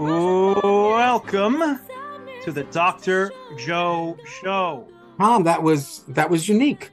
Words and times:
Welcome 0.00 1.78
to 2.44 2.52
the 2.52 2.64
Dr. 2.70 3.32
Joe 3.58 4.16
Show. 4.24 4.88
Tom, 5.18 5.44
that 5.44 5.62
was 5.62 6.04
that 6.08 6.30
was 6.30 6.48
unique. 6.48 6.90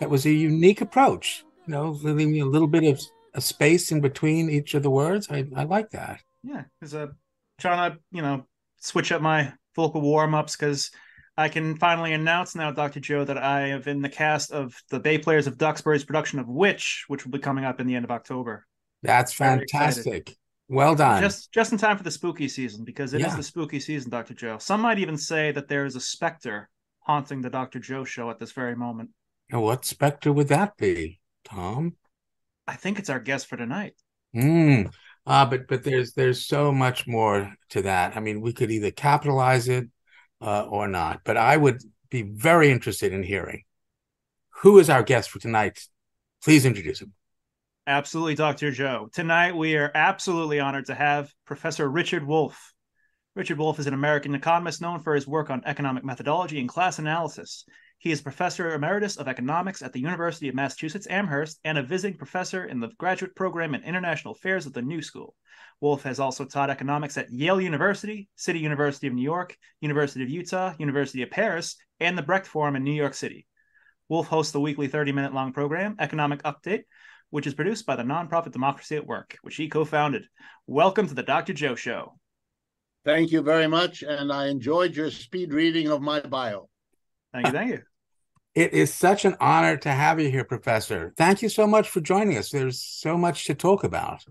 That 0.00 0.10
was 0.10 0.26
a 0.26 0.32
unique 0.32 0.80
approach. 0.80 1.44
You 1.68 1.72
know, 1.72 1.90
leaving 2.02 2.32
me 2.32 2.40
a 2.40 2.44
little 2.44 2.66
bit 2.66 2.82
of 2.82 3.00
a 3.34 3.40
space 3.40 3.92
in 3.92 4.00
between 4.00 4.50
each 4.50 4.74
of 4.74 4.82
the 4.82 4.90
words. 4.90 5.28
I, 5.30 5.46
I 5.54 5.62
like 5.62 5.90
that. 5.90 6.20
Yeah, 6.42 6.64
because 6.80 6.94
I'm 6.94 7.10
uh, 7.10 7.12
trying 7.60 7.92
to 7.92 7.98
you 8.10 8.22
know 8.22 8.48
switch 8.80 9.12
up 9.12 9.22
my 9.22 9.52
vocal 9.76 10.00
warm 10.00 10.34
ups 10.34 10.56
because 10.56 10.90
I 11.36 11.48
can 11.48 11.76
finally 11.76 12.12
announce 12.12 12.56
now, 12.56 12.72
Dr. 12.72 12.98
Joe, 12.98 13.24
that 13.24 13.38
I 13.38 13.68
have 13.68 13.86
in 13.86 14.02
the 14.02 14.08
cast 14.08 14.50
of 14.50 14.74
the 14.90 14.98
Bay 14.98 15.16
Players 15.16 15.46
of 15.46 15.58
Duxbury's 15.58 16.02
production 16.02 16.40
of 16.40 16.48
Witch, 16.48 17.04
which 17.06 17.24
will 17.24 17.30
be 17.30 17.38
coming 17.38 17.64
up 17.64 17.78
in 17.78 17.86
the 17.86 17.94
end 17.94 18.04
of 18.04 18.10
October. 18.10 18.66
That's 19.04 19.32
fantastic. 19.32 20.36
Well 20.72 20.94
done. 20.94 21.20
Just 21.20 21.52
just 21.52 21.70
in 21.72 21.76
time 21.76 21.98
for 21.98 22.02
the 22.02 22.10
spooky 22.10 22.48
season 22.48 22.82
because 22.82 23.12
it 23.12 23.20
is 23.20 23.26
Yeah. 23.26 23.36
the 23.36 23.42
spooky 23.42 23.78
season, 23.78 24.10
Dr. 24.10 24.32
Joe. 24.32 24.56
Some 24.56 24.80
might 24.80 24.98
even 24.98 25.18
say 25.18 25.52
that 25.52 25.68
there 25.68 25.84
is 25.84 25.96
a 25.96 26.00
specter 26.00 26.70
haunting 27.00 27.42
the 27.42 27.50
Dr. 27.50 27.78
Joe 27.78 28.04
show 28.04 28.30
at 28.30 28.38
this 28.38 28.52
very 28.52 28.74
moment. 28.74 29.10
Now, 29.50 29.60
what 29.60 29.84
specter 29.84 30.32
would 30.32 30.48
that 30.48 30.78
be, 30.78 31.20
Tom? 31.44 31.96
I 32.66 32.76
think 32.76 32.98
it's 32.98 33.10
our 33.10 33.20
guest 33.20 33.48
for 33.48 33.58
tonight. 33.58 33.92
Hmm. 34.32 34.84
Uh, 35.26 35.44
but 35.44 35.68
but 35.68 35.84
there's 35.84 36.14
there's 36.14 36.46
so 36.46 36.72
much 36.72 37.06
more 37.06 37.54
to 37.70 37.82
that. 37.82 38.16
I 38.16 38.20
mean, 38.20 38.40
we 38.40 38.54
could 38.54 38.70
either 38.70 38.90
capitalize 38.90 39.68
it 39.68 39.88
uh, 40.40 40.64
or 40.64 40.88
not. 40.88 41.20
But 41.22 41.36
I 41.36 41.54
would 41.54 41.82
be 42.08 42.22
very 42.22 42.70
interested 42.70 43.12
in 43.12 43.22
hearing 43.22 43.64
who 44.62 44.78
is 44.78 44.88
our 44.88 45.02
guest 45.02 45.28
for 45.28 45.38
tonight. 45.38 45.86
Please 46.42 46.64
introduce 46.64 47.02
him. 47.02 47.12
Absolutely, 47.86 48.36
Dr. 48.36 48.70
Joe. 48.70 49.08
Tonight, 49.12 49.56
we 49.56 49.76
are 49.76 49.90
absolutely 49.92 50.60
honored 50.60 50.86
to 50.86 50.94
have 50.94 51.32
Professor 51.44 51.90
Richard 51.90 52.24
Wolff. 52.24 52.72
Richard 53.34 53.58
Wolff 53.58 53.80
is 53.80 53.88
an 53.88 53.94
American 53.94 54.36
economist 54.36 54.80
known 54.80 55.00
for 55.00 55.16
his 55.16 55.26
work 55.26 55.50
on 55.50 55.62
economic 55.64 56.04
methodology 56.04 56.60
and 56.60 56.68
class 56.68 57.00
analysis. 57.00 57.64
He 57.98 58.12
is 58.12 58.20
Professor 58.20 58.72
Emeritus 58.72 59.16
of 59.16 59.26
Economics 59.26 59.82
at 59.82 59.92
the 59.92 59.98
University 59.98 60.48
of 60.48 60.54
Massachusetts 60.54 61.08
Amherst 61.10 61.58
and 61.64 61.76
a 61.76 61.82
visiting 61.82 62.16
professor 62.16 62.66
in 62.66 62.78
the 62.78 62.90
graduate 62.98 63.34
program 63.34 63.74
in 63.74 63.82
international 63.82 64.34
affairs 64.34 64.64
at 64.64 64.74
the 64.74 64.82
New 64.82 65.02
School. 65.02 65.34
Wolff 65.80 66.04
has 66.04 66.20
also 66.20 66.44
taught 66.44 66.70
economics 66.70 67.18
at 67.18 67.32
Yale 67.32 67.60
University, 67.60 68.28
City 68.36 68.60
University 68.60 69.08
of 69.08 69.14
New 69.14 69.22
York, 69.22 69.56
University 69.80 70.22
of 70.22 70.30
Utah, 70.30 70.72
University 70.78 71.22
of 71.22 71.32
Paris, 71.32 71.76
and 71.98 72.16
the 72.16 72.22
Brecht 72.22 72.46
Forum 72.46 72.76
in 72.76 72.84
New 72.84 72.92
York 72.92 73.14
City. 73.14 73.44
Wolff 74.08 74.28
hosts 74.28 74.52
the 74.52 74.60
weekly 74.60 74.86
30 74.86 75.10
minute 75.10 75.34
long 75.34 75.52
program, 75.52 75.96
Economic 75.98 76.44
Update, 76.44 76.84
which 77.32 77.46
is 77.46 77.54
produced 77.54 77.86
by 77.86 77.96
the 77.96 78.02
nonprofit 78.02 78.52
Democracy 78.52 78.94
at 78.94 79.06
Work, 79.06 79.38
which 79.40 79.56
he 79.56 79.66
co 79.66 79.86
founded. 79.86 80.24
Welcome 80.66 81.08
to 81.08 81.14
the 81.14 81.22
Dr. 81.22 81.54
Joe 81.54 81.74
Show. 81.74 82.18
Thank 83.06 83.32
you 83.32 83.40
very 83.40 83.66
much, 83.66 84.02
and 84.02 84.30
I 84.30 84.48
enjoyed 84.48 84.94
your 84.94 85.10
speed 85.10 85.54
reading 85.54 85.88
of 85.88 86.02
my 86.02 86.20
bio. 86.20 86.68
Thank 87.32 87.46
you. 87.46 87.52
Thank 87.52 87.70
you. 87.70 87.78
It 88.54 88.74
is 88.74 88.92
such 88.92 89.24
an 89.24 89.34
honor 89.40 89.78
to 89.78 89.88
have 89.88 90.20
you 90.20 90.30
here, 90.30 90.44
Professor. 90.44 91.14
Thank 91.16 91.40
you 91.40 91.48
so 91.48 91.66
much 91.66 91.88
for 91.88 92.02
joining 92.02 92.36
us. 92.36 92.50
There's 92.50 92.82
so 92.82 93.16
much 93.16 93.46
to 93.46 93.54
talk 93.54 93.82
about. 93.82 94.22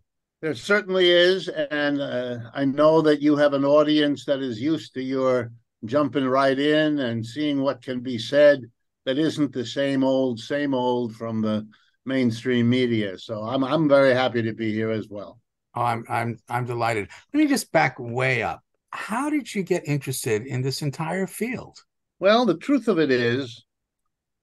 There 0.44 0.54
certainly 0.54 1.10
is, 1.10 1.48
and 1.48 2.00
uh, 2.00 2.52
I 2.54 2.66
know 2.66 3.02
that 3.02 3.20
you 3.20 3.36
have 3.36 3.54
an 3.54 3.66
audience 3.66 4.26
that 4.26 4.44
is 4.44 4.62
used 4.62 4.94
to 4.94 5.02
your 5.02 5.52
jumping 5.86 6.26
right 6.26 6.58
in 6.58 7.00
and 7.00 7.26
seeing 7.26 7.64
what 7.64 7.82
can 7.82 8.02
be 8.02 8.20
said 8.20 8.62
that 9.08 9.18
isn't 9.18 9.54
the 9.54 9.66
same 9.66 10.04
old, 10.04 10.40
same 10.40 10.76
old 10.76 11.16
from 11.16 11.42
the 11.42 11.68
mainstream 12.06 12.70
media. 12.70 13.18
So 13.18 13.44
I'm 13.44 13.64
I'm 13.64 13.88
very 13.88 14.14
happy 14.14 14.42
to 14.42 14.54
be 14.54 14.74
here 14.74 14.92
as 14.92 15.08
well. 15.10 15.40
Oh, 15.76 15.82
I'm 15.82 16.04
I'm 16.10 16.38
I'm 16.50 16.66
delighted. 16.66 17.10
Let 17.34 17.40
me 17.40 17.48
just 17.48 17.72
back 17.72 17.96
way 18.00 18.44
up. 18.44 18.62
How 18.92 19.30
did 19.30 19.54
you 19.54 19.64
get 19.64 19.88
interested 19.88 20.46
in 20.46 20.62
this 20.62 20.82
entire 20.82 21.28
field? 21.28 21.78
Well, 22.20 22.46
the 22.46 22.58
truth 22.58 22.88
of 22.88 23.00
it 23.00 23.10
is 23.10 23.66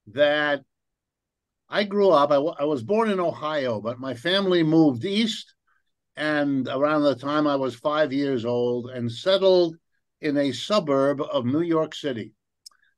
that 0.08 0.62
I 1.68 1.84
grew 1.84 2.10
up, 2.10 2.30
I, 2.30 2.36
w- 2.36 2.54
I 2.58 2.64
was 2.64 2.82
born 2.82 3.10
in 3.10 3.20
Ohio, 3.20 3.80
but 3.80 4.00
my 4.00 4.14
family 4.14 4.62
moved 4.62 5.04
east. 5.04 5.54
And 6.16 6.66
around 6.66 7.02
the 7.02 7.14
time 7.14 7.46
I 7.46 7.56
was 7.56 7.76
five 7.76 8.12
years 8.12 8.44
old 8.44 8.90
and 8.90 9.12
settled 9.12 9.76
in 10.20 10.36
a 10.36 10.50
suburb 10.50 11.20
of 11.20 11.44
New 11.44 11.60
York 11.60 11.94
City. 11.94 12.32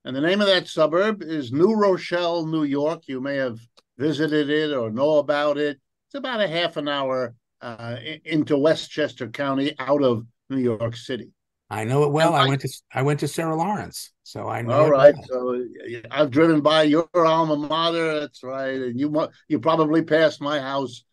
And 0.04 0.16
the 0.16 0.22
name 0.22 0.40
of 0.40 0.46
that 0.46 0.68
suburb 0.68 1.22
is 1.22 1.52
New 1.52 1.74
Rochelle, 1.74 2.46
New 2.46 2.62
York. 2.62 3.02
You 3.06 3.20
may 3.20 3.36
have 3.36 3.58
visited 4.00 4.48
it 4.50 4.72
or 4.72 4.90
know 4.90 5.18
about 5.18 5.58
it. 5.58 5.78
It's 6.08 6.14
about 6.14 6.40
a 6.40 6.48
half 6.48 6.76
an 6.76 6.88
hour 6.88 7.34
uh, 7.60 7.96
into 8.24 8.56
Westchester 8.56 9.28
County 9.28 9.74
out 9.78 10.02
of 10.02 10.26
New 10.48 10.58
York 10.58 10.96
City. 10.96 11.30
I 11.68 11.84
know 11.84 12.02
it 12.02 12.10
well. 12.10 12.34
I 12.34 12.44
I- 12.44 12.48
went 12.48 12.62
to 12.62 12.68
I 12.92 13.02
went 13.02 13.20
to 13.20 13.28
Sarah 13.28 13.54
Lawrence, 13.54 14.10
so 14.24 14.48
I 14.48 14.62
know. 14.62 14.72
All 14.72 14.90
right, 14.90 15.14
well. 15.14 15.24
so 15.28 15.64
I've 16.10 16.30
driven 16.32 16.62
by 16.62 16.82
your 16.84 17.08
alma 17.14 17.56
mater. 17.56 18.18
That's 18.20 18.42
right, 18.42 18.74
and 18.74 18.98
you 18.98 19.28
you 19.48 19.60
probably 19.60 20.02
passed 20.02 20.40
my 20.40 20.58
house. 20.58 21.04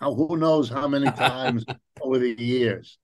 Who 0.00 0.36
knows 0.36 0.70
how 0.70 0.88
many 0.88 1.10
times 1.28 1.64
over 2.00 2.18
the 2.18 2.34
years? 2.38 2.98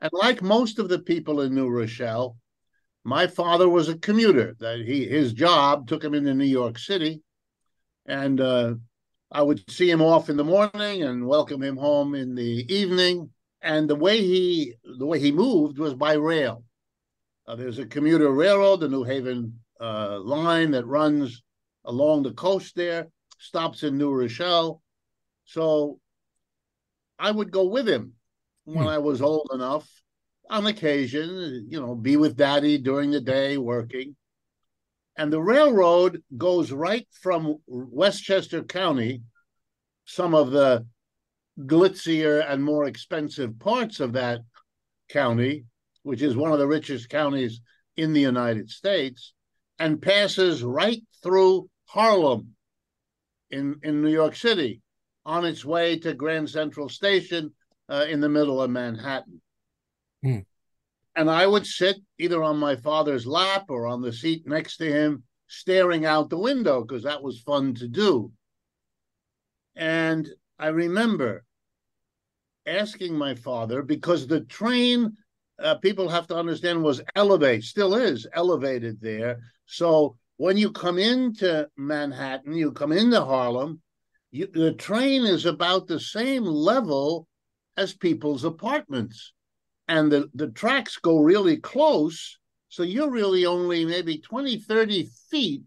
And 0.00 0.10
like 0.12 0.42
most 0.42 0.78
of 0.78 0.88
the 0.88 0.98
people 1.00 1.40
in 1.40 1.54
New 1.54 1.68
Rochelle, 1.68 2.36
my 3.02 3.26
father 3.26 3.68
was 3.68 3.88
a 3.88 3.98
commuter. 3.98 4.54
That 4.60 4.80
he 4.80 5.04
his 5.06 5.32
job 5.32 5.88
took 5.88 6.04
him 6.04 6.14
into 6.14 6.34
New 6.34 6.44
York 6.44 6.78
City, 6.78 7.22
and 8.06 8.40
uh, 8.40 8.74
I 9.30 9.42
would 9.42 9.68
see 9.70 9.90
him 9.90 10.02
off 10.02 10.30
in 10.30 10.36
the 10.36 10.44
morning 10.44 11.02
and 11.02 11.26
welcome 11.26 11.62
him 11.62 11.76
home 11.76 12.14
in 12.14 12.34
the 12.34 12.64
evening. 12.72 13.30
And 13.62 13.90
the 13.90 13.96
way 13.96 14.18
he 14.20 14.74
the 14.98 15.06
way 15.06 15.18
he 15.18 15.32
moved 15.32 15.78
was 15.78 15.94
by 15.94 16.14
rail. 16.14 16.64
Uh, 17.46 17.56
there's 17.56 17.78
a 17.78 17.86
commuter 17.86 18.30
railroad, 18.30 18.80
the 18.80 18.88
New 18.88 19.04
Haven 19.04 19.58
uh, 19.80 20.18
line 20.20 20.70
that 20.72 20.86
runs 20.86 21.42
along 21.84 22.22
the 22.22 22.32
coast 22.32 22.74
there, 22.76 23.08
stops 23.38 23.82
in 23.82 23.96
New 23.98 24.12
Rochelle. 24.12 24.82
So 25.44 26.00
I 27.18 27.30
would 27.30 27.50
go 27.50 27.64
with 27.64 27.88
him 27.88 28.14
when 28.64 28.84
Hmm. 28.84 28.88
I 28.88 28.98
was 28.98 29.22
old 29.22 29.48
enough 29.52 29.88
on 30.50 30.66
occasion, 30.66 31.66
you 31.68 31.80
know, 31.80 31.94
be 31.94 32.16
with 32.16 32.36
daddy 32.36 32.78
during 32.78 33.10
the 33.10 33.20
day 33.20 33.58
working. 33.58 34.16
And 35.16 35.32
the 35.32 35.40
railroad 35.40 36.22
goes 36.36 36.72
right 36.72 37.06
from 37.22 37.56
Westchester 37.66 38.62
County, 38.62 39.22
some 40.04 40.34
of 40.34 40.50
the 40.50 40.86
glitzier 41.58 42.44
and 42.46 42.62
more 42.62 42.86
expensive 42.86 43.58
parts 43.58 44.00
of 44.00 44.12
that 44.12 44.40
county, 45.08 45.64
which 46.02 46.20
is 46.20 46.36
one 46.36 46.52
of 46.52 46.58
the 46.58 46.66
richest 46.66 47.08
counties 47.08 47.60
in 47.96 48.12
the 48.12 48.20
United 48.20 48.68
States, 48.70 49.32
and 49.78 50.02
passes 50.02 50.62
right 50.62 51.02
through 51.22 51.68
Harlem 51.86 52.54
in, 53.50 53.76
in 53.82 54.02
New 54.02 54.10
York 54.12 54.36
City 54.36 54.82
on 55.24 55.44
its 55.44 55.64
way 55.64 55.98
to 55.98 56.14
Grand 56.14 56.48
Central 56.50 56.88
Station 56.88 57.52
uh, 57.88 58.06
in 58.08 58.20
the 58.20 58.28
middle 58.28 58.60
of 58.60 58.70
Manhattan. 58.70 59.40
Hmm. 60.22 60.40
And 61.16 61.30
I 61.30 61.46
would 61.46 61.66
sit 61.66 61.96
either 62.18 62.42
on 62.42 62.58
my 62.58 62.76
father's 62.76 63.26
lap 63.26 63.64
or 63.70 63.86
on 63.86 64.02
the 64.02 64.12
seat 64.12 64.46
next 64.46 64.76
to 64.76 64.84
him, 64.84 65.24
staring 65.48 66.04
out 66.04 66.28
the 66.28 66.38
window 66.38 66.82
because 66.82 67.04
that 67.04 67.22
was 67.22 67.40
fun 67.40 67.74
to 67.76 67.88
do. 67.88 68.30
And 69.74 70.28
I 70.58 70.68
remember 70.68 71.44
asking 72.66 73.16
my 73.16 73.34
father 73.34 73.82
because 73.82 74.26
the 74.26 74.42
train, 74.42 75.16
uh, 75.58 75.76
people 75.76 76.08
have 76.08 76.26
to 76.26 76.36
understand, 76.36 76.82
was 76.82 77.00
elevated, 77.14 77.64
still 77.64 77.94
is 77.94 78.26
elevated 78.34 79.00
there. 79.00 79.40
So 79.64 80.16
when 80.36 80.58
you 80.58 80.70
come 80.70 80.98
into 80.98 81.66
Manhattan, 81.78 82.54
you 82.54 82.72
come 82.72 82.92
into 82.92 83.24
Harlem, 83.24 83.80
you, 84.30 84.48
the 84.52 84.72
train 84.72 85.24
is 85.24 85.46
about 85.46 85.86
the 85.86 86.00
same 86.00 86.44
level 86.44 87.26
as 87.76 87.94
people's 87.94 88.44
apartments. 88.44 89.32
And 89.88 90.10
the, 90.10 90.30
the 90.34 90.48
tracks 90.48 90.98
go 90.98 91.18
really 91.18 91.56
close. 91.58 92.38
So 92.68 92.82
you're 92.82 93.10
really 93.10 93.46
only 93.46 93.84
maybe 93.84 94.18
20, 94.18 94.58
30 94.58 95.08
feet 95.30 95.62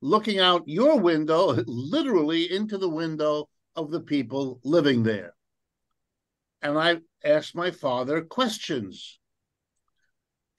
looking 0.00 0.38
out 0.40 0.62
your 0.66 0.98
window, 0.98 1.52
literally 1.66 2.52
into 2.52 2.78
the 2.78 2.88
window 2.88 3.48
of 3.76 3.90
the 3.90 4.00
people 4.00 4.60
living 4.64 5.02
there. 5.02 5.34
and 6.62 6.78
I 6.78 7.00
asked 7.24 7.54
my 7.54 7.70
father 7.70 8.22
questions. 8.22 9.18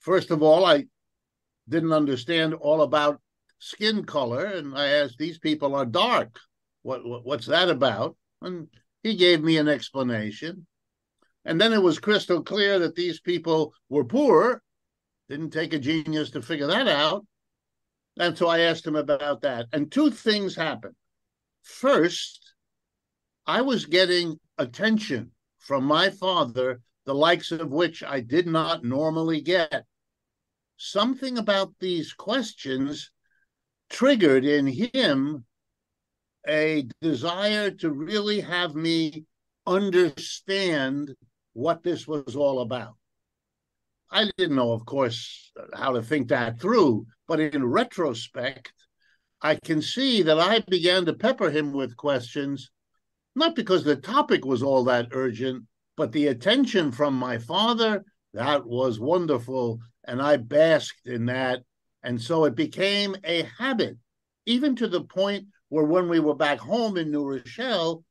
First 0.00 0.30
of 0.30 0.42
all, 0.42 0.64
I 0.64 0.86
didn't 1.68 1.92
understand 1.92 2.54
all 2.54 2.82
about 2.82 3.20
skin 3.58 4.04
color, 4.04 4.44
and 4.44 4.76
I 4.76 4.86
asked, 4.88 5.18
"These 5.18 5.38
people 5.38 5.74
are 5.74 5.86
dark. 5.86 6.38
What, 6.82 7.04
what 7.04 7.24
what's 7.24 7.46
that 7.46 7.70
about?" 7.70 8.16
And 8.42 8.68
he 9.02 9.16
gave 9.16 9.42
me 9.42 9.56
an 9.56 9.68
explanation. 9.68 10.66
And 11.44 11.60
then 11.60 11.72
it 11.72 11.82
was 11.82 11.98
crystal 11.98 12.42
clear 12.42 12.78
that 12.78 12.94
these 12.94 13.20
people 13.20 13.74
were 13.88 14.04
poor. 14.04 14.62
Didn't 15.28 15.50
take 15.50 15.72
a 15.72 15.78
genius 15.78 16.30
to 16.30 16.42
figure 16.42 16.66
that 16.66 16.88
out. 16.88 17.26
And 18.18 18.36
so 18.36 18.46
I 18.48 18.60
asked 18.60 18.86
him 18.86 18.96
about 18.96 19.42
that. 19.42 19.66
And 19.72 19.90
two 19.90 20.10
things 20.10 20.54
happened. 20.54 20.94
First, 21.62 22.54
I 23.46 23.62
was 23.62 23.86
getting 23.86 24.38
attention 24.58 25.32
from 25.58 25.84
my 25.84 26.10
father, 26.10 26.80
the 27.04 27.14
likes 27.14 27.52
of 27.52 27.70
which 27.70 28.02
I 28.02 28.20
did 28.20 28.46
not 28.46 28.84
normally 28.84 29.40
get. 29.40 29.84
Something 30.76 31.38
about 31.38 31.74
these 31.80 32.12
questions 32.12 33.10
triggered 33.90 34.44
in 34.44 34.66
him 34.66 35.44
a 36.46 36.86
desire 37.00 37.70
to 37.70 37.90
really 37.90 38.40
have 38.40 38.74
me 38.74 39.24
understand 39.66 41.14
what 41.54 41.82
this 41.82 42.06
was 42.06 42.36
all 42.36 42.60
about. 42.60 42.94
I 44.10 44.30
didn't 44.36 44.56
know, 44.56 44.72
of 44.72 44.84
course, 44.84 45.50
how 45.74 45.92
to 45.92 46.02
think 46.02 46.28
that 46.28 46.60
through, 46.60 47.06
but 47.26 47.40
in 47.40 47.64
retrospect, 47.64 48.72
I 49.40 49.56
can 49.56 49.82
see 49.82 50.22
that 50.22 50.38
I 50.38 50.60
began 50.68 51.04
to 51.06 51.14
pepper 51.14 51.50
him 51.50 51.72
with 51.72 51.96
questions, 51.96 52.70
not 53.34 53.56
because 53.56 53.82
the 53.82 53.96
topic 53.96 54.44
was 54.44 54.62
all 54.62 54.84
that 54.84 55.08
urgent, 55.12 55.64
but 55.96 56.12
the 56.12 56.28
attention 56.28 56.92
from 56.92 57.14
my 57.14 57.38
father, 57.38 58.04
that 58.32 58.66
was 58.66 59.00
wonderful. 59.00 59.80
And 60.06 60.20
I 60.20 60.36
basked 60.36 61.06
in 61.06 61.26
that. 61.26 61.62
And 62.02 62.20
so 62.20 62.44
it 62.44 62.54
became 62.54 63.16
a 63.24 63.48
habit, 63.58 63.96
even 64.46 64.76
to 64.76 64.88
the 64.88 65.02
point 65.02 65.46
where 65.68 65.84
when 65.84 66.08
we 66.08 66.20
were 66.20 66.34
back 66.34 66.58
home 66.58 66.96
in 66.96 67.10
New 67.10 67.26
Rochelle, 67.26 68.04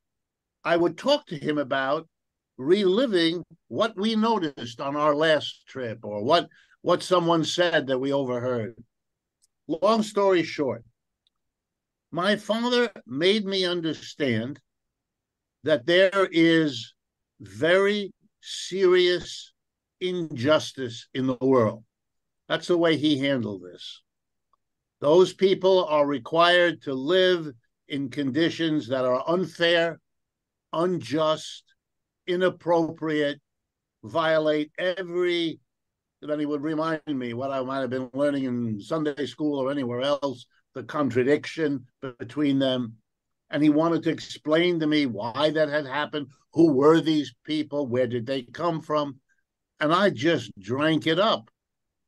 I 0.64 0.76
would 0.78 0.98
talk 0.98 1.28
to 1.28 1.38
him 1.38 1.58
about 1.58 2.08
reliving 2.64 3.44
what 3.68 3.96
we 3.96 4.16
noticed 4.16 4.80
on 4.80 4.96
our 4.96 5.16
last 5.16 5.66
trip 5.68 6.00
or 6.04 6.24
what 6.24 6.48
what 6.82 7.02
someone 7.02 7.44
said 7.46 7.88
that 7.88 8.00
we 8.00 8.12
overheard. 8.12 8.76
Long 9.68 10.04
story 10.04 10.44
short, 10.44 10.84
my 12.12 12.36
father 12.36 12.92
made 13.08 13.46
me 13.46 13.66
understand 13.66 14.60
that 15.64 15.86
there 15.86 16.28
is 16.32 16.94
very 17.40 18.14
serious 18.42 19.54
injustice 20.02 21.08
in 21.14 21.26
the 21.28 21.38
world. 21.40 21.86
That's 22.50 22.68
the 22.68 22.78
way 22.78 22.98
he 22.98 23.18
handled 23.18 23.64
this. 23.64 24.02
Those 25.00 25.34
people 25.34 25.86
are 25.86 26.06
required 26.06 26.82
to 26.84 26.94
live 26.94 27.50
in 27.88 28.10
conditions 28.10 28.88
that 28.90 29.06
are 29.06 29.24
unfair, 29.28 30.00
unjust, 30.74 31.73
inappropriate, 32.28 33.40
violate 34.04 34.72
every 34.78 35.60
then 36.28 36.40
he 36.40 36.46
would 36.46 36.62
remind 36.62 37.02
me 37.08 37.34
what 37.34 37.52
I 37.52 37.62
might 37.62 37.82
have 37.82 37.90
been 37.90 38.10
learning 38.14 38.46
in 38.46 38.80
Sunday 38.80 39.26
school 39.26 39.60
or 39.60 39.72
anywhere 39.72 40.02
else, 40.02 40.46
the 40.74 40.84
contradiction 40.84 41.86
between 42.20 42.60
them. 42.60 42.96
And 43.50 43.62
he 43.62 43.70
wanted 43.70 44.04
to 44.04 44.10
explain 44.10 44.80
to 44.80 44.88
me 44.88 45.06
why 45.06 45.52
that 45.52 45.70
had 45.70 45.86
happened, 45.86 46.28
who 46.54 46.72
were 46.72 47.02
these 47.02 47.34
people, 47.44 47.88
where 47.88 48.08
did 48.08 48.26
they 48.26 48.44
come 48.44 48.82
from? 48.82 49.20
And 49.80 49.94
I 49.94 50.10
just 50.10 50.52
drank 50.60 51.08
it 51.08 51.20
up. 51.20 51.50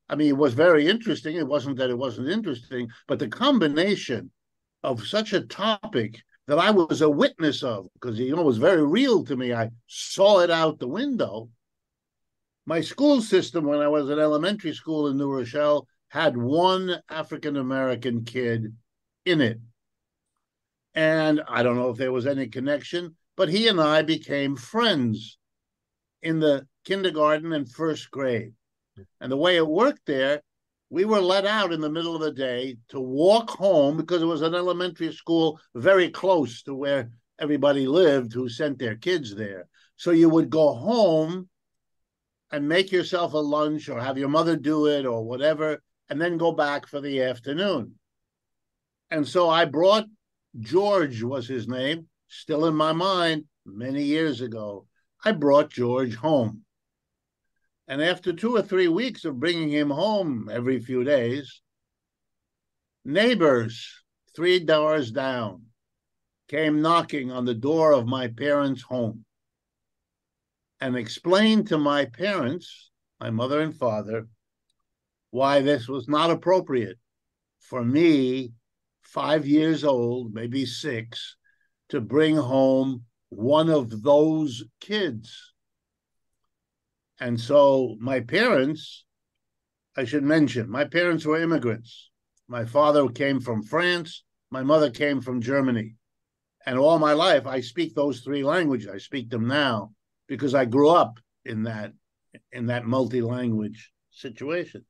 I 0.08 0.16
mean, 0.16 0.30
it 0.30 0.38
was 0.38 0.54
very 0.54 0.88
interesting. 0.88 1.36
It 1.36 1.48
wasn't 1.48 1.78
that 1.78 1.90
it 1.90 1.98
wasn't 1.98 2.30
interesting, 2.30 2.88
but 3.08 3.20
the 3.20 3.28
combination 3.28 4.32
of 4.84 5.06
such 5.06 5.34
a 5.34 5.42
topic 5.42 6.22
that 6.48 6.60
I 6.60 6.72
was 6.72 7.02
a 7.02 7.10
witness 7.10 7.64
of, 7.64 7.88
because 7.94 8.20
you 8.20 8.36
know 8.36 8.42
it 8.42 8.46
was 8.46 8.58
very 8.58 8.86
real 8.86 9.24
to 9.26 9.36
me. 9.36 9.54
I 9.54 9.72
saw 9.88 10.40
it 10.40 10.52
out 10.52 10.80
the 10.80 10.88
window. 10.88 11.50
My 12.66 12.82
school 12.82 13.22
system, 13.22 13.66
when 13.66 13.80
I 13.80 13.88
was 13.88 14.10
at 14.10 14.20
elementary 14.20 14.74
school 14.74 15.08
in 15.08 15.18
New 15.18 15.32
Rochelle, 15.32 15.88
had 16.10 16.38
one 16.38 17.02
African 17.10 17.58
American 17.58 18.26
kid 18.26 18.76
in 19.26 19.42
it. 19.42 19.60
And 20.94 21.42
I 21.48 21.62
don't 21.62 21.76
know 21.76 21.90
if 21.90 21.98
there 21.98 22.12
was 22.12 22.26
any 22.26 22.48
connection, 22.48 23.16
but 23.36 23.50
he 23.50 23.68
and 23.68 23.82
I 23.82 24.02
became 24.02 24.56
friends 24.56 25.38
in 26.22 26.40
the 26.40 26.68
kindergarten 26.86 27.54
and 27.54 27.70
first 27.70 28.10
grade. 28.10 28.54
And 29.20 29.32
the 29.32 29.38
way 29.38 29.58
it 29.58 29.68
worked 29.68 30.06
there, 30.06 30.42
we 30.90 31.06
were 31.06 31.22
let 31.22 31.46
out 31.46 31.74
in 31.74 31.82
the 31.82 31.90
middle 31.90 32.16
of 32.16 32.22
the 32.22 32.32
day 32.32 32.78
to 32.90 33.00
walk 33.00 33.50
home 33.50 33.98
because 33.98 34.22
it 34.22 34.26
was 34.26 34.42
an 34.42 34.54
elementary 34.54 35.12
school 35.12 35.60
very 35.74 36.10
close 36.10 36.62
to 36.64 36.76
where 36.76 37.10
everybody 37.40 37.88
lived 37.88 38.34
who 38.34 38.48
sent 38.48 38.80
their 38.80 38.96
kids 38.96 39.36
there. 39.36 39.68
So 39.98 40.12
you 40.12 40.30
would 40.30 40.50
go 40.50 40.74
home 40.74 41.50
and 42.52 42.68
make 42.68 42.92
yourself 42.92 43.34
a 43.34 43.38
lunch 43.38 43.90
or 43.90 44.00
have 44.00 44.18
your 44.18 44.30
mother 44.30 44.56
do 44.56 44.88
it 44.88 45.06
or 45.06 45.24
whatever, 45.24 45.82
and 46.10 46.22
then 46.22 46.38
go 46.38 46.52
back 46.52 46.88
for 46.88 47.02
the 47.02 47.24
afternoon. 47.24 47.96
And 49.10 49.28
so 49.28 49.50
I 49.50 49.66
brought 49.66 50.06
George, 50.60 51.24
was 51.24 51.48
his 51.48 51.68
name, 51.68 52.08
still 52.28 52.66
in 52.66 52.76
my 52.76 52.94
mind 52.94 53.46
many 53.66 54.04
years 54.04 54.42
ago. 54.42 54.88
I 55.24 55.32
brought 55.32 55.72
George 55.72 56.16
home. 56.16 56.65
And 57.88 58.02
after 58.02 58.34
two 58.34 58.56
or 58.56 58.62
three 58.62 58.88
weeks 58.88 59.26
of 59.26 59.40
bringing 59.40 59.70
him 59.70 59.92
home 59.92 60.50
every 60.52 60.80
few 60.80 61.04
days, 61.04 61.62
neighbors 63.04 64.04
three 64.36 64.60
doors 64.60 65.12
down 65.12 65.68
came 66.48 66.82
knocking 66.82 67.32
on 67.32 67.46
the 67.46 67.54
door 67.54 67.92
of 67.92 68.08
my 68.08 68.28
parents' 68.28 68.82
home 68.82 69.26
and 70.82 70.96
explained 70.96 71.68
to 71.68 71.78
my 71.78 72.06
parents, 72.06 72.92
my 73.20 73.30
mother 73.30 73.62
and 73.62 73.76
father, 73.76 74.28
why 75.30 75.62
this 75.62 75.88
was 75.88 76.08
not 76.08 76.32
appropriate 76.32 76.98
for 77.60 77.84
me, 77.84 78.52
five 79.02 79.48
years 79.48 79.84
old, 79.84 80.34
maybe 80.34 80.66
six, 80.66 81.36
to 81.90 82.02
bring 82.02 82.36
home 82.36 83.04
one 83.30 83.70
of 83.70 84.02
those 84.02 84.64
kids 84.80 85.54
and 87.20 87.40
so 87.40 87.96
my 88.00 88.20
parents, 88.20 89.06
I 89.96 90.04
should 90.04 90.24
mention, 90.24 90.70
my 90.70 90.86
parents 90.86 91.26
were 91.26 91.42
immigrants. 91.42 92.10
My 92.48 92.66
father 92.66 93.08
came 93.08 93.40
from 93.40 93.64
France, 93.64 94.24
my 94.52 94.64
mother 94.64 94.90
came 94.90 95.22
from 95.22 95.42
Germany. 95.42 95.96
And 96.66 96.78
all 96.78 97.00
my 97.00 97.14
life, 97.14 97.46
I 97.46 97.62
speak 97.62 97.94
those 97.94 98.22
three 98.22 98.44
languages. 98.44 98.90
I 98.92 98.98
speak 98.98 99.30
them 99.30 99.48
now 99.48 99.94
because 100.28 100.56
I 100.56 100.66
grew 100.66 100.90
up 100.90 101.20
in 101.46 101.64
that 101.64 101.94
in 102.52 102.66
that 102.66 102.86
multi-language 102.86 103.92
situation. 104.12 104.84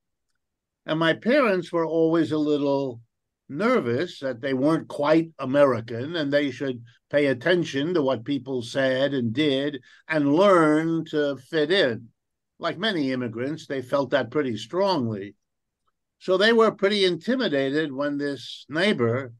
And 0.85 0.97
my 0.97 1.13
parents 1.13 1.71
were 1.71 1.85
always 1.85 2.31
a 2.31 2.37
little 2.37 3.01
nervous 3.49 4.19
that 4.19 4.41
they 4.41 4.53
weren't 4.53 4.87
quite 4.87 5.29
American 5.37 6.15
and 6.15 6.31
they 6.31 6.49
should 6.49 6.81
pay 7.11 7.27
attention 7.27 7.93
to 7.93 8.01
what 8.01 8.25
people 8.25 8.61
said 8.63 9.13
and 9.13 9.33
did 9.33 9.81
and 10.07 10.33
learn 10.33 11.05
to 11.05 11.37
fit 11.37 11.71
in 11.71 12.09
like 12.59 12.77
many 12.77 13.11
immigrants, 13.11 13.67
they 13.67 13.81
felt 13.81 14.11
that 14.11 14.31
pretty 14.31 14.57
strongly. 14.57 15.35
So 16.19 16.37
they 16.37 16.53
were 16.53 16.71
pretty 16.71 17.05
intimidated 17.05 17.91
when 17.91 18.17
this 18.17 18.65
neighbor 18.69 19.33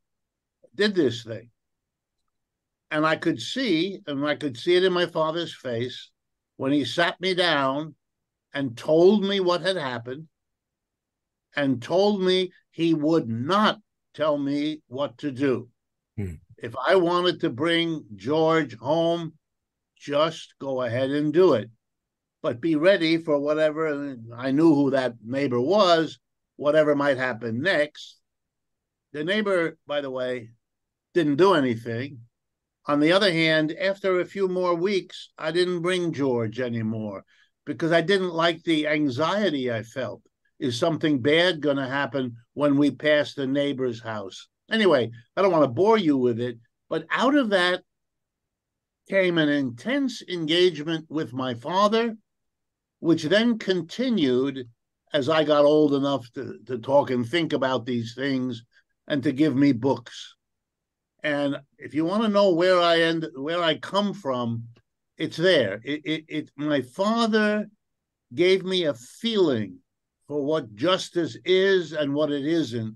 did 0.76 0.96
this 0.96 1.24
thing. 1.24 1.50
And 2.92 3.06
I 3.06 3.16
could 3.16 3.42
see, 3.42 4.00
and 4.06 4.26
I 4.26 4.36
could 4.36 4.58
see 4.58 4.76
it 4.76 4.84
in 4.84 4.94
my 4.94 5.06
father's 5.06 5.54
face 5.54 6.12
when 6.58 6.72
he 6.72 6.86
sat 6.86 7.20
me 7.20 7.34
down 7.34 7.96
and 8.54 8.78
told 8.78 9.24
me 9.24 9.40
what 9.40 9.62
had 9.62 9.76
happened 9.78 10.28
and 11.56 11.82
told 11.82 12.22
me 12.22 12.52
he 12.72 12.94
would 12.94 13.28
not 13.28 13.80
tell 14.14 14.38
me 14.38 14.82
what 14.88 15.18
to 15.20 15.32
do. 15.32 15.70
Hmm. 16.18 16.36
If 16.58 16.74
I 16.88 16.96
wanted 16.96 17.42
to 17.42 17.50
bring 17.50 18.06
George 18.16 18.78
home, 18.78 19.34
just 19.98 20.54
go 20.60 20.82
ahead 20.82 21.10
and 21.10 21.34
do 21.34 21.54
it 21.54 21.70
but 22.46 22.62
be 22.62 22.76
ready 22.76 23.18
for 23.18 23.40
whatever. 23.40 24.16
I 24.38 24.52
knew 24.52 24.76
who 24.76 24.92
that 24.92 25.16
neighbor 25.24 25.60
was, 25.60 26.20
whatever 26.58 26.94
might 26.94 27.18
happen 27.18 27.60
next. 27.60 28.20
The 29.14 29.24
neighbor, 29.24 29.80
by 29.88 30.02
the 30.02 30.12
way, 30.12 30.52
didn't 31.16 31.38
do 31.38 31.56
anything. 31.56 32.20
On 32.86 33.00
the 33.00 33.14
other 33.14 33.32
hand, 33.32 33.72
after 33.72 34.20
a 34.20 34.26
few 34.26 34.48
more 34.48 34.76
weeks, 34.76 35.32
I 35.40 35.50
didn't 35.50 35.82
bring 35.82 36.14
George 36.14 36.60
anymore 36.60 37.24
because 37.66 37.92
I 37.92 38.02
didn't 38.02 38.36
like 38.36 38.62
the 38.62 38.90
anxiety 38.90 39.72
I 39.72 39.82
felt. 39.82 40.22
Is 40.60 40.78
something 40.78 41.24
bad 41.24 41.62
going 41.62 41.78
to 41.78 41.88
happen 41.88 42.36
when 42.54 42.78
we 42.78 42.92
pass 42.92 43.34
the 43.34 43.48
neighbor's 43.48 44.04
house? 44.04 44.50
Anyway, 44.70 45.10
I 45.36 45.42
don't 45.42 45.52
want 45.52 45.64
to 45.64 45.68
bore 45.70 45.98
you 45.98 46.16
with 46.16 46.40
it, 46.40 46.60
but 46.92 47.08
out 47.10 47.34
of 47.34 47.50
that 47.50 47.82
came 49.10 49.40
an 49.40 49.50
intense 49.50 50.22
engagement 50.30 51.08
with 51.10 51.34
my 51.34 51.56
father, 51.56 52.16
which 53.06 53.22
then 53.24 53.60
continued 53.60 54.68
as 55.14 55.30
I 55.30 55.44
got 55.44 55.64
old 55.64 55.94
enough 55.94 56.28
to, 56.34 56.58
to 56.66 56.80
talk 56.80 57.12
and 57.12 57.24
think 57.24 57.54
about 57.54 57.86
these 57.86 58.16
things 58.16 58.64
and 59.08 59.22
to 59.22 59.32
give 59.32 59.56
me 59.56 59.74
books. 59.74 60.36
And 61.24 61.58
if 61.78 61.94
you 61.94 62.04
want 62.04 62.24
to 62.24 62.30
know 62.30 62.52
where 62.54 62.80
I 62.82 63.02
end, 63.02 63.28
where 63.36 63.62
I 63.62 63.76
come 63.76 64.16
from, 64.16 64.64
it's 65.20 65.38
there. 65.38 65.82
It, 65.84 66.02
it, 66.04 66.26
it 66.28 66.52
my 66.58 66.82
father 66.82 67.68
gave 68.34 68.66
me 68.66 68.86
a 68.86 68.96
feeling 68.96 69.78
for 70.28 70.44
what 70.44 70.74
justice 70.74 71.38
is 71.46 71.94
and 71.94 72.12
what 72.12 72.32
it 72.32 72.46
isn't, 72.46 72.96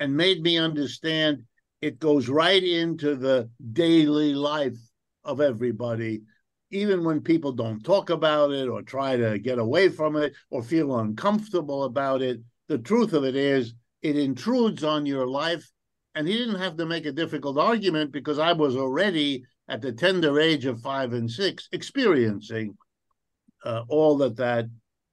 and 0.00 0.16
made 0.16 0.42
me 0.42 0.56
understand 0.56 1.44
it 1.82 1.98
goes 1.98 2.30
right 2.30 2.64
into 2.64 3.14
the 3.14 3.50
daily 3.74 4.32
life 4.32 4.78
of 5.22 5.42
everybody, 5.42 6.22
even 6.70 7.04
when 7.04 7.20
people 7.20 7.52
don't 7.52 7.84
talk 7.84 8.10
about 8.10 8.52
it 8.52 8.68
or 8.68 8.82
try 8.82 9.16
to 9.16 9.38
get 9.38 9.58
away 9.58 9.88
from 9.88 10.16
it 10.16 10.34
or 10.50 10.62
feel 10.62 10.98
uncomfortable 10.98 11.84
about 11.84 12.22
it. 12.22 12.40
The 12.68 12.78
truth 12.78 13.12
of 13.12 13.24
it 13.24 13.36
is, 13.36 13.74
it 14.02 14.16
intrudes 14.16 14.84
on 14.84 15.06
your 15.06 15.26
life. 15.26 15.70
And 16.14 16.26
he 16.26 16.36
didn't 16.36 16.60
have 16.60 16.76
to 16.76 16.86
make 16.86 17.06
a 17.06 17.12
difficult 17.12 17.58
argument 17.58 18.12
because 18.12 18.38
I 18.38 18.52
was 18.52 18.76
already 18.76 19.44
at 19.68 19.80
the 19.80 19.92
tender 19.92 20.40
age 20.40 20.64
of 20.66 20.80
five 20.80 21.12
and 21.12 21.30
six 21.30 21.68
experiencing 21.72 22.76
uh, 23.64 23.84
all 23.88 24.16
that 24.18 24.36
that 24.36 24.66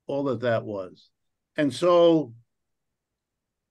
all 0.07 0.23
that 0.25 0.41
that 0.41 0.63
was. 0.63 1.09
And 1.57 1.73
so, 1.73 2.33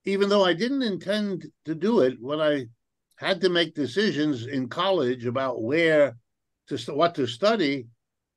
even 0.05 0.29
though 0.29 0.45
I 0.45 0.53
didn't 0.53 0.83
intend 0.83 1.47
to 1.65 1.75
do 1.75 2.01
it, 2.01 2.17
when 2.21 2.41
I 2.41 2.67
had 3.17 3.41
to 3.43 3.49
make 3.49 3.75
decisions 3.75 4.47
in 4.47 4.69
college 4.69 5.27
about 5.27 5.63
where 5.63 6.17
to 6.69 6.77
what 6.95 7.15
to 7.17 7.27
study, 7.27 7.87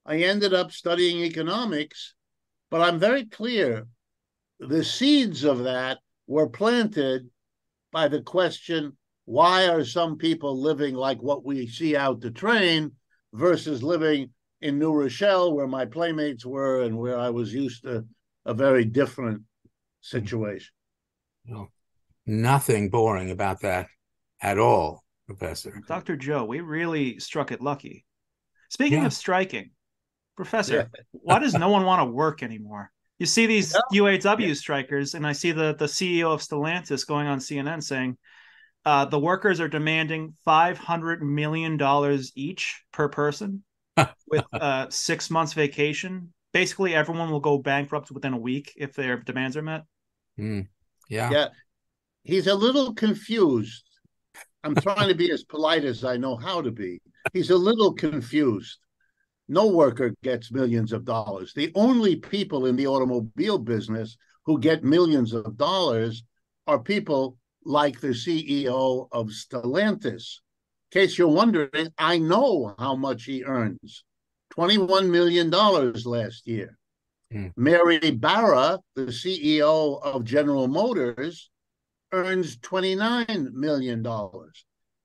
I 0.06 0.18
ended 0.18 0.54
up 0.54 0.72
studying 0.72 1.24
economics. 1.24 2.14
But 2.70 2.82
I'm 2.82 3.00
very 3.00 3.26
clear 3.26 3.88
the 4.60 4.84
seeds 4.84 5.44
of 5.44 5.64
that 5.64 6.00
were 6.28 6.50
planted 6.50 7.30
by 7.92 8.08
the 8.08 8.22
question 8.22 8.98
why 9.26 9.68
are 9.68 9.84
some 9.84 10.18
people 10.18 10.62
living 10.62 10.96
like 10.96 11.22
what 11.22 11.44
we 11.44 11.68
see 11.68 11.98
out 11.98 12.22
the 12.22 12.32
train 12.32 12.94
versus 13.34 13.84
living 13.84 14.30
in 14.62 14.80
New 14.80 14.94
Rochelle, 14.94 15.54
where 15.54 15.68
my 15.68 15.86
playmates 15.86 16.46
were 16.46 16.84
and 16.84 16.98
where 16.98 17.20
I 17.20 17.30
was 17.30 17.54
used 17.54 17.84
to 17.84 18.06
a 18.46 18.54
very 18.54 18.86
different 18.86 19.42
situation. 20.02 20.72
No, 21.46 21.68
nothing 22.26 22.90
boring 22.90 23.30
about 23.30 23.62
that 23.62 23.88
at 24.42 24.58
all, 24.58 25.04
Professor. 25.26 25.82
Dr. 25.88 26.16
Joe, 26.16 26.46
we 26.46 26.62
really 26.62 27.20
struck 27.20 27.52
it 27.52 27.62
lucky. 27.62 28.06
Speaking 28.70 29.00
yeah. 29.00 29.08
of 29.08 29.14
striking, 29.14 29.72
Professor, 30.36 30.76
yeah. 30.76 31.02
why 31.12 31.40
does 31.40 31.54
no 31.54 31.70
one 31.70 31.86
want 31.86 32.02
to 32.02 32.12
work 32.12 32.44
anymore? 32.44 32.92
You 33.20 33.26
see 33.26 33.48
these 33.48 33.76
yeah. 33.92 34.02
UAW 34.02 34.56
strikers, 34.56 35.16
and 35.16 35.26
I 35.26 35.32
see 35.32 35.52
the, 35.52 35.74
the 35.74 35.86
CEO 35.86 36.32
of 36.32 36.42
Stellantis 36.42 37.08
going 37.08 37.28
on 37.28 37.40
CNN 37.40 37.82
saying 37.82 38.18
uh, 38.86 39.06
the 39.06 39.20
workers 39.20 39.60
are 39.60 39.68
demanding 39.68 40.36
$500 40.48 41.22
million 41.22 41.78
each 42.36 42.84
per 42.94 43.10
person 43.10 43.64
with 44.28 44.46
uh, 44.54 44.88
six 44.90 45.30
months 45.30 45.54
vacation. 45.54 46.34
Basically, 46.54 46.94
everyone 46.94 47.32
will 47.32 47.40
go 47.40 47.58
bankrupt 47.58 48.12
within 48.12 48.34
a 48.34 48.38
week 48.38 48.74
if 48.78 48.94
their 48.94 49.18
demands 49.18 49.58
are 49.58 49.62
met. 49.62 49.84
Mm. 50.40 50.68
Yeah. 51.10 51.32
Yeah. 51.32 51.48
He's 52.24 52.48
a 52.48 52.56
little 52.56 52.94
confused. 52.94 53.84
I'm 54.64 54.76
trying 54.76 55.08
to 55.08 55.16
be 55.16 55.32
as 55.32 55.44
polite 55.44 55.86
as 55.86 56.04
I 56.04 56.18
know 56.18 56.36
how 56.36 56.62
to 56.62 56.72
be. 56.72 57.02
He's 57.34 57.50
a 57.50 57.58
little 57.58 57.94
confused. 57.94 58.80
No 59.48 59.68
worker 59.68 60.14
gets 60.24 60.52
millions 60.52 60.92
of 60.92 61.06
dollars. 61.06 61.54
The 61.54 61.72
only 61.76 62.18
people 62.18 62.66
in 62.66 62.76
the 62.76 62.88
automobile 62.88 63.58
business 63.58 64.18
who 64.46 64.60
get 64.60 64.84
millions 64.84 65.34
of 65.34 65.58
dollars 65.58 66.24
are 66.68 66.80
people 66.80 67.38
like 67.64 68.00
the 68.00 68.10
CEO 68.10 69.08
of 69.12 69.28
Stellantis, 69.28 70.40
in 70.92 71.02
case 71.02 71.18
you're 71.18 71.28
wondering, 71.28 71.90
I 71.98 72.18
know 72.18 72.76
how 72.80 72.96
much 72.96 73.26
he 73.26 73.44
earns 73.44 74.04
$21 74.58 75.10
million 75.10 75.50
last 75.50 76.48
year. 76.48 76.78
Hmm. 77.32 77.48
Mary 77.58 78.12
Barra, 78.12 78.80
the 78.96 79.08
CEO 79.08 80.02
of 80.02 80.24
General 80.24 80.68
Motors, 80.68 81.50
earns 82.14 82.58
$29 82.58 83.52
million. 83.52 84.02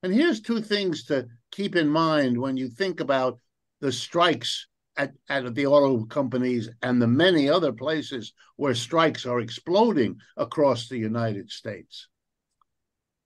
And 0.03 0.13
here's 0.13 0.41
two 0.41 0.61
things 0.61 1.05
to 1.05 1.29
keep 1.51 1.77
in 1.77 1.89
mind 1.89 2.41
when 2.41 2.57
you 2.57 2.69
think 2.69 3.01
about 3.01 3.39
the 3.81 3.93
strikes 3.93 4.67
at, 4.97 5.13
at 5.29 5.55
the 5.55 5.67
auto 5.67 6.05
companies 6.07 6.69
and 6.83 7.01
the 7.01 7.07
many 7.07 7.49
other 7.49 7.73
places 7.73 8.33
where 8.57 8.75
strikes 8.75 9.27
are 9.27 9.41
exploding 9.41 10.19
across 10.37 10.89
the 10.89 10.99
United 10.99 11.51
States. 11.51 12.09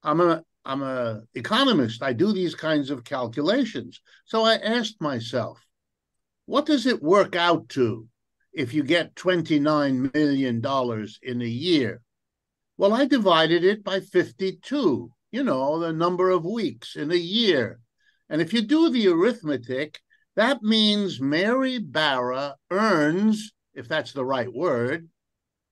I'm 0.03 0.21
a 0.21 0.43
I'm 0.65 0.83
a 0.83 1.23
economist. 1.35 2.03
I 2.03 2.13
do 2.13 2.33
these 2.33 2.57
kinds 2.57 2.91
of 2.91 3.05
calculations. 3.05 4.01
So 4.25 4.43
I 4.43 4.57
asked 4.57 5.01
myself, 5.01 5.65
what 6.47 6.67
does 6.67 6.87
it 6.87 7.03
work 7.03 7.37
out 7.37 7.69
to 7.71 8.09
if 8.53 8.75
you 8.75 8.83
get 8.83 9.15
$29 9.15 10.13
million 10.13 11.09
in 11.23 11.43
a 11.43 11.45
year? 11.45 12.01
Well, 12.77 12.95
I 12.95 13.07
divided 13.07 13.63
it 13.63 13.85
by 13.85 14.01
52, 14.01 15.11
you 15.37 15.45
know, 15.45 15.79
the 15.79 15.93
number 15.93 16.31
of 16.31 16.45
weeks 16.45 16.97
in 16.97 17.13
a 17.13 17.27
year. 17.39 17.79
And 18.29 18.41
if 18.41 18.53
you 18.53 18.63
do 18.63 18.91
the 18.91 19.09
arithmetic, 19.09 20.01
that 20.35 20.63
means 20.63 21.21
Mary 21.21 21.79
Barra 21.79 22.57
earns, 22.71 23.53
if 23.75 23.87
that's 23.87 24.13
the 24.13 24.25
right 24.25 24.53
word, 24.53 25.09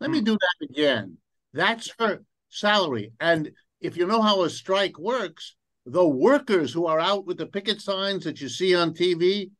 Let 0.00 0.10
me 0.10 0.20
hmm. 0.20 0.24
do 0.24 0.38
that 0.38 0.68
again. 0.70 1.18
That's 1.52 1.90
her 1.98 2.22
salary. 2.48 3.10
And 3.18 3.50
if 3.80 3.96
you 3.96 4.06
know 4.06 4.22
how 4.22 4.44
a 4.44 4.50
strike 4.50 4.96
works, 4.98 5.56
the 5.90 6.06
workers 6.06 6.72
who 6.72 6.86
are 6.86 7.00
out 7.00 7.26
with 7.26 7.38
the 7.38 7.46
picket 7.46 7.80
signs 7.80 8.24
that 8.24 8.40
you 8.40 8.48
see 8.48 8.74
on 8.74 8.92
TV, 8.92 9.50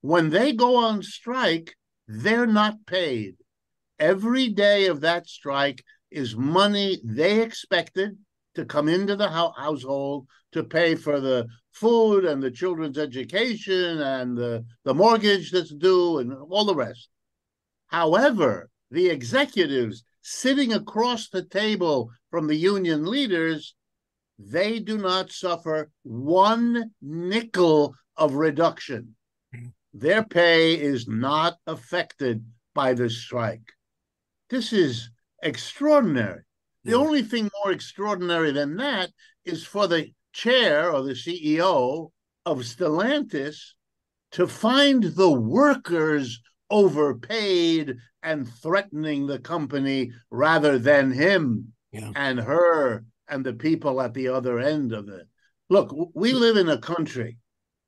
when 0.00 0.30
they 0.30 0.52
go 0.52 0.76
on 0.76 1.02
strike, 1.02 1.76
they're 2.06 2.46
not 2.46 2.86
paid. 2.86 3.36
Every 3.98 4.48
day 4.48 4.86
of 4.86 5.00
that 5.02 5.28
strike 5.28 5.84
is 6.10 6.36
money 6.36 6.98
they 7.04 7.42
expected 7.42 8.16
to 8.54 8.64
come 8.64 8.88
into 8.88 9.14
the 9.14 9.28
household 9.28 10.26
to 10.52 10.64
pay 10.64 10.94
for 10.94 11.20
the 11.20 11.46
food 11.72 12.24
and 12.24 12.42
the 12.42 12.50
children's 12.50 12.98
education 12.98 14.00
and 14.00 14.36
the, 14.36 14.64
the 14.84 14.94
mortgage 14.94 15.50
that's 15.50 15.72
due 15.72 16.18
and 16.18 16.32
all 16.32 16.64
the 16.64 16.74
rest. 16.74 17.08
However, 17.88 18.68
the 18.90 19.08
executives 19.08 20.02
sitting 20.22 20.72
across 20.72 21.28
the 21.28 21.44
table 21.44 22.10
from 22.30 22.46
the 22.46 22.56
union 22.56 23.06
leaders, 23.06 23.74
they 24.38 24.78
do 24.78 24.98
not 24.98 25.32
suffer 25.32 25.90
one 26.02 26.92
nickel 27.02 27.94
of 28.16 28.34
reduction. 28.34 29.16
Their 29.92 30.22
pay 30.22 30.74
is 30.74 31.08
not 31.08 31.58
affected 31.66 32.44
by 32.74 32.94
the 32.94 33.10
strike. 33.10 33.72
This 34.50 34.72
is 34.72 35.10
extraordinary. 35.42 36.42
The 36.84 36.92
hmm. 36.92 37.02
only 37.02 37.22
thing 37.22 37.50
more 37.64 37.72
extraordinary 37.72 38.52
than 38.52 38.76
that 38.76 39.10
is 39.44 39.64
for 39.64 39.86
the 39.86 40.12
chair 40.32 40.92
or 40.92 41.02
the 41.02 41.14
CEO 41.14 42.10
of 42.46 42.58
Stellantis 42.58 43.74
to 44.32 44.46
find 44.46 45.02
the 45.02 45.30
workers 45.30 46.40
overpaid 46.70 47.96
and 48.22 48.48
threatening 48.48 49.26
the 49.26 49.38
company 49.38 50.12
rather 50.30 50.78
than 50.78 51.10
him 51.10 51.72
yeah. 51.92 52.12
and 52.14 52.38
her 52.38 53.04
and 53.28 53.44
the 53.44 53.52
people 53.52 54.00
at 54.00 54.14
the 54.14 54.28
other 54.28 54.58
end 54.58 54.92
of 54.92 55.08
it. 55.08 55.26
Look, 55.68 55.94
we 56.14 56.32
live 56.32 56.56
in 56.56 56.68
a 56.68 56.78
country, 56.78 57.38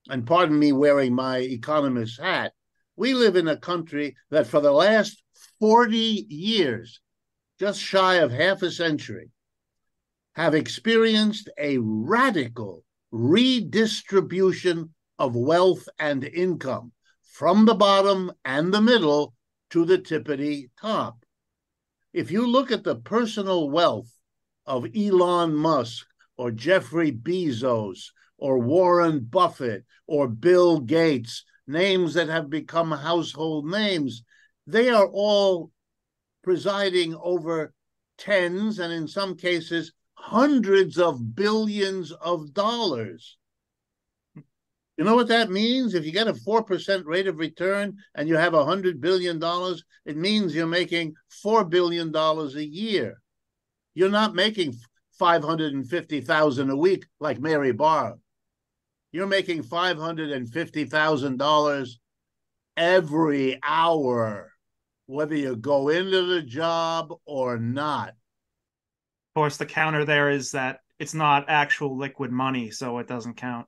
and 0.09 0.27
pardon 0.27 0.59
me 0.59 0.73
wearing 0.73 1.15
my 1.15 1.39
economist 1.39 2.21
hat, 2.21 2.53
we 2.97 3.15
live 3.15 3.37
in 3.37 3.49
a 3.49 3.57
country 3.57 4.17
that 4.31 4.47
for 4.47 4.61
the 4.61 4.73
last 4.73 5.23
40 5.59 5.97
years 6.29 7.01
just 7.61 7.79
shy 7.79 8.15
of 8.15 8.33
half 8.33 8.63
a 8.63 8.71
century, 8.71 9.31
have 10.35 10.55
experienced 10.55 11.51
a 11.59 11.77
radical 11.79 12.83
redistribution 13.11 14.95
of 15.19 15.37
wealth 15.37 15.87
and 15.99 16.25
income 16.25 16.93
from 17.23 17.67
the 17.67 17.75
bottom 17.75 18.33
and 18.47 18.73
the 18.73 18.81
middle 18.81 19.35
to 19.69 19.85
the 19.85 19.99
tippity 19.99 20.71
top. 20.81 21.23
If 22.15 22.31
you 22.31 22.47
look 22.47 22.73
at 22.73 22.83
the 22.83 22.97
personal 22.97 23.69
wealth 23.69 24.11
of 24.67 24.87
Elon 24.97 25.55
Musk 25.55 26.07
or 26.37 26.51
Jeffrey 26.51 27.13
Bezos 27.13 28.11
or 28.39 28.59
Warren 28.59 29.21
Buffett 29.21 29.85
or 30.07 30.29
Bill 30.29 30.81
Gates, 30.81 31.45
names 31.67 32.15
that 32.15 32.29
have 32.29 32.51
become 32.51 32.91
household 32.91 33.67
names, 33.67 34.23
they 34.67 34.89
are 34.89 35.07
all 35.07 35.71
presiding 36.43 37.15
over 37.23 37.73
tens 38.19 38.79
and 38.79 38.93
in 38.93 39.07
some 39.07 39.37
cases 39.37 39.93
hundreds 40.15 40.99
of 40.99 41.35
billions 41.35 42.13
of 42.13 42.53
dollars. 42.53 43.39
You 44.35 45.05
know 45.05 45.15
what 45.15 45.29
that 45.29 45.51
means? 45.51 45.95
If 45.95 46.05
you 46.05 46.13
get 46.13 46.29
a 46.29 46.35
4% 46.35 47.07
rate 47.07 47.27
of 47.27 47.39
return 47.39 47.97
and 48.15 48.29
you 48.29 48.37
have 48.37 48.53
$100 48.53 49.01
billion, 49.01 49.41
it 50.05 50.17
means 50.17 50.55
you're 50.55 50.67
making 50.67 51.15
$4 51.43 51.69
billion 51.71 52.15
a 52.15 52.61
year. 52.61 53.21
You're 53.95 54.11
not 54.11 54.35
making 54.35 54.75
550,000 55.19 56.71
a 56.71 56.77
week 56.77 57.07
like 57.19 57.41
Mary 57.41 57.73
Barra. 57.73 58.17
You're 59.13 59.27
making 59.27 59.65
$550,000 59.65 61.89
every 62.77 63.59
hour, 63.63 64.53
whether 65.07 65.35
you 65.35 65.57
go 65.57 65.89
into 65.89 66.27
the 66.27 66.43
job 66.43 67.13
or 67.25 67.59
not. 67.59 68.11
Of 68.11 69.35
course, 69.35 69.57
the 69.57 69.67
counter 69.67 70.05
there 70.05 70.31
is 70.31 70.53
that 70.53 70.79
it's 70.99 71.15
not 71.15 71.47
actual 71.49 71.97
liquid 71.97 72.31
money, 72.31 72.71
so 72.71 72.99
it 72.99 73.09
doesn't 73.09 73.37
count. 73.37 73.67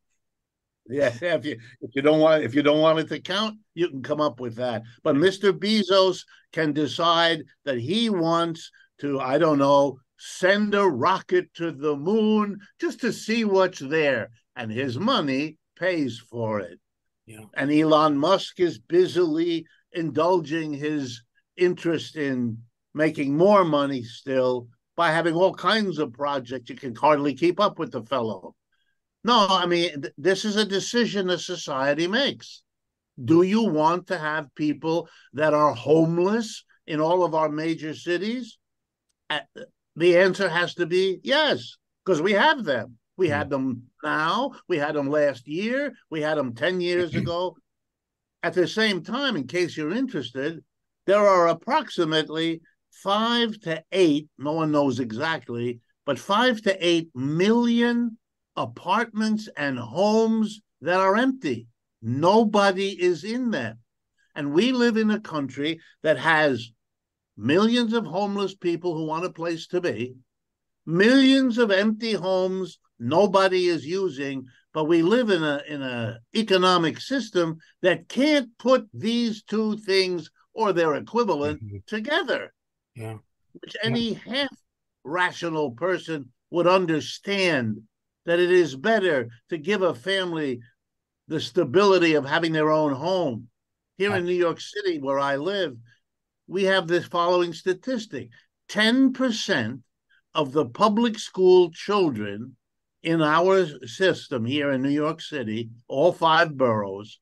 Yeah, 0.89 1.13
if 1.21 1.45
you 1.45 1.59
if 1.81 1.91
you 1.95 2.03
don't 2.03 2.21
want 2.21 2.45
if 2.45 2.55
you 2.55 2.63
don't 2.63 2.81
want 2.81 3.01
it 3.01 3.09
to 3.09 3.21
count, 3.21 3.59
you 3.75 3.89
can 3.89 4.03
come 4.03 4.21
up 4.21 4.39
with 4.41 4.57
that. 4.57 4.83
But 5.03 5.17
Mr. 5.17 5.53
Bezos 5.53 6.25
can 6.53 6.73
decide 6.73 7.45
that 7.65 7.79
he 7.79 8.11
wants 8.11 8.71
to, 9.01 9.21
I 9.21 9.39
don't 9.39 9.59
know, 9.59 9.99
send 10.19 10.75
a 10.75 10.87
rocket 10.87 11.53
to 11.55 11.73
the 11.73 11.97
moon 11.97 12.59
just 12.81 13.01
to 13.01 13.13
see 13.13 13.45
what's 13.45 13.81
there, 13.81 14.31
and 14.57 14.71
his 14.71 14.99
money 14.99 15.59
pays 15.77 16.19
for 16.19 16.61
it. 16.61 16.79
Yeah. 17.27 17.45
And 17.55 17.71
Elon 17.73 18.17
Musk 18.17 18.61
is 18.61 18.79
busily 18.79 19.67
indulging 19.93 20.73
his 20.73 21.23
interest 21.57 22.17
in 22.17 22.59
making 22.95 23.37
more 23.37 23.65
money 23.65 24.03
still 24.03 24.69
by 24.97 25.11
having 25.11 25.35
all 25.35 25.55
kinds 25.55 25.99
of 25.99 26.13
projects. 26.13 26.71
You 26.71 26.77
can 26.77 26.95
hardly 26.95 27.35
keep 27.35 27.61
up 27.61 27.79
with 27.79 27.93
the 27.93 28.03
fellow. 28.03 28.55
No, 29.25 29.47
I 29.49 29.67
mean, 29.67 30.03
th- 30.03 30.15
this 30.19 30.45
is 30.45 30.57
a 30.57 30.65
decision 30.65 31.31
a 31.31 31.39
society 31.39 32.07
makes. 32.07 32.63
Do 33.23 33.43
you 33.43 33.63
want 33.63 34.09
to 34.09 34.19
have 34.19 34.55
people 34.55 35.09
that 35.35 35.55
are 35.55 35.75
homeless 35.75 36.65
in 36.87 37.01
all 37.01 37.25
of 37.25 37.35
our 37.35 37.49
major 37.49 37.95
cities? 37.95 38.59
Uh, 39.31 39.41
the 39.97 40.19
answer 40.19 40.49
has 40.49 40.75
to 40.75 40.87
be 40.87 41.21
yes, 41.23 41.77
because 42.05 42.21
we 42.21 42.33
have 42.33 42.65
them. 42.65 42.97
We 43.17 43.29
had 43.29 43.49
mm. 43.49 43.51
them 43.51 43.83
now, 44.03 44.53
we 44.69 44.79
had 44.79 44.95
them 44.95 45.09
last 45.09 45.47
year, 45.47 45.93
we 46.11 46.21
had 46.21 46.39
them 46.39 46.55
10 46.55 46.81
years 46.81 47.11
mm-hmm. 47.11 47.21
ago. 47.21 47.57
At 48.43 48.55
the 48.55 48.67
same 48.67 49.05
time, 49.05 49.37
in 49.37 49.47
case 49.47 49.77
you're 49.77 49.95
interested, 49.95 50.65
there 51.07 51.27
are 51.27 51.49
approximately 51.49 52.61
five 52.91 53.59
to 53.61 53.83
eight, 53.93 54.29
no 54.39 54.53
one 54.53 54.73
knows 54.73 54.99
exactly, 54.99 55.81
but 56.05 56.19
five 56.19 56.61
to 56.63 56.87
eight 56.87 57.11
million 57.15 58.19
apartments 58.57 59.49
and 59.57 59.79
homes 59.79 60.61
that 60.81 60.99
are 61.01 61.17
empty. 61.17 61.69
Nobody 62.03 62.91
is 63.01 63.25
in 63.25 63.51
them. 63.51 63.79
And 64.35 64.53
we 64.53 64.73
live 64.73 64.97
in 64.97 65.11
a 65.11 65.21
country 65.21 65.81
that 66.03 66.19
has 66.19 66.73
millions 67.37 67.93
of 67.93 68.07
homeless 68.07 68.55
people 68.55 68.95
who 68.97 69.05
want 69.07 69.25
a 69.25 69.31
place 69.31 69.67
to 69.69 69.81
be, 69.81 70.15
millions 70.87 71.59
of 71.59 71.71
empty 71.71 72.13
homes 72.13 72.79
nobody 72.99 73.67
is 73.67 73.85
using, 73.87 74.47
but 74.73 74.85
we 74.85 75.03
live 75.03 75.31
in 75.31 75.43
a 75.43 75.63
in 75.69 75.83
a 75.83 76.19
economic 76.35 77.01
system 77.01 77.59
that 77.83 78.09
can't 78.09 78.49
put 78.59 78.89
these 78.93 79.43
two 79.43 79.77
things 79.79 80.31
or 80.55 80.73
their 80.73 80.95
equivalent 80.95 81.63
Mhm. 81.63 81.85
together 81.87 82.53
Yeah. 82.95 83.19
which 83.61 83.77
any 83.83 84.15
half 84.15 84.51
rational 85.05 85.73
person 85.73 86.33
would 86.51 86.67
understand 86.67 87.83
that 88.25 88.39
it 88.39 88.51
is 88.51 88.77
better 88.77 89.29
to 89.49 89.59
give 89.59 89.83
a 89.83 89.95
family 89.95 90.61
the 91.29 91.41
stability 91.41 92.15
of 92.15 92.25
having 92.25 92.53
their 92.53 92.71
own 92.71 92.93
home. 92.93 93.49
Here 93.99 94.15
in 94.17 94.25
New 94.25 94.33
York 94.35 94.61
City, 94.61 94.99
where 94.99 95.19
I 95.19 95.37
live, 95.37 95.77
we 96.53 96.65
have 96.65 96.87
this 96.87 97.07
following 97.07 97.55
statistic 97.55 98.29
10% 98.69 99.81
of 100.35 100.53
the 100.53 100.67
public 100.67 101.19
school 101.19 101.71
children 101.71 102.57
in 103.03 103.23
our 103.23 103.67
system 103.87 104.45
here 104.45 104.71
in 104.71 104.83
New 104.83 104.91
York 104.91 105.23
City, 105.23 105.71
all 105.89 106.13
five 106.13 106.55
boroughs, 106.55 107.19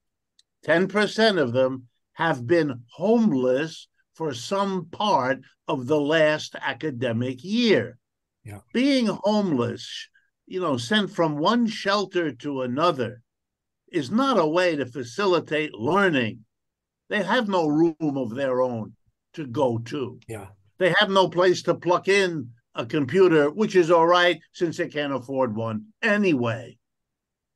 10% 0.67 1.41
of 1.41 1.53
them 1.53 1.87
have 2.15 2.45
been 2.45 2.83
homeless 2.91 3.87
for 4.15 4.35
some 4.35 4.87
part 4.87 5.39
of 5.69 5.87
the 5.87 6.01
last 6.01 6.57
academic 6.61 7.45
year. 7.45 7.99
Yeah. 8.45 8.59
Being 8.73 9.07
homeless, 9.07 10.09
you 10.47 10.61
know, 10.61 10.77
sent 10.77 11.09
from 11.13 11.39
one 11.39 11.69
shelter 11.69 12.33
to 12.33 12.63
another 12.63 13.23
is 13.93 14.11
not 14.11 14.41
a 14.41 14.47
way 14.47 14.75
to 14.75 14.87
facilitate 14.87 15.73
learning. 15.73 16.41
They 17.09 17.23
have 17.23 17.49
no 17.49 17.69
room 17.69 18.17
of 18.17 18.35
their 18.35 18.61
own 18.61 18.95
to 19.35 19.47
go 19.47 19.79
to. 19.79 20.19
Yeah. 20.29 20.47
They 20.79 20.95
have 20.99 21.11
no 21.11 21.29
place 21.29 21.63
to 21.65 21.75
plug 21.75 22.09
in 22.09 22.51
a 22.75 22.87
computer, 22.87 23.51
which 23.51 23.77
is 23.77 23.91
all 23.91 24.07
right 24.07 24.41
since 24.53 24.77
they 24.77 24.89
can't 24.89 25.13
afford 25.13 25.55
one 25.55 25.87
anyway. 26.03 26.79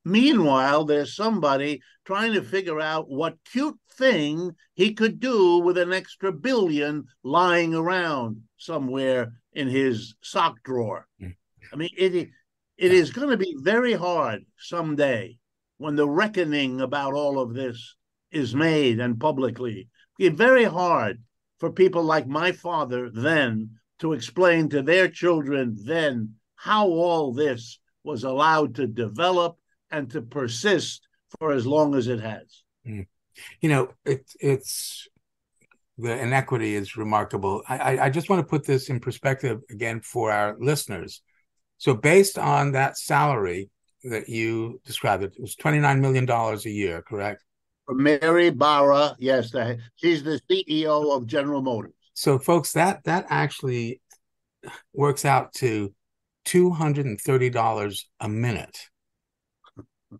Meanwhile, 0.04 0.84
there's 0.84 1.16
somebody 1.16 1.80
trying 2.04 2.34
to 2.34 2.42
figure 2.42 2.80
out 2.80 3.08
what 3.08 3.38
cute 3.50 3.78
thing 3.92 4.54
he 4.74 4.92
could 4.92 5.18
do 5.18 5.58
with 5.58 5.78
an 5.78 5.92
extra 5.92 6.30
billion 6.32 7.06
lying 7.22 7.74
around 7.74 8.42
somewhere 8.58 9.32
in 9.54 9.68
his 9.68 10.14
sock 10.20 10.62
drawer. 10.62 11.06
Mm. 11.22 11.34
I 11.72 11.76
mean, 11.76 11.90
it 11.96 12.28
it 12.76 12.92
is 12.92 13.12
going 13.12 13.30
to 13.30 13.36
be 13.36 13.54
very 13.58 13.94
hard 13.94 14.44
someday 14.58 15.38
when 15.78 15.96
the 15.96 16.08
reckoning 16.08 16.80
about 16.80 17.14
all 17.14 17.38
of 17.38 17.54
this 17.54 17.96
is 18.30 18.54
made 18.54 19.00
and 19.00 19.18
publicly. 19.18 19.88
It's 20.18 20.36
very 20.36 20.64
hard 20.64 21.22
for 21.64 21.72
people 21.72 22.02
like 22.02 22.26
my 22.26 22.52
father 22.52 23.08
then 23.08 23.70
to 23.98 24.12
explain 24.12 24.68
to 24.68 24.82
their 24.82 25.08
children 25.08 25.74
then 25.86 26.34
how 26.56 26.86
all 26.86 27.32
this 27.32 27.78
was 28.02 28.22
allowed 28.22 28.74
to 28.74 28.86
develop 28.86 29.56
and 29.90 30.10
to 30.10 30.20
persist 30.20 31.08
for 31.38 31.52
as 31.52 31.66
long 31.66 31.94
as 31.94 32.06
it 32.06 32.20
has. 32.20 32.62
Hmm. 32.84 33.00
You 33.62 33.70
know, 33.70 33.88
it, 34.04 34.30
it's 34.40 35.08
the 35.96 36.20
inequity 36.20 36.74
is 36.74 36.98
remarkable. 36.98 37.62
I, 37.66 37.98
I 37.98 38.10
just 38.10 38.28
want 38.28 38.40
to 38.40 38.46
put 38.46 38.66
this 38.66 38.90
in 38.90 39.00
perspective 39.00 39.62
again 39.70 40.02
for 40.02 40.30
our 40.30 40.58
listeners. 40.60 41.22
So, 41.78 41.94
based 41.94 42.36
on 42.36 42.72
that 42.72 42.98
salary 42.98 43.70
that 44.02 44.28
you 44.28 44.82
described, 44.84 45.22
it 45.22 45.32
was 45.40 45.56
$29 45.56 45.98
million 46.00 46.28
a 46.28 46.68
year, 46.68 47.00
correct? 47.00 47.42
Mary 47.88 48.50
Barra, 48.50 49.14
yes, 49.18 49.50
the, 49.50 49.78
she's 49.96 50.22
the 50.22 50.40
CEO 50.50 51.14
of 51.16 51.26
General 51.26 51.62
Motors. 51.62 51.92
So, 52.14 52.38
folks, 52.38 52.72
that 52.72 53.04
that 53.04 53.26
actually 53.28 54.00
works 54.92 55.24
out 55.24 55.52
to 55.54 55.92
two 56.44 56.70
hundred 56.70 57.06
and 57.06 57.20
thirty 57.20 57.50
dollars 57.50 58.08
a 58.20 58.28
minute. 58.28 58.78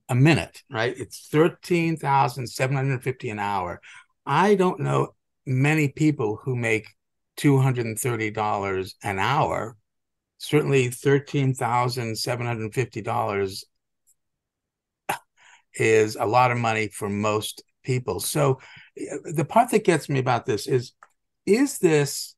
A 0.08 0.14
minute, 0.14 0.62
right? 0.70 0.94
It's 0.96 1.28
thirteen 1.28 1.96
thousand 1.96 2.48
seven 2.48 2.76
hundred 2.76 3.02
fifty 3.02 3.30
an 3.30 3.38
hour. 3.38 3.80
I 4.26 4.56
don't 4.56 4.80
know 4.80 5.14
many 5.46 5.88
people 5.88 6.40
who 6.42 6.56
make 6.56 6.88
two 7.36 7.58
hundred 7.58 7.86
and 7.86 7.98
thirty 7.98 8.30
dollars 8.30 8.96
an 9.04 9.20
hour. 9.20 9.76
Certainly, 10.38 10.88
thirteen 10.88 11.54
thousand 11.54 12.18
seven 12.18 12.44
hundred 12.44 12.74
fifty 12.74 13.02
dollars 13.02 13.64
is 15.74 16.16
a 16.16 16.26
lot 16.26 16.50
of 16.50 16.58
money 16.58 16.88
for 16.88 17.08
most 17.08 17.62
people. 17.84 18.20
So, 18.20 18.60
the 18.96 19.46
part 19.48 19.70
that 19.70 19.84
gets 19.84 20.08
me 20.08 20.18
about 20.18 20.46
this 20.46 20.66
is 20.66 20.92
is 21.46 21.78
this 21.78 22.34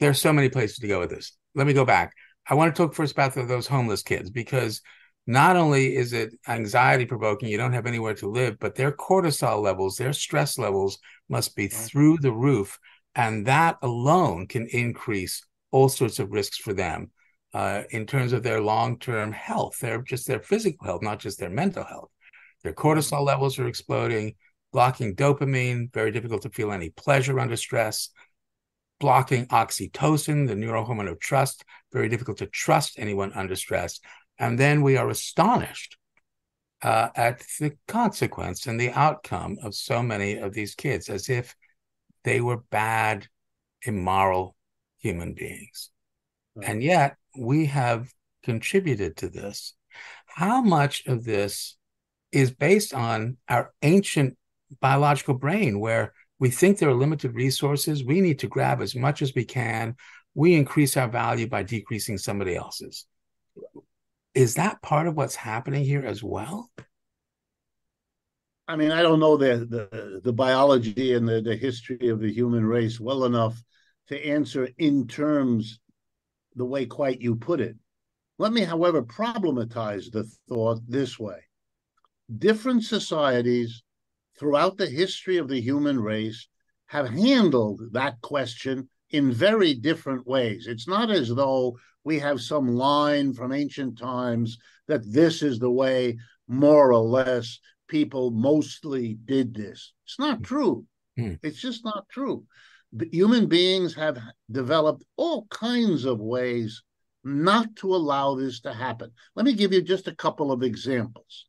there's 0.00 0.20
so 0.20 0.32
many 0.32 0.48
places 0.48 0.78
to 0.78 0.88
go 0.88 1.00
with 1.00 1.10
this. 1.10 1.32
Let 1.54 1.66
me 1.66 1.72
go 1.72 1.84
back. 1.84 2.12
I 2.48 2.54
want 2.54 2.74
to 2.74 2.80
talk 2.80 2.94
first 2.94 3.12
about 3.12 3.34
the, 3.34 3.44
those 3.44 3.66
homeless 3.66 4.02
kids 4.02 4.30
because 4.30 4.80
not 5.26 5.56
only 5.56 5.96
is 5.96 6.12
it 6.12 6.34
anxiety 6.46 7.04
provoking 7.04 7.48
you 7.48 7.58
don't 7.58 7.72
have 7.72 7.86
anywhere 7.86 8.14
to 8.14 8.28
live 8.28 8.58
but 8.60 8.74
their 8.74 8.92
cortisol 8.92 9.60
levels 9.60 9.96
their 9.96 10.12
stress 10.12 10.56
levels 10.56 10.98
must 11.28 11.56
be 11.56 11.66
through 11.66 12.16
the 12.18 12.32
roof 12.32 12.78
and 13.14 13.46
that 13.46 13.76
alone 13.82 14.46
can 14.46 14.66
increase 14.68 15.44
all 15.72 15.88
sorts 15.88 16.18
of 16.18 16.30
risks 16.30 16.58
for 16.58 16.72
them 16.72 17.10
uh, 17.54 17.82
in 17.90 18.06
terms 18.06 18.32
of 18.32 18.42
their 18.42 18.60
long-term 18.60 19.32
health 19.32 19.78
their 19.80 20.00
just 20.00 20.26
their 20.26 20.40
physical 20.40 20.86
health 20.86 21.02
not 21.02 21.18
just 21.18 21.38
their 21.40 21.50
mental 21.50 21.84
health 21.84 22.10
their 22.66 22.74
cortisol 22.74 23.24
levels 23.24 23.58
are 23.58 23.68
exploding 23.68 24.34
blocking 24.72 25.14
dopamine 25.14 25.92
very 25.94 26.10
difficult 26.10 26.42
to 26.42 26.50
feel 26.50 26.72
any 26.72 26.90
pleasure 26.90 27.40
under 27.40 27.56
stress 27.56 28.10
blocking 28.98 29.46
oxytocin, 29.48 30.46
the 30.46 30.54
neurohormone 30.54 31.10
of 31.10 31.20
trust, 31.20 31.64
very 31.92 32.08
difficult 32.08 32.38
to 32.38 32.46
trust 32.46 32.98
anyone 32.98 33.32
under 33.34 33.56
stress. 33.56 34.00
And 34.38 34.58
then 34.58 34.82
we 34.82 34.96
are 34.96 35.08
astonished 35.08 35.96
uh, 36.82 37.08
at 37.14 37.42
the 37.58 37.72
consequence 37.88 38.66
and 38.66 38.78
the 38.78 38.90
outcome 38.90 39.58
of 39.62 39.74
so 39.74 40.02
many 40.02 40.36
of 40.36 40.52
these 40.52 40.74
kids 40.74 41.08
as 41.08 41.28
if 41.28 41.54
they 42.24 42.40
were 42.40 42.62
bad, 42.70 43.26
immoral 43.82 44.56
human 44.98 45.34
beings. 45.34 45.90
Right. 46.54 46.68
And 46.68 46.82
yet 46.82 47.16
we 47.38 47.66
have 47.66 48.10
contributed 48.42 49.16
to 49.18 49.28
this. 49.28 49.74
How 50.26 50.60
much 50.60 51.06
of 51.06 51.24
this 51.24 51.76
is 52.32 52.50
based 52.50 52.92
on 52.94 53.36
our 53.48 53.72
ancient 53.82 54.36
biological 54.80 55.34
brain, 55.34 55.80
where 55.80 56.12
we 56.38 56.50
think 56.50 56.78
there 56.78 56.88
are 56.88 56.94
limited 56.94 57.34
resources? 57.34 58.04
We 58.04 58.20
need 58.20 58.40
to 58.40 58.48
grab 58.48 58.80
as 58.80 58.94
much 58.94 59.22
as 59.22 59.34
we 59.34 59.44
can. 59.44 59.96
We 60.34 60.54
increase 60.54 60.96
our 60.96 61.08
value 61.08 61.48
by 61.48 61.62
decreasing 61.62 62.18
somebody 62.18 62.56
else's 62.56 63.06
is 64.36 64.56
that 64.56 64.82
part 64.82 65.06
of 65.06 65.16
what's 65.16 65.34
happening 65.34 65.82
here 65.82 66.04
as 66.04 66.22
well? 66.22 66.70
I 68.68 68.76
mean, 68.76 68.90
I 68.90 69.00
don't 69.00 69.18
know 69.18 69.36
the 69.38 69.66
the, 69.68 70.20
the 70.22 70.32
biology 70.32 71.14
and 71.14 71.26
the, 71.26 71.40
the 71.40 71.56
history 71.56 72.08
of 72.10 72.20
the 72.20 72.30
human 72.30 72.64
race 72.64 73.00
well 73.00 73.24
enough 73.24 73.60
to 74.08 74.26
answer 74.26 74.68
in 74.76 75.08
terms 75.08 75.80
the 76.54 76.66
way 76.66 76.84
quite 76.84 77.22
you 77.22 77.34
put 77.36 77.60
it. 77.60 77.76
Let 78.38 78.52
me, 78.52 78.60
however, 78.60 79.02
problematize 79.02 80.12
the 80.12 80.24
thought 80.48 80.80
this 80.86 81.18
way. 81.18 81.38
Different 82.38 82.84
societies 82.84 83.82
throughout 84.38 84.76
the 84.76 84.88
history 84.88 85.36
of 85.36 85.48
the 85.48 85.60
human 85.60 86.00
race 86.00 86.48
have 86.86 87.08
handled 87.08 87.80
that 87.92 88.20
question 88.20 88.88
in 89.10 89.32
very 89.32 89.74
different 89.74 90.26
ways. 90.26 90.66
It's 90.66 90.88
not 90.88 91.10
as 91.10 91.28
though 91.28 91.78
we 92.04 92.18
have 92.18 92.40
some 92.40 92.68
line 92.68 93.32
from 93.32 93.52
ancient 93.52 93.98
times 93.98 94.58
that 94.88 95.10
this 95.10 95.42
is 95.42 95.58
the 95.58 95.70
way, 95.70 96.18
more 96.48 96.92
or 96.92 97.00
less, 97.00 97.58
people 97.88 98.30
mostly 98.30 99.18
did 99.24 99.54
this. 99.54 99.92
It's 100.04 100.18
not 100.18 100.42
true. 100.42 100.84
Mm. 101.18 101.38
It's 101.42 101.60
just 101.60 101.84
not 101.84 102.08
true. 102.08 102.44
Human 103.12 103.46
beings 103.46 103.94
have 103.94 104.18
developed 104.50 105.04
all 105.16 105.46
kinds 105.50 106.04
of 106.04 106.20
ways 106.20 106.82
not 107.24 107.74
to 107.76 107.94
allow 107.94 108.36
this 108.36 108.60
to 108.60 108.72
happen. 108.72 109.10
Let 109.34 109.44
me 109.44 109.52
give 109.52 109.72
you 109.72 109.82
just 109.82 110.06
a 110.06 110.14
couple 110.14 110.52
of 110.52 110.62
examples. 110.62 111.45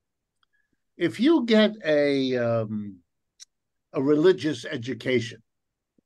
If 0.98 1.20
you 1.20 1.46
get 1.46 1.76
a 1.86 2.36
um, 2.38 2.98
a 3.94 4.02
religious 4.02 4.66
education, 4.66 5.42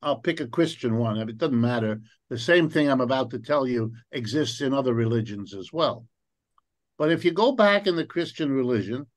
I'll 0.02 0.20
pick 0.20 0.40
a 0.40 0.48
Christian 0.48 0.98
one. 0.98 1.18
It 1.18 1.38
doesn't 1.38 1.60
matter. 1.60 2.02
The 2.30 2.38
same 2.38 2.70
thing 2.70 2.90
I'm 2.90 3.02
about 3.02 3.30
to 3.32 3.40
tell 3.40 3.68
you 3.68 3.94
exists 4.12 4.62
in 4.62 4.74
other 4.74 4.94
religions 4.94 5.54
as 5.54 5.72
well. 5.72 6.06
But 6.98 7.12
if 7.12 7.24
you 7.24 7.32
go 7.32 7.54
back 7.54 7.88
in 7.88 7.96
the 7.96 8.06
Christian 8.06 8.52
religion, 8.52 9.08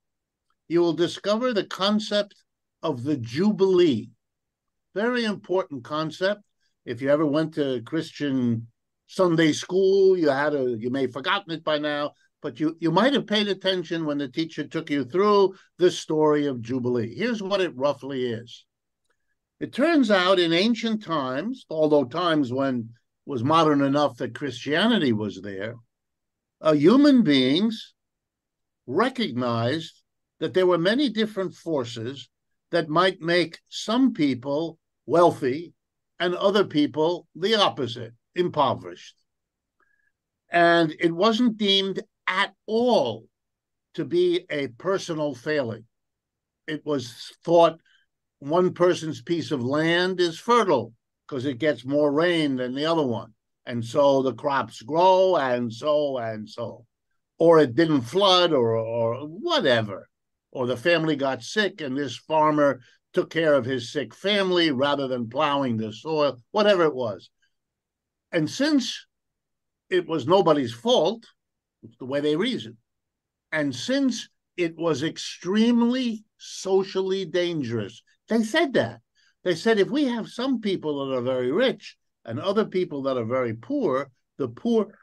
you 0.69 0.81
will 0.81 0.93
discover 0.93 1.53
the 1.53 1.65
concept 1.65 2.35
of 2.83 3.03
the 3.03 3.17
Jubilee. 3.17 4.11
Very 4.95 5.25
important 5.25 5.85
concept. 5.85 6.43
If 6.85 7.03
you 7.03 7.11
ever 7.11 7.27
went 7.27 7.55
to 7.55 7.83
Christian 7.85 8.69
Sunday 9.07 9.53
school, 9.53 10.17
you 10.17 10.31
had 10.31 10.55
a 10.55 10.77
you 10.79 10.91
may 10.91 11.03
have 11.03 11.13
forgotten 11.13 11.53
it 11.53 11.65
by 11.65 11.79
now, 11.79 12.13
but 12.45 12.61
you 12.61 12.77
you 12.79 12.91
might 12.91 13.15
have 13.15 13.27
paid 13.27 13.49
attention 13.49 14.05
when 14.05 14.19
the 14.19 14.29
teacher 14.29 14.65
took 14.65 14.91
you 14.91 15.03
through 15.03 15.55
the 15.79 15.91
story 15.91 16.45
of 16.45 16.61
Jubilee. 16.61 17.15
Here's 17.15 17.43
what 17.43 17.63
it 17.63 17.75
roughly 17.75 18.27
is. 18.27 18.67
It 19.61 19.73
turns 19.73 20.11
out 20.11 20.39
in 20.39 20.53
ancient 20.53 21.03
times, 21.03 21.65
although 21.71 22.05
times 22.05 22.53
when 22.53 22.91
was 23.25 23.43
modern 23.43 23.81
enough 23.81 24.19
that 24.19 24.35
Christianity 24.35 25.15
was 25.15 25.41
there, 25.41 25.77
uh, 26.61 26.75
human 26.75 27.23
beings 27.23 27.95
recognized 28.87 30.03
that 30.39 30.53
there 30.53 30.67
were 30.67 30.77
many 30.77 31.09
different 31.09 31.55
forces 31.55 32.29
that 32.73 32.91
might 32.91 33.23
make 33.23 33.59
some 33.71 34.13
people 34.13 34.79
wealthy 35.07 35.73
and 36.21 36.35
other 36.35 36.65
people 36.65 37.27
the 37.35 37.55
opposite, 37.55 38.13
impoverished. 38.35 39.17
And 40.51 40.95
it 41.01 41.11
wasn't 41.11 41.57
deemed 41.57 42.03
at 42.27 42.55
all 42.67 43.27
to 43.95 44.05
be 44.05 44.45
a 44.51 44.69
personal 44.69 45.35
failing. 45.35 45.85
It 46.67 46.85
was 46.85 47.33
thought 47.45 47.81
one 48.39 48.75
person's 48.75 49.23
piece 49.23 49.51
of 49.51 49.65
land 49.65 50.21
is 50.21 50.39
fertile 50.39 50.93
because 51.27 51.45
it 51.45 51.59
gets 51.59 51.85
more 51.85 52.13
rain 52.13 52.57
than 52.57 52.75
the 52.75 52.87
other 52.87 53.07
one. 53.07 53.33
And 53.67 53.85
so 53.85 54.23
the 54.23 54.35
crops 54.35 54.83
grow 54.83 55.37
and 55.37 55.73
so 55.73 56.19
and 56.19 56.49
so. 56.49 56.85
Or 57.39 57.59
it 57.59 57.75
didn't 57.75 58.03
flood 58.03 58.53
or, 58.53 58.77
or 58.77 59.27
whatever. 59.27 60.09
Or 60.53 60.67
the 60.67 60.77
family 60.77 61.17
got 61.17 61.43
sick 61.43 61.81
and 61.81 61.97
this 61.97 62.17
farmer 62.17 62.81
took 63.13 63.31
care 63.31 63.55
of 63.55 63.65
his 63.65 63.91
sick 63.91 64.15
family 64.15 64.71
rather 64.71 65.09
than 65.09 65.31
plowing 65.31 65.77
the 65.77 65.93
soil, 65.93 66.37
whatever 66.51 66.85
it 66.85 66.95
was. 66.95 67.31
And 68.33 68.51
since 68.51 69.07
it 69.89 70.07
was 70.07 70.27
nobody's 70.27 70.75
fault, 70.75 71.25
it's 71.85 71.97
the 71.99 72.07
way 72.07 72.21
they 72.21 72.37
reason. 72.37 72.77
And 73.53 73.75
since 73.75 74.29
it 74.57 74.77
was 74.77 75.03
extremely 75.03 76.25
socially 76.39 77.25
dangerous 77.25 78.03
they 78.29 78.43
said 78.43 78.73
that. 78.75 79.01
They 79.43 79.55
said 79.55 79.79
if 79.79 79.91
we 79.91 80.05
have 80.05 80.29
some 80.29 80.61
people 80.61 81.07
that 81.07 81.17
are 81.17 81.23
very 81.23 81.53
rich 81.53 81.97
and 82.25 82.41
other 82.41 82.65
people 82.65 83.03
that 83.03 83.19
are 83.19 83.25
very 83.25 83.55
poor, 83.55 84.11
the 84.39 84.49
poor 84.49 84.95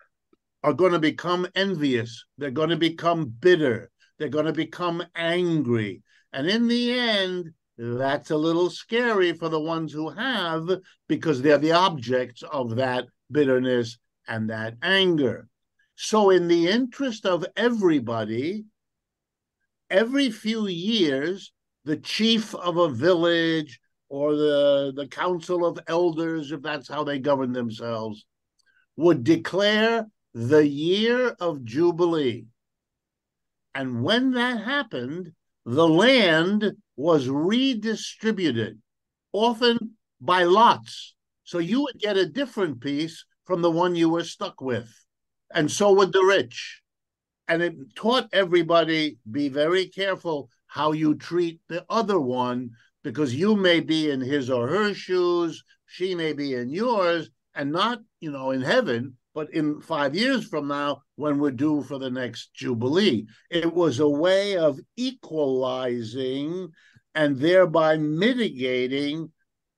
are 0.64 0.74
going 0.74 0.94
to 0.94 1.00
become 1.00 1.48
envious. 1.56 2.26
They're 2.38 2.52
going 2.52 2.70
to 2.70 2.78
become 2.78 3.26
bitter. 3.26 3.92
They're 4.18 4.30
going 4.30 4.46
to 4.46 4.54
become 4.54 5.04
angry. 5.16 6.02
And 6.34 6.48
in 6.48 6.68
the 6.68 6.94
end, 6.94 7.52
that's 7.78 8.32
a 8.32 8.38
little 8.38 8.70
scary 8.70 9.34
for 9.34 9.50
the 9.50 9.60
ones 9.60 9.92
who 9.92 10.10
have 10.10 10.70
because 11.08 11.42
they're 11.42 11.58
the 11.58 11.72
objects 11.74 12.44
of 12.44 12.76
that 12.78 13.06
bitterness 13.32 13.98
and 14.28 14.50
that 14.50 14.76
anger. 14.82 15.48
So, 16.04 16.32
in 16.32 16.48
the 16.48 16.68
interest 16.68 17.28
of 17.28 17.46
everybody, 17.56 18.66
every 19.88 20.32
few 20.32 20.66
years, 20.66 21.54
the 21.86 21.96
chief 21.96 22.56
of 22.56 22.78
a 22.78 22.90
village 22.90 23.80
or 24.10 24.36
the, 24.36 24.94
the 24.96 25.08
council 25.08 25.64
of 25.64 25.80
elders, 25.86 26.52
if 26.52 26.64
that's 26.64 26.90
how 26.90 27.04
they 27.04 27.20
govern 27.20 27.52
themselves, 27.52 28.26
would 28.96 29.24
declare 29.24 30.08
the 30.34 30.68
year 30.68 31.36
of 31.40 31.64
Jubilee. 31.64 32.46
And 33.76 34.04
when 34.04 34.32
that 34.32 34.64
happened, 34.64 35.34
the 35.68 35.88
land 35.88 36.72
was 36.96 37.30
redistributed, 37.30 38.82
often 39.34 39.92
by 40.20 40.46
lots. 40.46 41.14
So 41.44 41.60
you 41.60 41.84
would 41.84 42.00
get 42.00 42.18
a 42.18 42.26
different 42.26 42.82
piece 42.82 43.24
from 43.46 43.62
the 43.62 43.70
one 43.70 43.94
you 43.94 44.10
were 44.10 44.24
stuck 44.24 44.62
with. 44.62 44.92
And 45.54 45.72
so 45.72 45.94
would 45.94 46.14
the 46.14 46.24
rich. 46.24 46.82
And 47.48 47.62
it 47.62 47.96
taught 47.96 48.30
everybody 48.32 49.18
be 49.30 49.50
very 49.50 49.88
careful 49.88 50.50
how 50.68 50.94
you 50.94 51.16
treat 51.16 51.60
the 51.68 51.86
other 51.90 52.20
one 52.20 52.72
because 53.04 53.36
you 53.36 53.56
may 53.56 53.80
be 53.80 54.10
in 54.10 54.22
his 54.22 54.50
or 54.50 54.68
her 54.68 54.94
shoes, 54.94 55.64
she 55.86 56.16
may 56.16 56.34
be 56.34 56.54
in 56.54 56.70
yours, 56.70 57.30
and 57.54 57.72
not, 57.72 58.00
you 58.22 58.32
know, 58.32 58.52
in 58.52 58.62
heaven, 58.62 59.18
but 59.34 59.54
in 59.54 59.82
five 59.82 60.16
years 60.16 60.48
from 60.48 60.68
now 60.68 61.02
when 61.16 61.40
we're 61.40 61.52
due 61.52 61.82
for 61.84 62.00
the 62.00 62.10
next 62.10 62.54
Jubilee. 62.54 63.26
It 63.50 63.74
was 63.74 64.00
a 64.00 64.08
way 64.08 64.56
of 64.58 64.80
equalizing 64.96 66.70
and 67.16 67.38
thereby 67.38 67.98
mitigating 67.98 69.32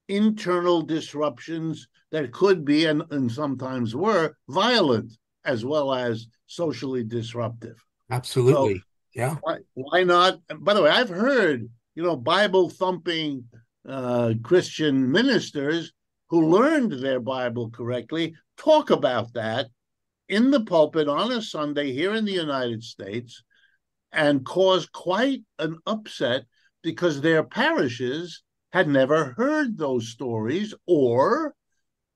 internal 0.07 0.81
disruptions 0.83 1.87
that 2.11 2.31
could 2.31 2.63
be 2.63 2.85
and, 2.85 3.01
and 3.09 3.31
sometimes 3.31 3.95
were 3.95 4.35
violent 4.47 5.11
as 5.45 5.65
well 5.65 5.93
as 5.93 6.27
socially 6.47 7.03
disruptive. 7.03 7.83
Absolutely. 8.09 8.77
So 8.77 8.83
yeah. 9.15 9.35
Why, 9.41 9.57
why 9.73 10.03
not? 10.03 10.39
By 10.59 10.73
the 10.73 10.81
way, 10.81 10.89
I've 10.89 11.09
heard, 11.09 11.69
you 11.95 12.03
know, 12.03 12.15
Bible 12.15 12.69
thumping 12.69 13.45
uh, 13.87 14.33
Christian 14.43 15.11
ministers 15.11 15.93
who 16.29 16.49
learned 16.49 16.93
their 16.93 17.19
Bible 17.19 17.69
correctly 17.69 18.35
talk 18.57 18.89
about 18.89 19.33
that 19.33 19.67
in 20.29 20.51
the 20.51 20.61
pulpit 20.61 21.07
on 21.07 21.31
a 21.31 21.41
Sunday 21.41 21.91
here 21.91 22.15
in 22.15 22.25
the 22.25 22.31
United 22.31 22.83
States 22.83 23.43
and 24.11 24.45
cause 24.45 24.87
quite 24.87 25.41
an 25.59 25.77
upset 25.85 26.45
because 26.81 27.21
their 27.21 27.43
parishes 27.43 28.41
had 28.71 28.87
never 28.87 29.35
heard 29.37 29.77
those 29.77 30.09
stories 30.09 30.73
or 30.87 31.53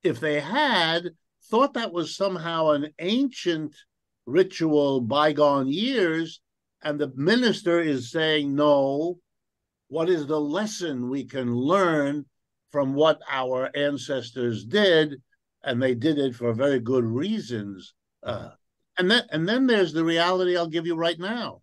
if 0.04 0.20
they 0.20 0.40
had 0.40 1.10
thought 1.50 1.74
that 1.74 1.94
was 1.94 2.16
somehow 2.16 2.70
an 2.72 2.94
ancient 3.00 3.76
ritual 4.26 5.02
bygone 5.02 5.68
years 5.68 6.42
and 6.84 7.00
the 7.00 7.12
minister 7.16 7.82
is 7.82 8.12
saying, 8.12 8.54
no, 8.54 9.18
what 9.88 10.10
is 10.10 10.28
the 10.28 10.40
lesson 10.40 11.10
we 11.10 11.24
can 11.26 11.54
learn 11.54 12.26
from 12.72 12.94
what 12.94 13.20
our 13.30 13.70
ancestors 13.76 14.66
did? 14.66 15.16
And 15.64 15.82
they 15.82 15.96
did 15.96 16.18
it 16.20 16.36
for 16.36 16.54
very 16.54 16.80
good 16.80 17.04
reasons. 17.04 17.94
Uh, 18.22 18.50
and 18.98 19.10
then, 19.10 19.24
and 19.32 19.48
then 19.48 19.68
there's 19.68 19.94
the 19.94 20.04
reality 20.04 20.56
I'll 20.56 20.68
give 20.68 20.86
you 20.86 20.96
right 20.96 21.20
now. 21.20 21.62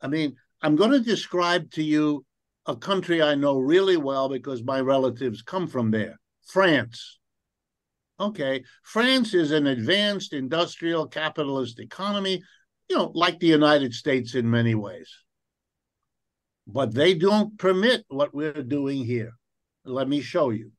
I 0.00 0.08
mean, 0.08 0.36
I'm 0.60 0.76
going 0.76 0.92
to 0.92 1.00
describe 1.00 1.70
to 1.72 1.82
you 1.82 2.24
a 2.66 2.76
country 2.76 3.22
I 3.22 3.34
know 3.34 3.58
really 3.58 3.96
well 3.96 4.28
because 4.28 4.62
my 4.62 4.80
relatives 4.80 5.42
come 5.42 5.66
from 5.66 5.90
there 5.90 6.18
France. 6.46 7.18
Okay, 8.20 8.62
France 8.84 9.34
is 9.34 9.50
an 9.50 9.66
advanced 9.66 10.32
industrial 10.32 11.08
capitalist 11.08 11.80
economy, 11.80 12.42
you 12.88 12.96
know, 12.96 13.10
like 13.14 13.40
the 13.40 13.48
United 13.48 13.92
States 13.92 14.34
in 14.34 14.48
many 14.48 14.74
ways. 14.74 15.10
But 16.66 16.94
they 16.94 17.14
don't 17.14 17.58
permit 17.58 18.04
what 18.08 18.32
we're 18.32 18.62
doing 18.62 19.04
here. 19.04 19.32
Let 19.84 20.08
me 20.08 20.20
show 20.20 20.50
you. 20.50 20.70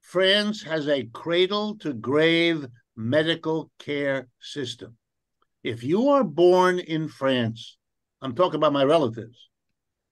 France 0.00 0.62
has 0.62 0.88
a 0.88 1.04
cradle 1.06 1.78
to 1.78 1.92
grave 1.92 2.66
medical 2.96 3.70
care 3.78 4.28
system. 4.40 4.96
If 5.64 5.82
you 5.82 6.10
are 6.10 6.22
born 6.22 6.78
in 6.78 7.08
France, 7.08 7.78
I'm 8.22 8.34
talking 8.34 8.56
about 8.56 8.72
my 8.72 8.84
relatives, 8.84 9.48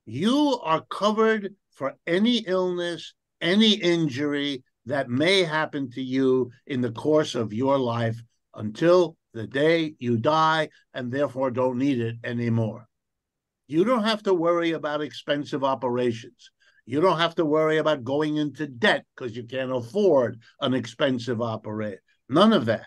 you 0.06 0.58
are 0.62 0.84
covered 0.90 1.54
for 1.70 1.94
any 2.06 2.38
illness, 2.38 3.14
any 3.40 3.74
injury 3.74 4.64
that 4.86 5.08
may 5.08 5.42
happen 5.44 5.90
to 5.92 6.02
you 6.02 6.50
in 6.66 6.80
the 6.80 6.92
course 6.92 7.34
of 7.34 7.52
your 7.52 7.78
life 7.78 8.20
until 8.54 9.16
the 9.32 9.46
day 9.46 9.94
you 9.98 10.16
die 10.16 10.68
and 10.92 11.10
therefore 11.10 11.50
don't 11.50 11.78
need 11.78 12.00
it 12.00 12.16
anymore. 12.24 12.86
You 13.66 13.84
don't 13.84 14.04
have 14.04 14.22
to 14.24 14.34
worry 14.34 14.72
about 14.72 15.00
expensive 15.00 15.64
operations. 15.64 16.50
You 16.86 17.00
don't 17.00 17.18
have 17.18 17.34
to 17.36 17.44
worry 17.44 17.78
about 17.78 18.04
going 18.04 18.36
into 18.36 18.66
debt 18.66 19.06
because 19.16 19.34
you 19.36 19.44
can't 19.44 19.72
afford 19.72 20.38
an 20.60 20.74
expensive 20.74 21.40
operation. 21.40 21.98
None 22.28 22.52
of 22.52 22.66
that. 22.66 22.86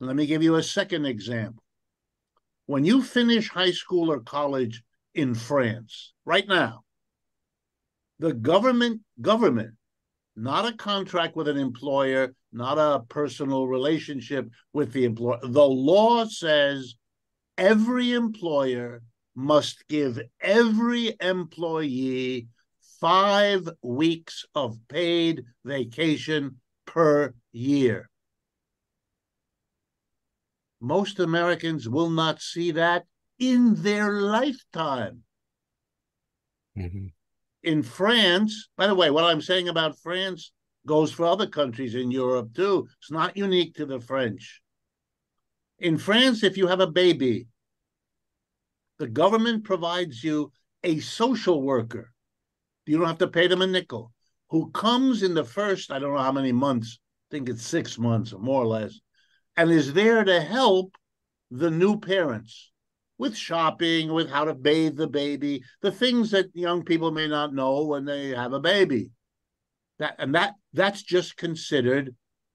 Let 0.00 0.16
me 0.16 0.26
give 0.26 0.42
you 0.42 0.56
a 0.56 0.62
second 0.62 1.06
example. 1.06 1.62
When 2.66 2.84
you 2.84 3.02
finish 3.02 3.48
high 3.48 3.72
school 3.72 4.10
or 4.10 4.20
college 4.20 4.82
in 5.14 5.34
France 5.34 6.12
right 6.24 6.46
now, 6.46 6.84
the 8.18 8.32
government 8.32 9.02
government, 9.20 9.74
not 10.36 10.66
a 10.66 10.76
contract 10.76 11.36
with 11.36 11.48
an 11.48 11.58
employer, 11.58 12.34
not 12.52 12.78
a 12.78 13.04
personal 13.08 13.66
relationship 13.66 14.48
with 14.72 14.92
the 14.92 15.04
employer. 15.04 15.40
The 15.42 15.64
law 15.64 16.24
says 16.24 16.94
every 17.58 18.12
employer 18.12 19.02
must 19.34 19.86
give 19.88 20.20
every 20.40 21.14
employee 21.20 22.48
five 23.00 23.68
weeks 23.82 24.44
of 24.54 24.78
paid 24.88 25.44
vacation 25.64 26.60
per 26.86 27.34
year. 27.52 28.08
Most 30.80 31.20
Americans 31.20 31.88
will 31.88 32.10
not 32.10 32.40
see 32.40 32.72
that 32.72 33.04
in 33.38 33.82
their 33.82 34.20
lifetime. 34.20 35.22
Mm-hmm. 36.76 37.06
In 37.62 37.82
France, 37.82 38.68
by 38.76 38.86
the 38.86 38.94
way, 38.94 39.10
what 39.10 39.24
I'm 39.24 39.40
saying 39.40 39.68
about 39.68 39.98
France 39.98 40.52
goes 40.86 41.12
for 41.12 41.26
other 41.26 41.46
countries 41.46 41.94
in 41.94 42.10
Europe 42.10 42.54
too. 42.54 42.88
It's 43.00 43.10
not 43.10 43.36
unique 43.36 43.74
to 43.76 43.86
the 43.86 44.00
French. 44.00 44.60
In 45.78 45.96
France, 45.96 46.42
if 46.42 46.56
you 46.56 46.66
have 46.66 46.80
a 46.80 46.86
baby, 46.86 47.46
the 48.98 49.06
government 49.06 49.64
provides 49.64 50.22
you 50.22 50.52
a 50.82 50.98
social 51.00 51.62
worker. 51.62 52.12
You 52.86 52.98
don't 52.98 53.06
have 53.06 53.18
to 53.18 53.28
pay 53.28 53.46
them 53.46 53.62
a 53.62 53.66
nickel, 53.66 54.12
who 54.50 54.70
comes 54.72 55.22
in 55.22 55.34
the 55.34 55.44
first, 55.44 55.92
I 55.92 55.98
don't 55.98 56.14
know 56.14 56.20
how 56.22 56.32
many 56.32 56.52
months, 56.52 56.98
I 57.30 57.36
think 57.36 57.48
it's 57.48 57.64
six 57.64 57.98
months 57.98 58.32
or 58.32 58.40
more 58.40 58.62
or 58.62 58.66
less, 58.66 58.98
and 59.56 59.70
is 59.70 59.92
there 59.92 60.24
to 60.24 60.40
help 60.40 60.96
the 61.50 61.70
new 61.70 62.00
parents 62.00 62.71
with 63.18 63.36
shopping, 63.36 64.12
with 64.12 64.28
how 64.28 64.44
to 64.44 64.54
bathe 64.54 64.96
the 64.96 65.06
baby, 65.06 65.62
the 65.80 65.92
things 65.92 66.30
that 66.30 66.54
young 66.54 66.84
people 66.84 67.10
may 67.10 67.28
not 67.28 67.54
know 67.54 67.84
when 67.84 68.04
they 68.04 68.30
have 68.30 68.52
a 68.52 68.60
baby. 68.60 69.10
That 69.98 70.16
and 70.18 70.34
that 70.34 70.54
that's 70.72 71.02
just 71.02 71.36
considered 71.36 72.14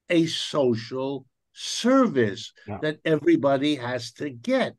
a 0.10 0.26
social 0.26 1.26
service 1.54 2.54
yeah. 2.68 2.80
that 2.82 3.00
everybody 3.06 3.76
has 3.76 4.12
to 4.14 4.30
get. 4.30 4.76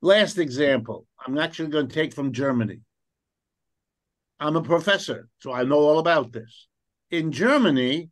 Last 0.00 0.38
example, 0.38 1.06
I'm 1.24 1.38
actually 1.38 1.70
going 1.70 1.88
to 1.88 1.94
take 1.94 2.14
from 2.14 2.32
Germany. 2.32 2.80
I'm 4.40 4.56
a 4.56 4.62
professor, 4.62 5.28
so 5.40 5.52
I 5.52 5.64
know 5.64 5.78
all 5.78 5.98
about 5.98 6.32
this. 6.32 6.68
In 7.10 7.32
Germany, 7.32 8.10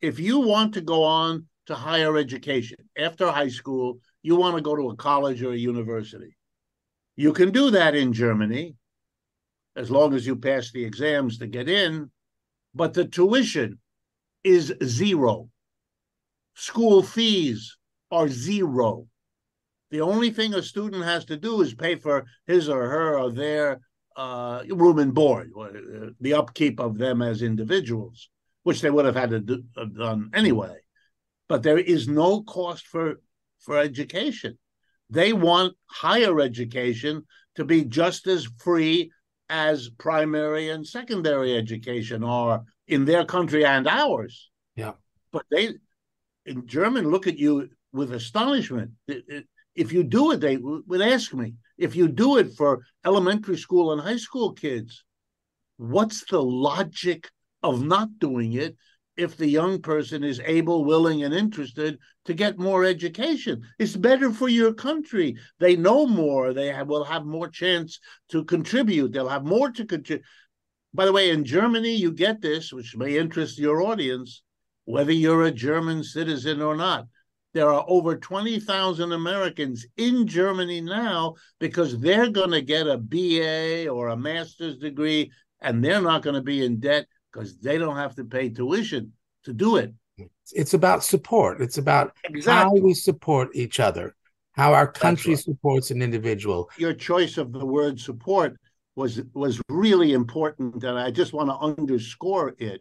if 0.00 0.20
you 0.20 0.40
want 0.40 0.74
to 0.74 0.80
go 0.80 1.02
on 1.02 1.46
to 1.66 1.74
higher 1.74 2.16
education 2.16 2.78
after 2.96 3.30
high 3.30 3.48
school, 3.48 3.98
you 4.22 4.36
want 4.36 4.56
to 4.56 4.62
go 4.62 4.76
to 4.76 4.90
a 4.90 4.96
college 4.96 5.42
or 5.42 5.52
a 5.52 5.56
university. 5.56 6.36
You 7.16 7.32
can 7.32 7.50
do 7.50 7.70
that 7.70 7.94
in 7.94 8.12
Germany 8.12 8.76
as 9.76 9.90
long 9.90 10.14
as 10.14 10.26
you 10.26 10.36
pass 10.36 10.70
the 10.70 10.84
exams 10.84 11.38
to 11.38 11.46
get 11.46 11.68
in, 11.68 12.10
but 12.74 12.94
the 12.94 13.04
tuition 13.04 13.78
is 14.42 14.72
zero. 14.82 15.48
School 16.54 17.02
fees 17.02 17.76
are 18.10 18.28
zero. 18.28 19.06
The 19.90 20.00
only 20.00 20.30
thing 20.30 20.54
a 20.54 20.62
student 20.62 21.04
has 21.04 21.24
to 21.26 21.36
do 21.36 21.60
is 21.60 21.74
pay 21.74 21.96
for 21.96 22.24
his 22.46 22.68
or 22.68 22.88
her 22.88 23.18
or 23.18 23.30
their 23.30 23.80
uh, 24.16 24.62
room 24.68 24.98
and 24.98 25.14
board, 25.14 25.50
or 25.54 25.68
uh, 25.68 26.10
the 26.20 26.34
upkeep 26.34 26.78
of 26.78 26.98
them 26.98 27.22
as 27.22 27.42
individuals, 27.42 28.28
which 28.62 28.80
they 28.80 28.90
would 28.90 29.04
have 29.04 29.16
had 29.16 29.30
to 29.30 29.40
do 29.40 29.62
have 29.76 29.96
done 29.96 30.30
anyway. 30.34 30.76
But 31.48 31.62
there 31.62 31.78
is 31.78 32.06
no 32.08 32.42
cost 32.42 32.86
for 32.86 33.20
for 33.58 33.78
education. 33.78 34.58
They 35.10 35.32
want 35.32 35.74
higher 35.86 36.40
education 36.40 37.24
to 37.56 37.64
be 37.64 37.84
just 37.84 38.26
as 38.26 38.48
free 38.58 39.10
as 39.48 39.90
primary 39.98 40.70
and 40.70 40.86
secondary 40.86 41.56
education 41.56 42.24
are 42.24 42.62
in 42.88 43.04
their 43.04 43.24
country 43.24 43.64
and 43.64 43.86
ours. 43.86 44.50
Yeah. 44.74 44.92
But 45.32 45.44
they, 45.50 45.74
in 46.46 46.66
German, 46.66 47.10
look 47.10 47.26
at 47.26 47.38
you 47.38 47.68
with 47.92 48.12
astonishment. 48.12 48.92
If 49.74 49.92
you 49.92 50.02
do 50.04 50.32
it, 50.32 50.40
they 50.40 50.56
would 50.56 51.02
ask 51.02 51.34
me, 51.34 51.54
if 51.76 51.94
you 51.94 52.08
do 52.08 52.38
it 52.38 52.54
for 52.56 52.80
elementary 53.04 53.58
school 53.58 53.92
and 53.92 54.00
high 54.00 54.16
school 54.16 54.52
kids, 54.52 55.04
what's 55.76 56.24
the 56.24 56.42
logic 56.42 57.30
of 57.62 57.82
not 57.84 58.18
doing 58.18 58.52
it 58.54 58.76
if 59.16 59.36
the 59.36 59.46
young 59.46 59.80
person 59.80 60.24
is 60.24 60.40
able, 60.44 60.84
willing, 60.84 61.22
and 61.22 61.34
interested 61.34 61.98
to 62.24 62.34
get 62.34 62.58
more 62.58 62.84
education. 62.84 63.62
It's 63.78 63.96
better 63.96 64.32
for 64.32 64.48
your 64.48 64.74
country. 64.74 65.36
They 65.60 65.76
know 65.76 66.06
more. 66.06 66.52
They 66.52 66.68
have, 66.68 66.88
will 66.88 67.04
have 67.04 67.24
more 67.24 67.48
chance 67.48 68.00
to 68.30 68.44
contribute. 68.44 69.12
They'll 69.12 69.28
have 69.28 69.44
more 69.44 69.70
to 69.70 69.84
contribute. 69.84 70.24
By 70.92 71.06
the 71.06 71.12
way, 71.12 71.30
in 71.30 71.44
Germany, 71.44 71.94
you 71.94 72.12
get 72.12 72.40
this, 72.40 72.72
which 72.72 72.96
may 72.96 73.18
interest 73.18 73.58
your 73.58 73.82
audience, 73.82 74.42
whether 74.84 75.12
you're 75.12 75.44
a 75.44 75.50
German 75.50 76.04
citizen 76.04 76.60
or 76.60 76.76
not. 76.76 77.06
There 77.52 77.70
are 77.70 77.84
over 77.86 78.16
20,000 78.16 79.12
Americans 79.12 79.86
in 79.96 80.26
Germany 80.26 80.80
now 80.80 81.34
because 81.60 81.98
they're 82.00 82.30
going 82.30 82.50
to 82.50 82.62
get 82.62 82.88
a 82.88 82.98
BA 82.98 83.88
or 83.88 84.08
a 84.08 84.16
master's 84.16 84.76
degree 84.78 85.30
and 85.60 85.82
they're 85.82 86.02
not 86.02 86.22
going 86.22 86.34
to 86.34 86.42
be 86.42 86.64
in 86.64 86.80
debt 86.80 87.06
because 87.34 87.58
they 87.58 87.78
don't 87.78 87.96
have 87.96 88.14
to 88.14 88.24
pay 88.24 88.48
tuition 88.48 89.12
to 89.44 89.52
do 89.52 89.76
it. 89.76 89.92
It's 90.52 90.74
about 90.74 91.02
support. 91.02 91.60
It's 91.60 91.78
about 91.78 92.12
exactly. 92.24 92.52
how 92.52 92.84
we 92.84 92.94
support 92.94 93.48
each 93.54 93.80
other, 93.80 94.14
how 94.52 94.72
our 94.72 94.86
country 94.86 95.34
right. 95.34 95.42
supports 95.42 95.90
an 95.90 96.02
individual. 96.02 96.70
Your 96.78 96.94
choice 96.94 97.36
of 97.36 97.52
the 97.52 97.66
word 97.66 97.98
support 97.98 98.56
was 98.94 99.20
was 99.32 99.60
really 99.68 100.12
important, 100.12 100.84
and 100.84 100.98
I 100.98 101.10
just 101.10 101.32
want 101.32 101.48
to 101.48 101.56
underscore 101.56 102.54
it. 102.58 102.80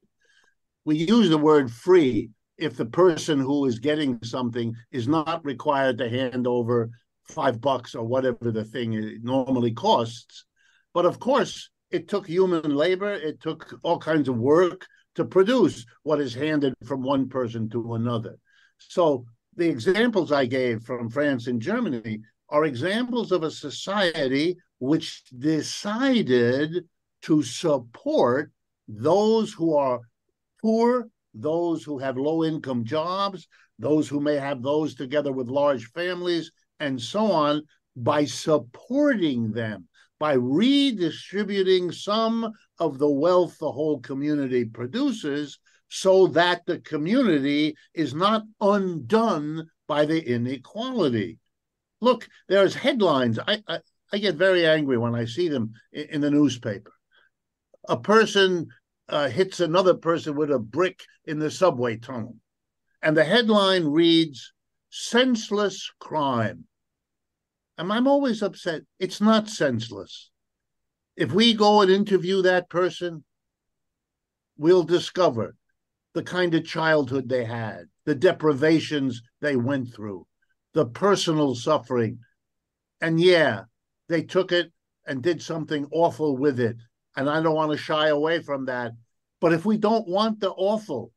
We 0.85 0.97
use 0.97 1.29
the 1.29 1.37
word 1.37 1.71
free 1.71 2.29
if 2.57 2.77
the 2.77 2.85
person 2.85 3.39
who 3.39 3.65
is 3.65 3.79
getting 3.79 4.19
something 4.23 4.75
is 4.91 5.07
not 5.07 5.43
required 5.43 5.97
to 5.97 6.09
hand 6.09 6.45
over 6.45 6.91
five 7.29 7.59
bucks 7.59 7.95
or 7.95 8.05
whatever 8.05 8.51
the 8.51 8.65
thing 8.65 8.95
eh, 8.95 9.17
normally 9.23 9.71
costs. 9.71 10.45
But 10.93 11.05
of 11.05 11.19
course, 11.19 11.71
it 11.93 12.07
took 12.07 12.27
human 12.27 12.75
labor, 12.75 13.13
it 13.13 13.39
took 13.39 13.79
all 13.83 13.99
kinds 13.99 14.27
of 14.27 14.37
work 14.37 14.87
to 15.15 15.23
produce 15.23 15.85
what 16.01 16.19
is 16.19 16.33
handed 16.33 16.73
from 16.83 17.03
one 17.03 17.29
person 17.29 17.69
to 17.69 17.93
another. 17.93 18.37
So 18.79 19.25
the 19.55 19.69
examples 19.69 20.31
I 20.31 20.45
gave 20.45 20.81
from 20.81 21.09
France 21.09 21.45
and 21.45 21.61
Germany 21.61 22.21
are 22.49 22.65
examples 22.65 23.31
of 23.31 23.43
a 23.43 23.51
society 23.51 24.57
which 24.79 25.23
decided 25.37 26.85
to 27.21 27.43
support 27.43 28.51
those 28.87 29.53
who 29.53 29.75
are 29.75 30.01
poor, 30.61 31.09
those 31.35 31.83
who 31.83 31.99
have 31.99 32.17
low 32.17 32.43
income 32.43 32.83
jobs, 32.85 33.47
those 33.77 34.09
who 34.09 34.19
may 34.19 34.35
have 34.35 34.63
those 34.63 34.95
together 34.95 35.31
with 35.31 35.47
large 35.47 35.85
families, 35.91 36.51
and 36.79 36.99
so 36.99 37.31
on, 37.31 37.61
by 37.95 38.25
supporting 38.25 39.51
them 39.51 39.87
by 40.19 40.33
redistributing 40.33 41.91
some 41.91 42.51
of 42.79 42.97
the 42.97 43.09
wealth 43.09 43.57
the 43.59 43.71
whole 43.71 43.99
community 43.99 44.65
produces 44.65 45.59
so 45.89 46.27
that 46.27 46.65
the 46.65 46.79
community 46.79 47.75
is 47.93 48.13
not 48.13 48.43
undone 48.61 49.67
by 49.87 50.05
the 50.05 50.19
inequality. 50.19 51.37
Look, 52.01 52.27
there's 52.47 52.73
headlines. 52.73 53.37
I, 53.39 53.61
I, 53.67 53.79
I 54.11 54.17
get 54.17 54.35
very 54.35 54.65
angry 54.65 54.97
when 54.97 55.13
I 55.13 55.25
see 55.25 55.49
them 55.49 55.73
in, 55.91 56.07
in 56.09 56.21
the 56.21 56.31
newspaper. 56.31 56.91
A 57.87 57.97
person 57.97 58.67
uh, 59.09 59.29
hits 59.29 59.59
another 59.59 59.93
person 59.93 60.35
with 60.35 60.51
a 60.51 60.59
brick 60.59 61.03
in 61.25 61.39
the 61.39 61.51
subway 61.51 61.97
tunnel, 61.97 62.37
and 63.01 63.15
the 63.15 63.23
headline 63.23 63.85
reads 63.85 64.53
"Senseless 64.89 65.91
Crime." 65.99 66.65
And 67.77 67.91
I'm 67.91 68.07
always 68.07 68.41
upset. 68.41 68.81
It's 68.99 69.19
not 69.19 69.49
senseless. 69.49 70.29
If 71.15 71.31
we 71.31 71.53
go 71.53 71.81
and 71.81 71.91
interview 71.91 72.41
that 72.41 72.69
person, 72.69 73.23
we'll 74.57 74.83
discover 74.83 75.55
the 76.13 76.23
kind 76.23 76.53
of 76.53 76.65
childhood 76.65 77.27
they 77.27 77.43
had, 77.43 77.85
the 78.05 78.15
deprivations 78.15 79.21
they 79.41 79.55
went 79.55 79.93
through, 79.93 80.27
the 80.73 80.85
personal 80.85 81.55
suffering. 81.55 82.19
And 83.01 83.19
yeah, 83.19 83.61
they 84.09 84.21
took 84.23 84.51
it 84.51 84.71
and 85.05 85.21
did 85.21 85.41
something 85.41 85.87
awful 85.91 86.37
with 86.37 86.59
it. 86.59 86.77
And 87.15 87.29
I 87.29 87.41
don't 87.41 87.55
want 87.55 87.71
to 87.71 87.77
shy 87.77 88.07
away 88.07 88.41
from 88.41 88.65
that. 88.65 88.93
But 89.41 89.53
if 89.53 89.65
we 89.65 89.77
don't 89.77 90.07
want 90.07 90.39
the 90.39 90.51
awful, 90.51 91.11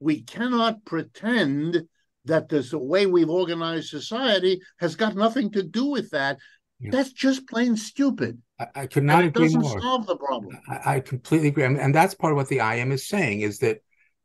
we 0.00 0.22
cannot 0.22 0.84
pretend 0.84 1.86
that 2.26 2.48
this 2.48 2.70
the 2.70 2.78
way 2.78 3.06
we've 3.06 3.30
organized 3.30 3.88
society 3.88 4.60
has 4.78 4.96
got 4.96 5.16
nothing 5.16 5.50
to 5.52 5.62
do 5.62 5.86
with 5.86 6.10
that. 6.10 6.38
Yeah. 6.80 6.90
That's 6.92 7.12
just 7.12 7.48
plain 7.48 7.76
stupid. 7.76 8.40
I, 8.60 8.66
I 8.74 8.86
could 8.86 9.04
not 9.04 9.20
and 9.20 9.28
agree 9.28 9.46
doesn't 9.46 9.60
more. 9.60 9.80
solve 9.80 10.06
the 10.06 10.16
problem. 10.16 10.58
I, 10.68 10.96
I 10.96 11.00
completely 11.00 11.48
agree, 11.48 11.64
and 11.64 11.94
that's 11.94 12.14
part 12.14 12.32
of 12.32 12.36
what 12.36 12.48
the 12.48 12.58
IM 12.58 12.92
is 12.92 13.08
saying 13.08 13.40
is 13.40 13.58
that 13.60 13.78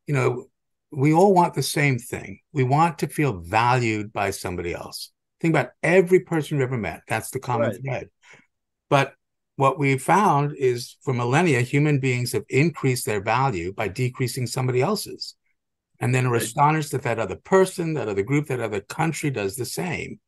you 0.08 0.14
know 0.14 0.48
we 0.92 1.14
all 1.14 1.34
want 1.34 1.54
the 1.54 1.64
same 1.64 1.98
thing. 1.98 2.40
We 2.52 2.64
want 2.64 3.00
to 3.00 3.08
feel 3.08 3.40
valued 3.40 4.12
by 4.12 4.32
somebody 4.32 4.74
else. 4.74 5.12
Think 5.40 5.54
about 5.54 5.72
every 5.82 6.20
person 6.20 6.58
you've 6.58 6.68
ever 6.68 6.78
met. 6.78 7.02
That's 7.08 7.32
the 7.32 7.40
common 7.40 7.70
right. 7.70 7.82
thread. 7.84 8.10
But 8.90 9.14
what 9.56 9.80
we've 9.80 10.02
found 10.02 10.56
is 10.58 10.98
for 11.02 11.14
millennia, 11.14 11.62
human 11.62 12.00
beings 12.00 12.34
have 12.34 12.44
increased 12.50 13.06
their 13.06 13.22
value 13.22 13.74
by 13.74 13.88
decreasing 13.88 14.48
somebody 14.48 14.82
else's 14.82 15.36
and 16.02 16.14
then 16.14 16.26
are 16.26 16.36
astonished 16.36 16.92
that 16.92 17.04
that 17.04 17.20
other 17.20 17.36
person, 17.36 17.94
that 17.94 18.10
other 18.10 18.24
group, 18.24 18.48
that 18.48 18.60
other 18.60 18.82
country 18.82 19.30
does 19.30 19.56
the 19.56 19.66
same. 19.66 20.20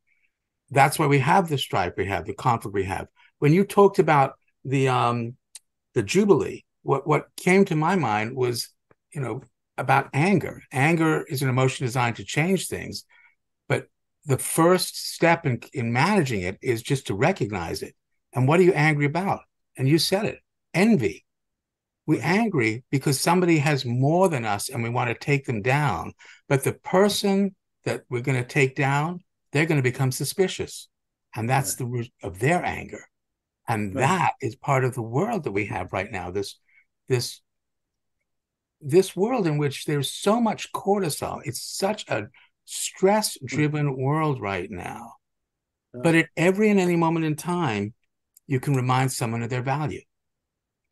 That's 0.69 0.99
why 0.99 1.07
we 1.07 1.19
have 1.19 1.49
the 1.49 1.57
strife 1.57 1.93
we 1.97 2.05
have, 2.05 2.25
the 2.25 2.33
conflict 2.33 2.75
we 2.75 2.85
have. 2.85 3.07
When 3.39 3.53
you 3.53 3.65
talked 3.65 3.99
about 3.99 4.35
the 4.63 4.87
um, 4.87 5.35
the 5.95 6.03
jubilee, 6.03 6.63
what 6.83 7.05
what 7.07 7.27
came 7.35 7.65
to 7.65 7.75
my 7.75 7.95
mind 7.95 8.35
was, 8.35 8.69
you 9.13 9.19
know, 9.19 9.41
about 9.77 10.09
anger. 10.13 10.61
Anger 10.71 11.23
is 11.23 11.41
an 11.41 11.49
emotion 11.49 11.85
designed 11.85 12.17
to 12.17 12.23
change 12.23 12.67
things, 12.67 13.03
but 13.67 13.87
the 14.25 14.37
first 14.37 15.13
step 15.13 15.45
in 15.45 15.61
in 15.73 15.91
managing 15.91 16.41
it 16.41 16.57
is 16.61 16.83
just 16.83 17.07
to 17.07 17.15
recognize 17.15 17.81
it. 17.81 17.95
And 18.31 18.47
what 18.47 18.59
are 18.59 18.63
you 18.63 18.73
angry 18.73 19.05
about? 19.05 19.41
And 19.75 19.87
you 19.87 19.97
said 19.97 20.25
it, 20.25 20.39
envy. 20.73 21.25
We're 22.05 22.19
mm-hmm. 22.19 22.27
angry 22.27 22.83
because 22.91 23.19
somebody 23.19 23.59
has 23.59 23.85
more 23.85 24.29
than 24.29 24.45
us 24.45 24.69
and 24.69 24.83
we 24.83 24.89
want 24.89 25.09
to 25.09 25.25
take 25.25 25.45
them 25.45 25.61
down. 25.61 26.13
But 26.49 26.63
the 26.63 26.73
person 26.73 27.55
that 27.85 28.03
we're 28.09 28.21
going 28.21 28.41
to 28.41 28.47
take 28.47 28.75
down, 28.75 29.21
they're 29.51 29.65
going 29.65 29.81
to 29.81 29.89
become 29.89 30.11
suspicious. 30.11 30.89
And 31.35 31.49
that's 31.49 31.75
the 31.75 31.85
root 31.85 32.09
of 32.21 32.39
their 32.39 32.63
anger. 32.63 33.05
And 33.67 33.95
that 33.95 34.33
is 34.41 34.55
part 34.55 34.83
of 34.83 34.93
the 34.93 35.01
world 35.01 35.43
that 35.43 35.51
we 35.51 35.67
have 35.67 35.93
right 35.93 36.11
now. 36.11 36.31
This, 36.31 36.59
this, 37.07 37.41
this 38.81 39.15
world 39.15 39.47
in 39.47 39.57
which 39.57 39.85
there's 39.85 40.11
so 40.11 40.41
much 40.41 40.71
cortisol. 40.73 41.41
It's 41.45 41.61
such 41.61 42.07
a 42.09 42.27
stress 42.65 43.37
driven 43.43 43.87
mm-hmm. 43.87 44.01
world 44.01 44.41
right 44.41 44.69
now. 44.69 45.13
But 45.93 46.15
at 46.15 46.29
every 46.35 46.69
and 46.69 46.79
any 46.79 46.95
moment 46.95 47.25
in 47.25 47.35
time, 47.35 47.93
you 48.47 48.59
can 48.59 48.75
remind 48.75 49.11
someone 49.11 49.43
of 49.43 49.49
their 49.49 49.61
value. 49.61 50.01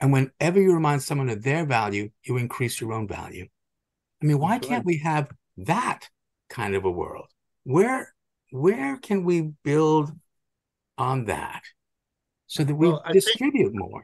And 0.02 0.12
whenever 0.12 0.60
you 0.60 0.74
remind 0.74 1.04
someone 1.04 1.30
of 1.30 1.44
their 1.44 1.64
value, 1.64 2.10
you 2.24 2.38
increase 2.38 2.82
your 2.82 2.92
own 2.92 3.08
value. 3.08 3.48
I 4.22 4.26
mean, 4.26 4.40
why 4.40 4.58
can't 4.58 4.84
we 4.84 4.98
have 4.98 5.30
that 5.58 6.10
kind 6.50 6.76
of 6.76 6.86
a 6.86 6.92
world? 6.92 7.28
Where 7.64 8.14
where 8.50 8.98
can 8.98 9.24
we 9.24 9.54
build 9.64 10.12
on 10.98 11.26
that 11.26 11.62
so 12.48 12.64
that 12.64 12.76
we 12.76 12.90
well, 12.90 13.04
distribute 13.12 13.70
think, 13.70 13.80
more? 13.80 14.04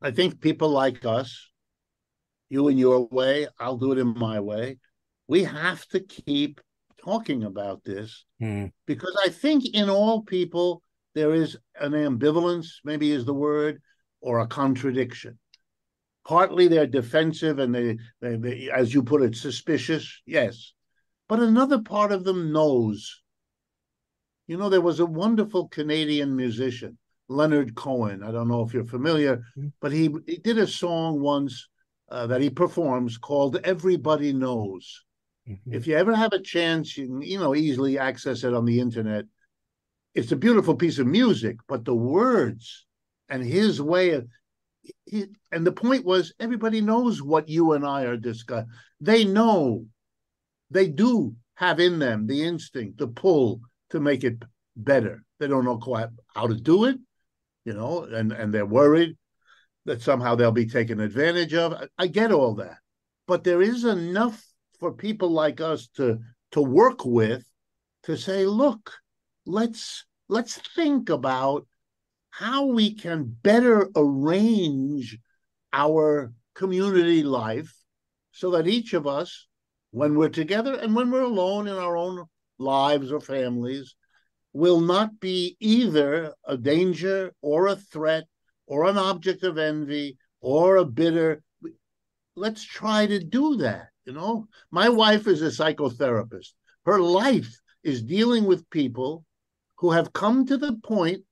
I 0.00 0.12
think 0.12 0.40
people 0.40 0.70
like 0.70 1.04
us, 1.04 1.50
you 2.48 2.68
in 2.68 2.78
your 2.78 3.08
way, 3.08 3.48
I'll 3.58 3.76
do 3.76 3.92
it 3.92 3.98
in 3.98 4.16
my 4.16 4.38
way. 4.38 4.78
We 5.26 5.44
have 5.44 5.86
to 5.88 6.00
keep 6.00 6.60
talking 7.04 7.44
about 7.44 7.84
this 7.84 8.24
hmm. 8.40 8.66
because 8.86 9.16
I 9.24 9.30
think 9.30 9.74
in 9.74 9.90
all 9.90 10.22
people 10.22 10.82
there 11.14 11.34
is 11.34 11.56
an 11.80 11.92
ambivalence, 11.92 12.66
maybe 12.84 13.10
is 13.10 13.24
the 13.24 13.34
word, 13.34 13.80
or 14.20 14.40
a 14.40 14.46
contradiction. 14.46 15.38
Partly 16.26 16.68
they're 16.68 16.86
defensive 16.86 17.58
and 17.58 17.74
they, 17.74 17.96
they, 18.20 18.36
they, 18.36 18.70
as 18.70 18.92
you 18.92 19.02
put 19.02 19.22
it, 19.22 19.34
suspicious, 19.34 20.20
yes. 20.26 20.72
But 21.28 21.40
another 21.40 21.80
part 21.80 22.12
of 22.12 22.24
them 22.24 22.52
knows. 22.52 23.22
You 24.46 24.56
know, 24.56 24.68
there 24.68 24.80
was 24.80 25.00
a 25.00 25.06
wonderful 25.06 25.68
Canadian 25.68 26.34
musician, 26.36 26.98
Leonard 27.28 27.74
Cohen. 27.74 28.22
I 28.22 28.30
don't 28.30 28.48
know 28.48 28.62
if 28.62 28.74
you're 28.74 28.84
familiar, 28.84 29.36
mm-hmm. 29.36 29.68
but 29.80 29.92
he, 29.92 30.10
he 30.26 30.36
did 30.36 30.58
a 30.58 30.66
song 30.66 31.20
once 31.20 31.68
uh, 32.10 32.26
that 32.26 32.40
he 32.40 32.50
performs 32.50 33.18
called 33.18 33.60
Everybody 33.64 34.32
Knows. 34.32 35.04
Mm-hmm. 35.48 35.74
If 35.74 35.86
you 35.86 35.96
ever 35.96 36.14
have 36.14 36.32
a 36.32 36.40
chance, 36.40 36.96
you 36.96 37.06
can, 37.06 37.22
you 37.22 37.38
know, 37.38 37.54
easily 37.54 37.98
access 37.98 38.44
it 38.44 38.54
on 38.54 38.64
the 38.64 38.80
internet. 38.80 39.24
It's 40.14 40.32
a 40.32 40.36
beautiful 40.36 40.74
piece 40.74 40.98
of 40.98 41.06
music, 41.06 41.56
but 41.68 41.84
the 41.84 41.94
words 41.94 42.86
and 43.28 43.42
his 43.42 43.80
way 43.80 44.10
of 44.10 44.26
he, 45.04 45.26
and 45.52 45.66
the 45.66 45.72
point 45.72 46.04
was 46.04 46.32
everybody 46.40 46.80
knows 46.80 47.22
what 47.22 47.48
you 47.48 47.72
and 47.72 47.84
I 47.86 48.04
are 48.04 48.16
discussing. 48.16 48.70
They 49.00 49.24
know, 49.24 49.86
they 50.70 50.88
do 50.88 51.34
have 51.54 51.80
in 51.80 51.98
them 51.98 52.26
the 52.26 52.44
instinct, 52.44 52.98
the 52.98 53.08
pull 53.08 53.60
to 53.90 54.00
make 54.00 54.24
it 54.24 54.42
better. 54.76 55.24
They 55.38 55.48
don't 55.48 55.64
know 55.64 55.78
quite 55.78 56.08
how 56.34 56.46
to 56.46 56.54
do 56.54 56.84
it, 56.84 56.98
you 57.64 57.74
know, 57.74 58.04
and 58.04 58.32
and 58.32 58.52
they're 58.52 58.66
worried 58.66 59.16
that 59.84 60.02
somehow 60.02 60.34
they'll 60.34 60.52
be 60.52 60.66
taken 60.66 61.00
advantage 61.00 61.54
of. 61.54 61.72
I, 61.72 61.88
I 61.98 62.06
get 62.06 62.32
all 62.32 62.54
that, 62.56 62.78
but 63.26 63.44
there 63.44 63.62
is 63.62 63.84
enough 63.84 64.44
for 64.78 64.92
people 64.92 65.30
like 65.30 65.60
us 65.60 65.88
to 65.96 66.18
to 66.52 66.62
work 66.62 67.04
with 67.04 67.44
to 68.04 68.16
say, 68.16 68.46
look, 68.46 68.92
let's 69.46 70.04
let's 70.28 70.56
think 70.74 71.08
about 71.08 71.66
how 72.30 72.66
we 72.66 72.94
can 72.94 73.24
better 73.42 73.88
arrange 73.96 75.18
our 75.72 76.32
community 76.54 77.22
life 77.22 77.74
so 78.32 78.50
that 78.50 78.66
each 78.66 78.92
of 78.92 79.06
us, 79.06 79.46
when 79.90 80.16
we're 80.16 80.28
together 80.28 80.74
and 80.74 80.94
when 80.94 81.10
we're 81.10 81.22
alone 81.22 81.66
in 81.66 81.74
our 81.74 81.96
own 81.96 82.24
lives 82.58 83.10
or 83.10 83.20
families, 83.20 83.94
will 84.52 84.80
not 84.80 85.20
be 85.20 85.56
either 85.60 86.34
a 86.44 86.56
danger 86.56 87.32
or 87.42 87.68
a 87.68 87.76
threat 87.76 88.24
or 88.66 88.86
an 88.86 88.98
object 88.98 89.42
of 89.44 89.58
envy 89.58 90.16
or 90.40 90.76
a 90.76 90.84
bitter. 90.84 91.42
Let's 92.36 92.62
try 92.62 93.06
to 93.06 93.18
do 93.18 93.56
that. 93.56 93.88
You 94.04 94.12
know, 94.12 94.46
my 94.70 94.88
wife 94.88 95.26
is 95.26 95.42
a 95.42 95.46
psychotherapist. 95.46 96.52
Her 96.86 97.00
life 97.00 97.60
is 97.82 98.02
dealing 98.02 98.44
with 98.44 98.70
people 98.70 99.24
who 99.76 99.90
have 99.90 100.12
come 100.12 100.46
to 100.46 100.56
the 100.56 100.74
point 100.82 101.22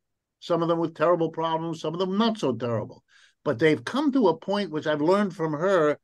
some 0.46 0.62
of 0.62 0.68
them 0.68 0.78
with 0.78 0.94
terrible 0.94 1.30
problems, 1.30 1.80
some 1.80 1.92
of 1.92 1.98
them 1.98 2.16
not 2.16 2.38
so 2.38 2.54
terrible. 2.54 3.02
But 3.44 3.59
they've 3.59 3.85
come 3.85 4.12
to 4.12 4.28
a 4.28 4.37
point 4.37 4.70
which 4.70 4.87
I've 4.87 5.00
learned 5.02 5.35
from 5.35 5.52
her 5.52 5.98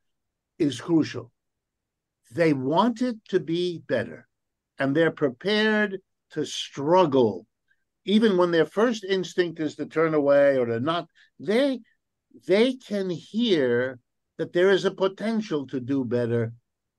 is 0.58 0.80
crucial. 0.80 1.32
They 2.32 2.52
want 2.52 3.02
it 3.02 3.16
to 3.28 3.40
be 3.40 3.82
better, 3.86 4.26
and 4.78 4.94
they're 4.94 5.12
prepared 5.12 6.00
to 6.30 6.44
struggle. 6.44 7.46
Even 8.04 8.36
when 8.36 8.50
their 8.50 8.66
first 8.66 9.04
instinct 9.04 9.60
is 9.60 9.76
to 9.76 9.86
turn 9.86 10.14
away 10.14 10.58
or 10.58 10.66
to 10.66 10.80
not, 10.80 11.08
they 11.38 11.80
they 12.48 12.74
can 12.74 13.10
hear 13.10 13.98
that 14.38 14.52
there 14.52 14.70
is 14.70 14.84
a 14.84 14.90
potential 14.90 15.66
to 15.68 15.78
do 15.78 16.04
better. 16.04 16.52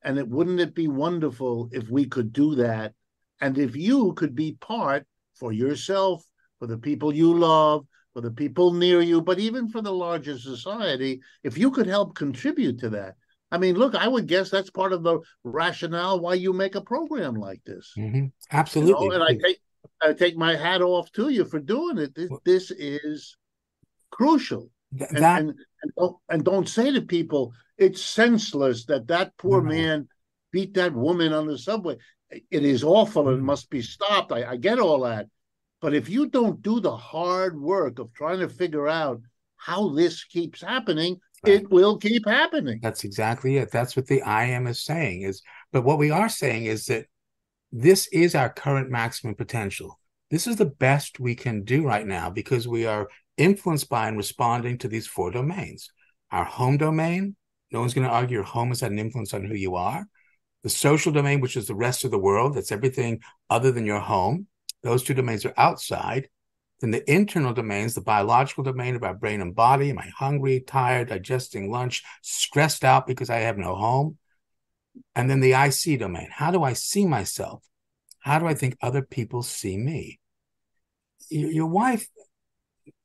And 0.03 0.17
it 0.17 0.27
wouldn't 0.27 0.59
it 0.59 0.75
be 0.75 0.87
wonderful 0.87 1.69
if 1.71 1.89
we 1.89 2.05
could 2.05 2.31
do 2.31 2.55
that? 2.55 2.93
And 3.41 3.57
if 3.57 3.75
you 3.75 4.13
could 4.13 4.35
be 4.35 4.57
part 4.59 5.05
for 5.33 5.51
yourself 5.51 6.23
for 6.63 6.67
the 6.67 6.77
people 6.77 7.13
you 7.13 7.37
love, 7.37 7.85
for 8.13 8.21
the 8.21 8.31
people 8.31 8.71
near 8.71 9.01
you, 9.01 9.21
but 9.21 9.37
even 9.37 9.67
for 9.67 9.81
the 9.81 9.91
larger 9.91 10.39
society, 10.39 11.19
if 11.43 11.57
you 11.57 11.69
could 11.69 11.87
help 11.87 12.15
contribute 12.15 12.79
to 12.79 12.89
that. 12.91 13.15
I 13.51 13.57
mean, 13.57 13.75
look, 13.75 13.95
I 13.95 14.07
would 14.07 14.27
guess 14.27 14.49
that's 14.49 14.69
part 14.69 14.93
of 14.93 15.03
the 15.03 15.19
rationale 15.43 16.21
why 16.21 16.35
you 16.35 16.53
make 16.53 16.75
a 16.75 16.81
program 16.81 17.35
like 17.35 17.61
this. 17.65 17.91
Mm-hmm. 17.97 18.27
Absolutely. 18.49 18.91
You 18.91 19.09
know? 19.09 19.15
And 19.15 19.23
I 19.23 19.33
take 19.33 19.59
I 20.01 20.13
take 20.13 20.37
my 20.37 20.55
hat 20.55 20.81
off 20.81 21.11
to 21.11 21.27
you 21.27 21.43
for 21.43 21.59
doing 21.59 21.97
it. 21.97 22.15
This, 22.15 22.29
this 22.45 22.71
is 22.71 23.35
crucial. 24.09 24.69
Th- 24.97 25.09
and, 25.09 25.19
that... 25.19 25.41
and, 25.41 25.49
and, 25.49 25.91
don't, 25.97 26.15
and, 26.29 26.45
don't, 26.45 26.69
say 26.69 26.93
to 26.93 27.01
people 27.01 27.51
it's 27.77 28.01
senseless 28.01 28.85
that 28.85 29.07
that 29.07 29.33
poor 29.37 29.59
mm-hmm. 29.59 29.69
man 29.69 30.07
beat 30.53 30.75
that 30.75 30.93
woman 30.93 31.33
on 31.33 31.45
the 31.45 31.57
subway. 31.57 31.97
It 32.31 32.63
is 32.63 32.85
awful 32.85 33.27
and 33.27 33.39
mm-hmm. 33.39 33.47
must 33.47 33.69
be 33.69 33.81
stopped. 33.81 34.31
I, 34.31 34.51
I 34.51 34.55
get 34.55 34.79
all 34.79 35.01
that 35.01 35.27
But 35.83 35.93
if 35.93 36.07
you 36.07 36.27
don't 36.27 36.61
do 36.61 36.79
the 36.79 36.95
hard 36.95 37.59
work 37.59 37.99
of 37.99 38.13
trying 38.13 38.39
to 38.39 38.47
figure 38.47 38.87
out 38.87 39.19
how 39.57 39.89
this 39.89 40.23
keeps 40.23 40.61
happening, 40.61 41.19
right. 41.45 41.55
it 41.55 41.69
will 41.69 41.97
keep 41.97 42.25
happening. 42.25 42.79
That's 42.81 43.03
exactly 43.03 43.57
it. 43.57 43.69
That's 43.69 43.97
what 43.97 44.07
the 44.07 44.21
I 44.21 44.45
am 44.45 44.65
is 44.67 44.81
saying 44.85 45.23
is 45.23 45.41
but 45.73 45.83
what 45.83 45.97
we 45.97 46.09
are 46.09 46.29
saying 46.29 46.67
is 46.67 46.85
that 46.85 47.07
this 47.73 48.07
is 48.13 48.33
our 48.33 48.49
current 48.49 48.91
maximum 48.91 49.35
potential. 49.35 49.99
This 50.31 50.47
is 50.47 50.55
the 50.55 50.67
best 50.67 51.19
we 51.19 51.35
can 51.35 51.65
do 51.65 51.85
right 51.85 52.07
now 52.07 52.29
because 52.29 52.65
we 52.65 52.85
are 52.85 53.09
influenced 53.35 53.89
by 53.89 54.07
and 54.07 54.15
responding 54.15 54.77
to 54.77 54.87
these 54.87 55.05
four 55.05 55.31
domains. 55.31 55.91
Our 56.31 56.45
home 56.45 56.77
domain, 56.77 57.35
no 57.73 57.81
one's 57.81 57.93
going 57.93 58.07
to 58.07 58.13
argue 58.13 58.37
your 58.37 58.45
home 58.45 58.69
has 58.69 58.79
had 58.79 58.93
an 58.93 58.99
influence 58.99 59.33
on 59.33 59.43
who 59.43 59.55
you 59.55 59.75
are. 59.75 60.05
The 60.61 60.69
social 60.69 61.11
domain, 61.11 61.41
which 61.41 61.57
is 61.57 61.67
the 61.67 61.75
rest 61.75 62.05
of 62.05 62.11
the 62.11 62.17
world, 62.17 62.55
that's 62.55 62.71
everything 62.71 63.19
other 63.49 63.69
than 63.69 63.85
your 63.85 63.99
home. 63.99 64.47
Those 64.83 65.03
two 65.03 65.13
domains 65.13 65.45
are 65.45 65.53
outside. 65.57 66.29
Then 66.81 66.91
the 66.91 67.09
internal 67.11 67.53
domains, 67.53 67.93
the 67.93 68.01
biological 68.01 68.63
domain 68.63 68.95
of 68.95 69.03
our 69.03 69.13
brain 69.13 69.41
and 69.41 69.55
body. 69.55 69.89
Am 69.89 69.99
I 69.99 70.11
hungry, 70.17 70.59
tired, 70.59 71.07
digesting 71.07 71.71
lunch, 71.71 72.03
stressed 72.21 72.83
out 72.83 73.07
because 73.07 73.29
I 73.29 73.37
have 73.37 73.57
no 73.57 73.75
home? 73.75 74.17
And 75.15 75.29
then 75.29 75.39
the 75.39 75.53
IC 75.53 75.99
domain. 75.99 76.27
How 76.31 76.51
do 76.51 76.61
I 76.63 76.73
see 76.73 77.05
myself? 77.05 77.63
How 78.19 78.39
do 78.39 78.45
I 78.45 78.53
think 78.53 78.77
other 78.81 79.01
people 79.01 79.43
see 79.43 79.77
me? 79.77 80.19
Your 81.29 81.67
wife 81.67 82.07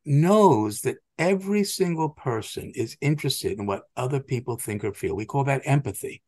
knows 0.05 0.81
that 0.81 0.97
every 1.19 1.65
single 1.65 2.09
person 2.09 2.73
is 2.75 2.97
interested 3.01 3.59
in 3.59 3.67
what 3.67 3.85
other 3.97 4.21
people 4.21 4.57
think 4.57 4.85
or 4.85 4.93
feel. 4.93 5.15
We 5.15 5.25
call 5.25 5.45
that 5.45 5.63
empathy. 5.65 6.23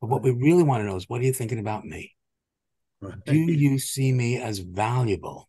But 0.00 0.08
what 0.08 0.22
we 0.22 0.30
really 0.30 0.62
want 0.62 0.82
to 0.82 0.86
know 0.86 0.96
is 0.96 1.08
what 1.08 1.20
are 1.20 1.24
you 1.24 1.32
thinking 1.32 1.58
about 1.58 1.84
me? 1.84 2.14
Right. 3.00 3.24
Do 3.24 3.34
you 3.34 3.78
see 3.78 4.12
me 4.12 4.38
as 4.38 4.58
valuable? 4.58 5.48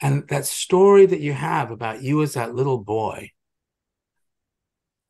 And 0.00 0.26
that 0.28 0.46
story 0.46 1.06
that 1.06 1.20
you 1.20 1.32
have 1.32 1.70
about 1.70 2.02
you 2.02 2.22
as 2.22 2.34
that 2.34 2.54
little 2.54 2.78
boy, 2.78 3.30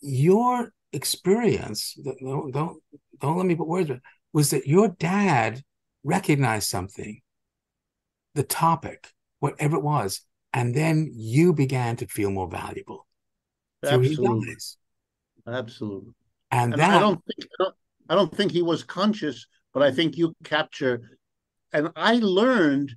your 0.00 0.72
experience, 0.92 1.98
don't, 2.20 2.52
don't, 2.52 2.82
don't 3.20 3.36
let 3.36 3.46
me 3.46 3.54
put 3.54 3.66
words, 3.66 3.90
was 4.32 4.50
that 4.50 4.66
your 4.66 4.88
dad 4.88 5.62
recognized 6.02 6.68
something, 6.68 7.20
the 8.34 8.42
topic, 8.42 9.10
whatever 9.38 9.76
it 9.76 9.82
was, 9.82 10.20
and 10.52 10.74
then 10.74 11.10
you 11.14 11.52
began 11.52 11.96
to 11.96 12.06
feel 12.06 12.30
more 12.30 12.48
valuable. 12.48 13.06
Absolutely. 13.82 14.56
Absolutely. 15.46 16.12
And, 16.50 16.72
and 16.74 16.82
that, 16.82 16.96
I 16.96 17.00
don't 17.00 17.22
think 17.24 17.48
I 17.58 17.64
don't, 17.64 17.74
I 18.08 18.14
don't 18.14 18.36
think 18.36 18.52
he 18.52 18.62
was 18.62 18.82
conscious, 18.84 19.46
but 19.72 19.82
I 19.82 19.90
think 19.90 20.16
you 20.16 20.34
capture 20.44 21.18
and 21.74 21.90
I 21.96 22.14
learned 22.16 22.94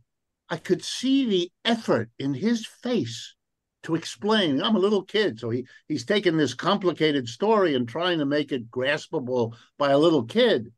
I 0.50 0.58
could 0.58 0.84
see 0.84 1.26
the 1.26 1.52
effort 1.66 2.10
in 2.18 2.36
his 2.36 2.66
face 2.66 3.36
to 3.84 3.96
explain. 3.96 4.62
I'm 4.62 4.76
a 4.76 4.80
little 4.80 5.04
kid, 5.04 5.40
so 5.40 5.50
he 5.50 5.66
he's 5.88 6.06
taking 6.06 6.38
this 6.38 6.54
complicated 6.54 7.28
story 7.28 7.76
and 7.76 7.90
trying 7.90 8.20
to 8.20 8.26
make 8.26 8.52
it 8.52 8.72
graspable 8.72 9.56
by 9.78 9.92
a 9.92 9.98
little 9.98 10.24
kid. 10.24 10.72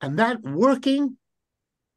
And 0.00 0.18
that 0.18 0.42
working, 0.42 1.18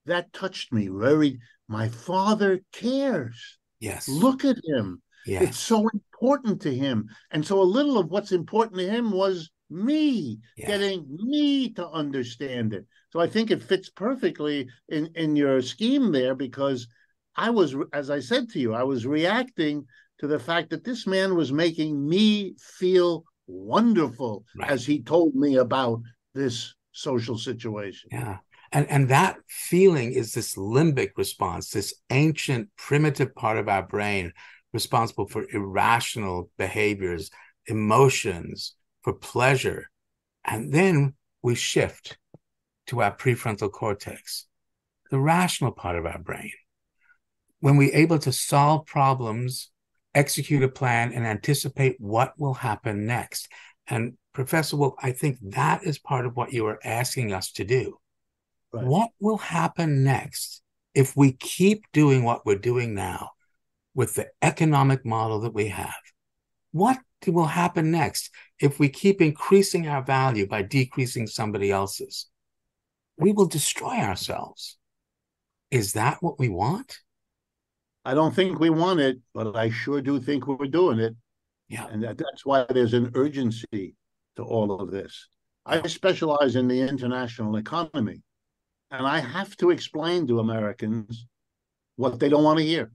that 0.08 0.34
touched 0.34 0.74
me 0.74 0.90
very. 0.90 1.40
My 1.68 1.90
father 1.90 2.62
cares. 2.74 3.58
Yes. 3.80 4.08
Look 4.08 4.46
at 4.46 4.58
him. 4.64 5.02
Yes. 5.26 5.44
It's 5.44 5.60
so 5.60 5.88
important 5.90 6.62
to 6.64 6.74
him. 6.74 7.10
And 7.32 7.46
so 7.46 7.62
a 7.62 7.64
little 7.64 7.98
of 7.98 8.10
what's 8.10 8.32
important 8.32 8.80
to 8.80 8.90
him 8.90 9.12
was 9.12 9.50
me, 9.70 10.40
yeah. 10.58 10.68
getting 10.68 11.06
me 11.10 11.70
to 11.74 11.88
understand 11.90 12.74
it. 12.74 12.86
So 13.12 13.20
I 13.20 13.28
think 13.28 13.52
it 13.52 13.64
fits 13.64 13.90
perfectly 13.90 14.68
in, 14.90 15.10
in 15.16 15.36
your 15.36 15.62
scheme 15.62 16.12
there 16.12 16.36
because 16.36 16.88
I 17.36 17.50
was, 17.50 17.76
as 17.94 18.10
I 18.10 18.20
said 18.20 18.50
to 18.50 18.60
you, 18.60 18.74
I 18.74 18.84
was 18.84 19.06
reacting 19.06 19.86
to 20.20 20.28
the 20.28 20.40
fact 20.40 20.70
that 20.70 20.84
this 20.84 21.06
man 21.06 21.36
was 21.36 21.52
making 21.52 22.08
me 22.08 22.56
feel 22.60 23.26
wonderful 23.48 24.46
right. 24.58 24.70
as 24.70 24.86
he 24.86 25.02
told 25.02 25.36
me 25.36 25.58
about 25.58 26.02
this 26.34 26.74
social 26.92 27.38
situation. 27.38 28.10
Yeah. 28.12 28.38
And, 28.72 28.90
and 28.90 29.10
that 29.10 29.38
feeling 29.48 30.14
is 30.14 30.34
this 30.34 30.56
limbic 30.56 31.12
response, 31.18 31.70
this 31.70 31.94
ancient 32.10 32.70
primitive 32.78 33.36
part 33.36 33.58
of 33.58 33.70
our 33.70 33.84
brain 33.84 34.34
responsible 34.74 35.28
for 35.28 35.46
irrational 35.54 36.50
behaviors, 36.58 37.32
emotions, 37.68 38.75
for 39.06 39.14
pleasure. 39.14 39.92
And 40.44 40.74
then 40.74 41.14
we 41.44 41.54
shift 41.54 42.18
to 42.88 43.04
our 43.04 43.16
prefrontal 43.16 43.72
cortex, 43.72 44.48
the 45.12 45.20
rational 45.20 45.72
part 45.72 45.96
of 45.96 46.08
our 46.08 46.18
brain. 46.18 46.52
When 47.60 47.78
we're 47.78 47.96
able 47.96 48.18
to 48.20 48.32
solve 48.32 48.88
problems, 48.88 49.70
execute 50.16 50.64
a 50.64 50.68
plan, 50.68 51.14
and 51.14 51.24
anticipate 51.26 51.98
what 52.00 52.34
will 52.40 52.56
happen 52.56 53.06
next. 53.06 53.48
And 53.86 54.18
Professor 54.34 54.76
Wolff, 54.76 54.96
I 55.00 55.12
think 55.12 55.38
that 55.52 55.84
is 55.84 56.00
part 56.00 56.26
of 56.26 56.36
what 56.36 56.52
you 56.52 56.66
are 56.66 56.80
asking 56.84 57.32
us 57.32 57.52
to 57.54 57.64
do. 57.64 58.00
Right. 58.74 58.86
What 58.86 59.12
will 59.20 59.38
happen 59.38 60.04
next 60.04 60.64
if 60.96 61.16
we 61.16 61.34
keep 61.34 61.86
doing 61.94 62.24
what 62.24 62.44
we're 62.44 62.56
doing 62.56 62.96
now 62.96 63.32
with 63.94 64.16
the 64.16 64.30
economic 64.42 65.06
model 65.06 65.42
that 65.42 65.54
we 65.54 65.68
have? 65.68 65.94
What 66.72 66.98
will 67.28 67.46
happen 67.46 67.92
next 67.92 68.32
if 68.60 68.80
we 68.80 68.90
keep 68.90 69.22
increasing 69.22 69.88
our 69.88 70.04
value 70.04 70.48
by 70.48 70.62
decreasing 70.62 71.28
somebody 71.28 71.72
else's? 71.72 72.28
We 73.18 73.32
will 73.32 73.48
destroy 73.48 73.98
ourselves. 73.98 74.78
Is 75.72 75.94
that 75.94 76.18
what 76.22 76.40
we 76.40 76.50
want? 76.50 77.00
I 78.04 78.14
don't 78.14 78.36
think 78.36 78.60
we 78.60 78.70
want 78.70 79.00
it, 79.00 79.18
but 79.34 79.56
I 79.56 79.70
sure 79.70 80.02
do 80.02 80.20
think 80.20 80.48
we're 80.48 80.68
doing 80.68 81.00
it. 81.00 81.16
Yeah. 81.68 81.88
And 81.88 82.04
that, 82.04 82.18
that's 82.18 82.46
why 82.46 82.66
there's 82.70 82.94
an 82.94 83.12
urgency 83.16 83.96
to 84.36 84.44
all 84.44 84.80
of 84.80 84.92
this. 84.92 85.28
I 85.66 85.88
specialize 85.88 86.56
in 86.56 86.68
the 86.68 86.80
international 86.82 87.56
economy, 87.56 88.22
and 88.92 89.08
I 89.08 89.20
have 89.20 89.58
to 89.58 89.72
explain 89.72 90.28
to 90.28 90.40
Americans 90.40 91.26
what 91.96 92.20
they 92.20 92.30
don't 92.30 92.44
want 92.44 92.60
to 92.60 92.66
hear. 92.66 92.92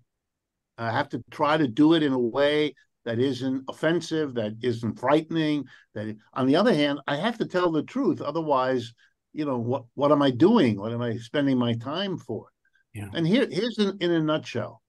I 0.79 0.93
have 0.93 1.09
to 1.11 1.23
try 1.31 1.57
to 1.57 1.67
do 1.67 1.95
it 1.95 2.05
in 2.05 2.13
a 2.13 2.19
way 2.19 2.75
that 3.05 3.19
isn't 3.19 3.65
offensive, 3.69 4.35
that 4.35 4.53
isn't 4.63 4.99
frightening. 4.99 5.65
That 5.95 6.17
on 6.35 6.47
the 6.47 6.57
other 6.57 6.75
hand, 6.75 7.01
I 7.07 7.17
have 7.17 7.39
to 7.39 7.47
tell 7.47 7.71
the 7.71 7.83
truth. 7.83 8.21
Otherwise, 8.21 8.93
you 9.33 9.45
know, 9.45 9.59
what 9.59 9.85
what 9.95 10.13
am 10.13 10.23
I 10.23 10.31
doing? 10.31 10.79
What 10.79 10.93
am 10.93 11.03
I 11.03 11.17
spending 11.17 11.59
my 11.59 11.75
time 11.75 12.19
for? 12.19 12.49
Yeah. 12.93 13.09
And 13.15 13.27
here, 13.27 13.47
here's 13.51 13.79
in, 13.79 13.97
in 14.01 14.11
a 14.11 14.21
nutshell. 14.21 14.83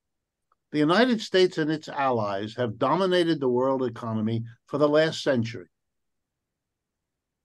The 0.72 0.80
United 0.80 1.22
States 1.22 1.57
and 1.57 1.70
its 1.70 1.89
allies 1.89 2.55
have 2.55 2.78
dominated 2.78 3.39
the 3.39 3.49
world 3.49 3.84
economy 3.84 4.43
for 4.68 4.78
the 4.78 4.88
last 4.88 5.22
century. 5.22 5.68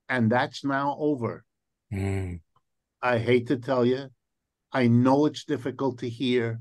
And 0.08 0.30
that's 0.30 0.64
now 0.64 0.96
over. 0.98 1.44
Mm. 1.92 2.40
I 3.02 3.18
hate 3.18 3.48
to 3.48 3.56
tell 3.56 3.84
you, 3.84 4.08
I 4.72 4.86
know 4.86 5.26
it's 5.26 5.44
difficult 5.44 5.98
to 5.98 6.08
hear. 6.08 6.60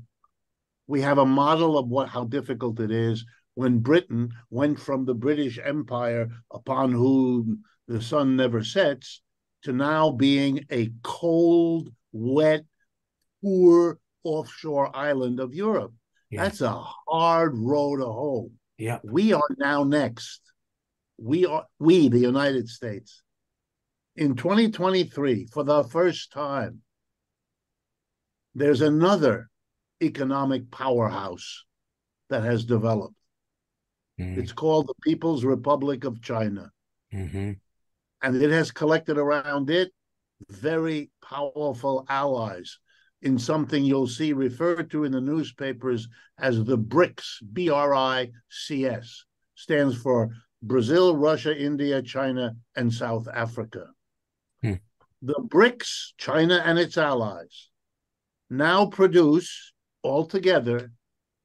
We 0.88 1.00
have 1.02 1.18
a 1.18 1.26
model 1.26 1.78
of 1.78 1.88
what 1.88 2.08
how 2.08 2.24
difficult 2.24 2.80
it 2.80 2.90
is 2.90 3.24
when 3.56 3.78
Britain 3.78 4.32
went 4.50 4.78
from 4.78 5.06
the 5.06 5.14
British 5.14 5.58
Empire, 5.58 6.28
upon 6.52 6.92
whom 6.92 7.64
the 7.88 8.00
sun 8.02 8.36
never 8.36 8.62
sets, 8.62 9.22
to 9.62 9.72
now 9.72 10.10
being 10.10 10.64
a 10.70 10.92
cold, 11.02 11.90
wet, 12.12 12.64
poor 13.42 13.98
offshore 14.22 14.94
island 14.94 15.40
of 15.40 15.54
Europe. 15.54 15.92
Yeah. 16.30 16.42
That's 16.42 16.60
a 16.60 16.84
hard 17.08 17.56
road 17.56 17.96
to 17.96 18.04
hoe. 18.04 18.50
Yeah. 18.76 18.98
We 19.02 19.32
are 19.32 19.48
now 19.58 19.84
next. 19.84 20.42
We 21.16 21.46
are 21.46 21.64
we, 21.78 22.08
the 22.08 22.18
United 22.18 22.68
States. 22.68 23.22
In 24.16 24.36
2023, 24.36 25.46
for 25.50 25.64
the 25.64 25.82
first 25.84 26.30
time, 26.30 26.82
there's 28.54 28.82
another 28.82 29.48
economic 30.02 30.70
powerhouse 30.70 31.64
that 32.28 32.42
has 32.42 32.66
developed. 32.66 33.14
Mm-hmm. 34.20 34.40
It's 34.40 34.52
called 34.52 34.86
the 34.86 34.94
People's 35.02 35.44
Republic 35.44 36.04
of 36.04 36.22
China. 36.22 36.70
Mm-hmm. 37.12 37.52
And 38.22 38.42
it 38.42 38.50
has 38.50 38.70
collected 38.70 39.18
around 39.18 39.70
it 39.70 39.92
very 40.50 41.10
powerful 41.22 42.04
allies 42.08 42.78
in 43.22 43.38
something 43.38 43.84
you'll 43.84 44.06
see 44.06 44.32
referred 44.32 44.90
to 44.90 45.04
in 45.04 45.12
the 45.12 45.20
newspapers 45.20 46.08
as 46.38 46.64
the 46.64 46.78
BRICS, 46.78 47.42
B 47.52 47.70
R 47.70 47.94
I 47.94 48.30
C 48.50 48.86
S, 48.86 49.24
stands 49.54 49.96
for 49.96 50.30
Brazil, 50.62 51.16
Russia, 51.16 51.56
India, 51.56 52.02
China, 52.02 52.54
and 52.74 52.92
South 52.92 53.26
Africa. 53.32 53.86
Hmm. 54.62 54.74
The 55.22 55.40
BRICS, 55.48 56.12
China 56.18 56.62
and 56.64 56.78
its 56.78 56.98
allies, 56.98 57.70
now 58.50 58.86
produce 58.86 59.72
altogether 60.04 60.92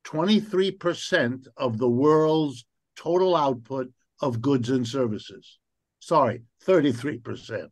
23% 0.05 1.47
of 1.57 1.77
the 1.77 1.89
world's 1.89 2.65
total 2.95 3.35
output 3.35 3.87
of 4.21 4.41
goods 4.41 4.69
and 4.69 4.87
services. 4.87 5.59
Sorry, 5.99 6.43
33%. 6.65 7.67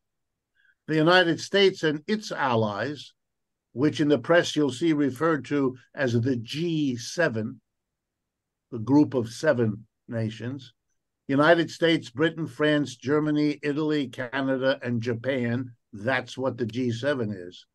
The 0.88 0.96
United 0.96 1.40
States 1.40 1.84
and 1.84 2.02
its 2.08 2.32
allies 2.32 3.14
which 3.74 4.02
in 4.02 4.08
the 4.08 4.18
press 4.18 4.56
you'll 4.56 4.72
see 4.72 4.94
referred 4.94 5.46
to 5.46 5.78
as 5.94 6.14
the 6.14 6.36
G7, 6.36 7.58
the 8.72 8.80
group 8.80 9.14
of 9.14 9.30
seven 9.30 9.86
nations 10.08 10.74
United 11.28 11.70
States, 11.70 12.10
Britain, 12.10 12.48
France, 12.48 12.96
Germany, 12.96 13.60
Italy, 13.62 14.08
Canada, 14.08 14.80
and 14.82 15.00
Japan. 15.00 15.72
That's 15.94 16.36
what 16.36 16.58
the 16.58 16.66
G7 16.66 17.48
is. 17.48 17.68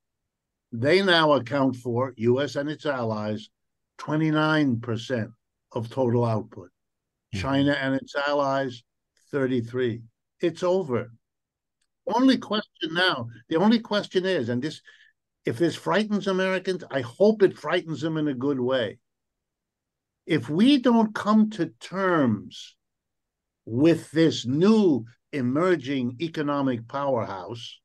They 0.72 1.00
now 1.02 1.34
account 1.34 1.76
for, 1.76 2.14
US 2.16 2.57
and 2.57 2.68
its 2.68 2.84
allies, 2.84 3.50
29% 3.99 5.32
of 5.72 5.90
total 5.90 6.24
output. 6.24 6.70
Mm-hmm. 7.34 7.40
China 7.40 7.72
and 7.72 7.95
its 7.95 8.14
allies, 8.14 8.82
33. 9.30 10.03
It's 10.40 10.62
over. 10.62 11.12
Only 12.07 12.36
question 12.36 12.92
now, 12.92 13.28
the 13.49 13.57
only 13.57 13.78
question 13.78 14.26
is, 14.26 14.49
and 14.49 14.62
this, 14.62 14.82
if 15.47 15.59
this 15.59 15.74
frightens 15.74 16.26
Americans, 16.26 16.84
I 16.90 17.01
hope 17.01 17.42
it 17.42 17.57
frightens 17.57 18.01
them 18.03 18.16
in 18.18 18.28
a 18.28 18.34
good 18.34 18.61
way. 18.61 18.99
If 20.26 20.49
we 20.49 20.78
don't 20.78 21.14
come 21.14 21.51
to 21.51 21.72
terms 21.80 22.76
with 23.64 24.11
this 24.11 24.45
new 24.47 25.07
emerging 25.32 26.16
economic 26.20 26.86
powerhouse, 26.88 27.80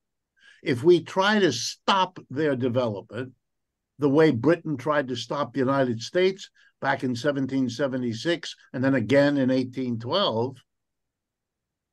if 0.61 0.83
we 0.83 1.03
try 1.03 1.39
to 1.39 1.51
stop 1.51 2.19
their 2.29 2.55
development, 2.55 3.33
the 3.99 4.09
way 4.09 4.31
Britain 4.31 4.77
tried 4.77 5.09
to 5.09 5.15
stop 5.15 5.53
the 5.53 5.59
United 5.59 6.01
States 6.01 6.49
back 6.81 7.03
in 7.03 7.09
1776 7.09 8.55
and 8.73 8.83
then 8.83 8.95
again 8.95 9.37
in 9.37 9.49
1812, 9.49 10.57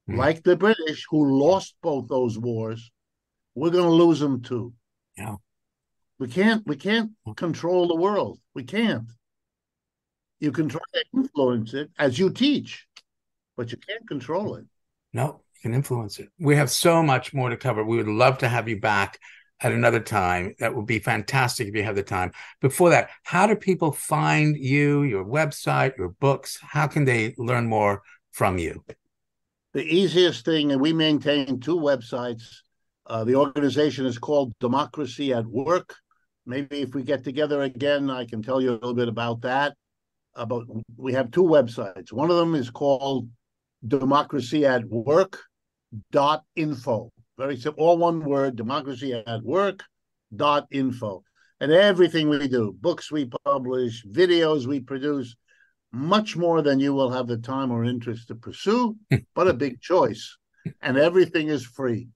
mm. 0.09 0.17
like 0.17 0.43
the 0.43 0.57
British 0.57 1.05
who 1.11 1.39
lost 1.39 1.75
both 1.83 2.09
those 2.09 2.39
wars, 2.39 2.91
we're 3.55 3.71
going 3.71 3.85
to 3.85 3.91
lose 3.91 4.21
them 4.21 4.43
too. 4.43 4.73
Yeah. 5.19 5.37
We 6.19 6.29
can't 6.29 6.67
we 6.67 6.77
can't 6.77 7.11
control 7.37 7.89
the 7.89 7.97
world. 7.97 8.41
We 8.55 8.63
can't. 8.63 9.13
You 10.41 10.51
can 10.51 10.69
try 10.69 10.81
to 10.95 11.05
influence 11.15 11.75
it 11.75 11.91
as 11.99 12.19
you 12.19 12.31
teach 12.31 12.87
but 13.57 13.73
you 13.73 13.79
can't 13.79 14.07
control 14.07 14.57
it. 14.57 14.65
No, 15.13 15.41
you 15.57 15.63
can 15.63 15.75
influence 15.75 16.19
it. 16.19 16.29
We 16.39 16.57
have 16.57 16.71
so 16.71 17.03
much 17.03 17.33
more 17.33 17.51
to 17.51 17.57
cover. 17.57 17.83
We 17.83 17.97
would 17.97 18.09
love 18.09 18.39
to 18.39 18.49
have 18.49 18.69
you 18.69 18.79
back 18.79 19.19
at 19.61 19.73
another 19.73 20.01
time. 20.01 20.55
That 20.59 20.75
would 20.75 20.87
be 20.87 20.99
fantastic 20.99 21.69
if 21.69 21.75
you 21.75 21.83
have 21.83 21.97
the 21.97 22.03
time. 22.03 22.33
Before 22.61 22.91
that, 22.91 23.11
how 23.23 23.47
do 23.47 23.57
people 23.57 23.93
find 23.93 24.57
you, 24.57 25.03
your 25.03 25.25
website, 25.25 25.97
your 25.97 26.11
books? 26.11 26.59
How 26.61 26.87
can 26.87 27.05
they 27.05 27.35
learn 27.39 27.67
more 27.67 28.03
from 28.33 28.59
you? 28.59 28.85
The 29.73 29.83
easiest 29.83 30.45
thing, 30.45 30.73
and 30.73 30.81
we 30.81 30.93
maintain 30.93 31.61
two 31.61 31.77
websites. 31.77 32.45
Uh, 33.07 33.25
the 33.25 33.37
organization 33.37 34.07
is 34.07 34.19
called 34.19 34.53
Democracy 34.59 35.33
at 35.33 35.47
Work. 35.47 35.95
Maybe 36.45 36.81
if 36.81 36.95
we 36.95 37.03
get 37.03 37.25
together 37.25 37.63
again, 37.63 38.11
I 38.11 38.25
can 38.25 38.43
tell 38.43 38.61
you 38.61 38.71
a 38.71 38.75
little 38.75 38.95
bit 38.95 39.09
about 39.09 39.43
that. 39.43 39.75
About 40.35 40.65
we 40.97 41.13
have 41.15 41.31
two 41.31 41.43
websites. 41.43 42.13
One 42.13 42.31
of 42.31 42.37
them 42.37 42.55
is 42.55 42.69
called 42.69 43.29
democracy 43.87 44.67
at 44.67 44.85
work 44.85 45.41
dot 46.11 46.45
info. 46.57 47.11
Very 47.39 47.57
simple, 47.57 47.85
all 47.85 47.99
one 47.99 48.25
word, 48.25 48.57
democracy 48.57 49.13
at 49.13 49.43
work 49.43 49.83
dot 50.35 50.67
info. 50.71 51.23
And 51.61 51.73
everything 51.73 52.29
we 52.29 52.49
do, 52.49 52.75
books 52.79 53.11
we 53.11 53.31
publish, 53.45 54.05
videos 54.05 54.67
we 54.67 54.81
produce, 54.81 55.37
much 55.93 56.37
more 56.37 56.63
than 56.63 56.81
you 56.81 56.93
will 56.93 57.11
have 57.11 57.27
the 57.27 57.39
time 57.39 57.71
or 57.71 57.85
interest 57.85 58.29
to 58.29 58.35
pursue, 58.35 58.97
but 59.35 59.49
a 59.49 59.55
big 59.55 59.81
choice. 59.81 60.37
And 60.83 60.97
everything 60.99 61.49
is 61.49 61.65
free 61.65 62.09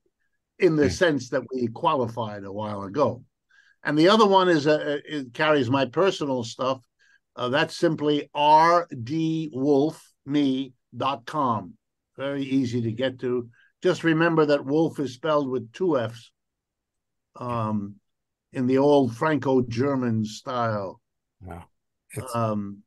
in 0.59 0.75
the 0.75 0.89
sense 0.89 1.29
that 1.29 1.43
we 1.53 1.67
qualified 1.67 2.43
a 2.43 2.51
while 2.51 2.83
ago. 2.83 3.23
And 3.83 3.97
the 3.97 4.09
other 4.09 4.27
one 4.27 4.49
is 4.49 4.67
uh, 4.67 4.99
it 5.05 5.33
carries 5.33 5.69
my 5.69 5.85
personal 5.85 6.43
stuff. 6.43 6.81
Uh, 7.35 7.49
that's 7.49 7.75
simply 7.75 8.29
rdwolff, 8.35 9.99
me, 10.25 10.73
dot 10.95 11.25
com. 11.25 11.73
Very 12.17 12.43
easy 12.43 12.81
to 12.81 12.91
get 12.91 13.19
to. 13.19 13.49
Just 13.81 14.03
remember 14.03 14.45
that 14.45 14.65
Wolff 14.65 14.99
is 14.99 15.13
spelled 15.13 15.49
with 15.49 15.71
two 15.73 15.99
F's 15.99 16.31
um, 17.35 17.95
in 18.53 18.67
the 18.67 18.77
old 18.77 19.15
Franco-German 19.15 20.25
style. 20.25 21.01
Wow. 21.41 21.63
Um, 22.33 22.83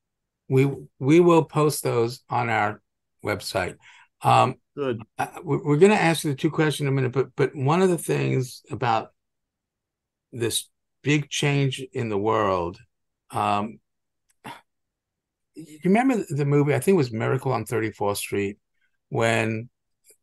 we 0.49 0.71
we 0.99 1.21
will 1.21 1.45
post 1.45 1.83
those 1.83 2.23
on 2.29 2.51
our 2.51 2.83
website. 3.25 3.77
Um, 4.23 4.57
Good. 4.77 5.03
We're 5.43 5.77
going 5.77 5.93
to 5.93 6.01
ask 6.01 6.25
you 6.25 6.31
the 6.31 6.37
two 6.37 6.51
questions 6.51 6.87
in 6.87 6.89
a 6.89 6.93
minute, 6.93 7.13
but 7.13 7.35
but 7.35 7.55
one 7.55 7.81
of 7.81 7.89
the 7.89 7.99
things 7.99 8.63
about 8.71 9.13
this 10.33 10.69
big 11.03 11.31
change 11.31 11.83
in 11.93 12.09
the 12.09 12.19
world 12.19 12.79
um, 13.31 13.81
you 15.55 15.79
remember 15.85 16.25
the 16.29 16.45
movie? 16.45 16.75
I 16.75 16.81
think 16.81 16.95
it 16.95 16.99
was 16.99 17.13
Miracle 17.13 17.53
on 17.53 17.65
34th 17.65 18.17
Street 18.17 18.59
when 19.09 19.69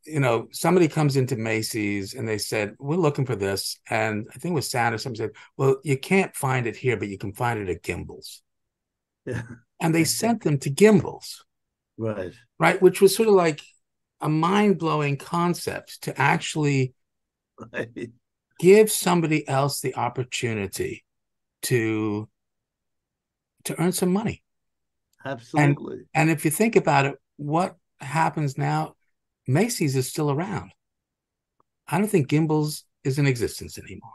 you 0.05 0.19
know 0.19 0.47
somebody 0.51 0.87
comes 0.87 1.15
into 1.17 1.35
Macy's 1.35 2.13
and 2.13 2.27
they 2.27 2.37
said 2.37 2.75
we're 2.79 2.95
looking 2.95 3.25
for 3.25 3.35
this, 3.35 3.79
and 3.89 4.27
I 4.33 4.37
think 4.37 4.53
it 4.53 4.55
was 4.55 4.69
Santa. 4.69 4.99
Somebody 4.99 5.23
said, 5.23 5.31
"Well, 5.57 5.77
you 5.83 5.97
can't 5.97 6.35
find 6.35 6.67
it 6.67 6.75
here, 6.75 6.97
but 6.97 7.07
you 7.07 7.17
can 7.17 7.33
find 7.33 7.59
it 7.59 7.69
at 7.69 7.83
Gimbels." 7.83 8.41
Yeah. 9.25 9.43
And 9.83 9.95
they 9.95 10.03
sent 10.03 10.43
them 10.43 10.59
to 10.59 10.69
Gimbels, 10.69 11.37
right? 11.97 12.33
Right, 12.59 12.79
which 12.79 13.01
was 13.01 13.15
sort 13.15 13.27
of 13.27 13.33
like 13.33 13.61
a 14.19 14.29
mind 14.29 14.77
blowing 14.77 15.17
concept 15.17 16.03
to 16.03 16.21
actually 16.21 16.93
right. 17.73 18.11
give 18.59 18.91
somebody 18.91 19.47
else 19.47 19.81
the 19.81 19.95
opportunity 19.95 21.03
to 21.63 22.29
to 23.63 23.81
earn 23.81 23.91
some 23.91 24.13
money 24.13 24.43
Absolutely. 25.25 25.93
And, 25.93 26.05
and 26.13 26.29
if 26.29 26.45
you 26.45 26.51
think 26.51 26.75
about 26.75 27.05
it, 27.05 27.15
what 27.37 27.75
happens 27.99 28.57
now? 28.57 28.95
Macy's 29.53 29.95
is 29.95 30.07
still 30.07 30.31
around. 30.31 30.71
I 31.87 31.97
don't 31.97 32.07
think 32.07 32.29
Gimbels 32.29 32.83
is 33.03 33.19
in 33.19 33.27
existence 33.27 33.77
anymore. 33.77 34.13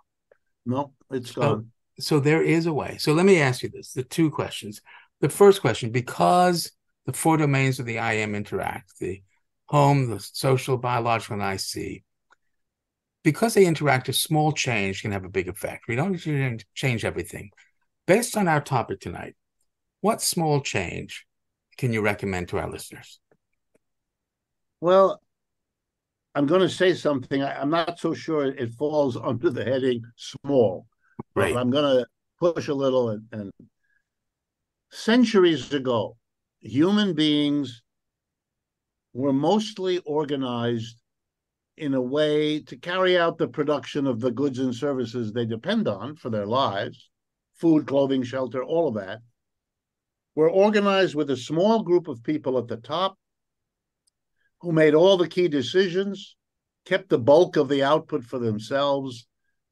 No, 0.64 0.92
it's 1.10 1.32
so, 1.32 1.40
gone. 1.40 1.72
So 1.98 2.20
there 2.20 2.42
is 2.42 2.66
a 2.66 2.72
way. 2.72 2.96
So 2.98 3.12
let 3.12 3.26
me 3.26 3.40
ask 3.40 3.62
you 3.62 3.68
this: 3.68 3.92
the 3.92 4.02
two 4.02 4.30
questions. 4.30 4.80
The 5.20 5.28
first 5.28 5.60
question, 5.60 5.90
because 5.90 6.72
the 7.06 7.12
four 7.12 7.36
domains 7.36 7.78
of 7.78 7.86
the 7.86 7.96
IM 7.96 8.34
interact, 8.34 8.98
the 8.98 9.22
home, 9.66 10.10
the 10.10 10.20
social, 10.20 10.76
biological, 10.76 11.40
and 11.40 11.58
IC, 11.58 12.04
because 13.24 13.54
they 13.54 13.66
interact, 13.66 14.08
a 14.08 14.12
small 14.12 14.52
change 14.52 15.02
can 15.02 15.12
have 15.12 15.24
a 15.24 15.28
big 15.28 15.48
effect. 15.48 15.88
We 15.88 15.96
don't 15.96 16.12
need 16.12 16.58
to 16.60 16.64
change 16.74 17.04
everything. 17.04 17.50
Based 18.06 18.36
on 18.36 18.46
our 18.46 18.60
topic 18.60 19.00
tonight, 19.00 19.34
what 20.00 20.22
small 20.22 20.60
change 20.60 21.26
can 21.76 21.92
you 21.92 22.02
recommend 22.02 22.48
to 22.48 22.58
our 22.58 22.70
listeners? 22.70 23.18
Well, 24.80 25.20
I'm 26.36 26.44
going 26.44 26.60
to 26.60 26.68
say 26.68 26.92
something. 26.92 27.42
I, 27.42 27.62
am 27.62 27.70
not 27.70 27.98
so 27.98 28.12
sure 28.12 28.44
it 28.44 28.74
falls 28.74 29.16
under 29.22 29.48
the 29.48 29.64
heading 29.64 30.02
small. 30.16 30.86
Right. 31.34 31.54
But 31.54 31.60
I'm 31.60 31.70
going 31.70 31.96
to 31.96 32.06
push 32.38 32.68
a 32.68 32.74
little. 32.74 33.08
And, 33.08 33.22
and 33.32 33.52
centuries 34.90 35.72
ago, 35.72 36.18
human 36.60 37.14
beings 37.14 37.82
were 39.14 39.32
mostly 39.32 39.98
organized 40.00 41.00
in 41.78 41.94
a 41.94 42.02
way 42.02 42.60
to 42.60 42.76
carry 42.76 43.18
out 43.18 43.38
the 43.38 43.48
production 43.48 44.06
of 44.06 44.20
the 44.20 44.30
goods 44.30 44.58
and 44.58 44.74
services 44.74 45.32
they 45.32 45.46
depend 45.46 45.88
on 45.88 46.16
for 46.16 46.28
their 46.28 46.46
lives 46.46 47.10
food, 47.54 47.86
clothing, 47.86 48.22
shelter, 48.22 48.62
all 48.62 48.88
of 48.88 48.94
that 48.94 49.20
were 50.34 50.50
organized 50.50 51.14
with 51.14 51.30
a 51.30 51.36
small 51.36 51.82
group 51.82 52.06
of 52.06 52.22
people 52.22 52.58
at 52.58 52.68
the 52.68 52.76
top 52.76 53.16
who 54.66 54.72
made 54.72 54.94
all 54.94 55.16
the 55.16 55.28
key 55.28 55.46
decisions, 55.46 56.34
kept 56.84 57.08
the 57.08 57.18
bulk 57.18 57.54
of 57.54 57.68
the 57.68 57.84
output 57.84 58.24
for 58.24 58.40
themselves, 58.40 59.28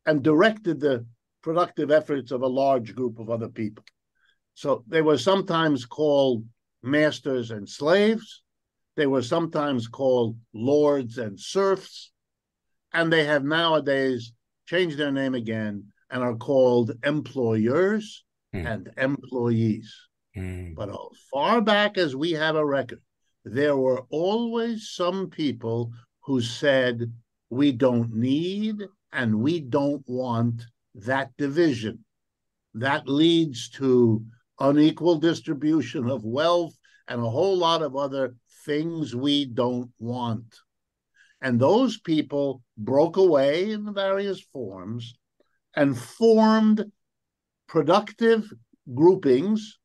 and 0.07 0.23
directed 0.23 0.79
the 0.79 1.05
productive 1.43 1.91
efforts 1.91 2.31
of 2.31 2.43
a 2.43 2.47
large 2.47 2.95
group 2.95 3.19
of 3.19 3.29
other 3.29 3.49
people. 3.49 3.83
So 4.55 4.85
they 4.87 5.03
were 5.03 5.19
sometimes 5.19 5.85
called 5.85 6.45
masters 6.81 7.51
and 7.51 7.69
slaves. 7.69 8.45
They 8.95 9.09
were 9.09 9.23
sometimes 9.23 9.89
called 9.89 10.37
lords 10.53 11.19
and 11.19 11.41
serfs. 11.41 12.13
And 12.93 13.13
they 13.13 13.25
have 13.25 13.43
nowadays 13.43 14.33
changed 14.67 14.97
their 14.97 15.11
name 15.11 15.35
again 15.35 15.89
and 16.09 16.23
are 16.23 16.37
called 16.37 16.93
employers 17.03 18.25
mm. 18.55 18.65
and 18.65 18.93
employees. 18.97 19.93
Mm. 20.37 20.77
But 20.77 20.91
as 20.91 20.97
far 21.33 21.61
back 21.61 21.99
as 21.99 22.15
we 22.15 22.31
have 22.31 22.55
a 22.55 22.65
record, 22.65 23.01
there 23.45 23.77
were 23.77 24.03
always 24.11 24.91
some 24.91 25.29
people 25.29 25.93
who 26.23 26.41
said, 26.41 27.13
we 27.51 27.73
don't 27.73 28.15
need 28.15 28.83
and 29.13 29.41
we 29.41 29.61
don't 29.61 30.03
want 30.09 30.65
that 30.95 31.31
division. 31.37 32.05
That 32.75 33.09
leads 33.09 33.69
to 33.71 34.25
unequal 34.59 35.19
distribution 35.19 36.11
of 36.11 36.25
wealth 36.25 36.75
and 37.09 37.21
a 37.21 37.31
whole 37.31 37.57
lot 37.57 37.83
of 37.83 37.97
other 37.97 38.35
things 38.65 39.15
we 39.15 39.45
don't 39.45 39.91
want. 39.99 40.57
And 41.41 41.61
those 41.61 42.01
people 42.01 42.63
broke 42.79 43.17
away 43.17 43.73
in 43.73 43.93
various 43.93 44.41
forms 44.41 45.15
and 45.77 45.99
formed 45.99 46.91
productive 47.69 48.51
groupings, 48.95 49.79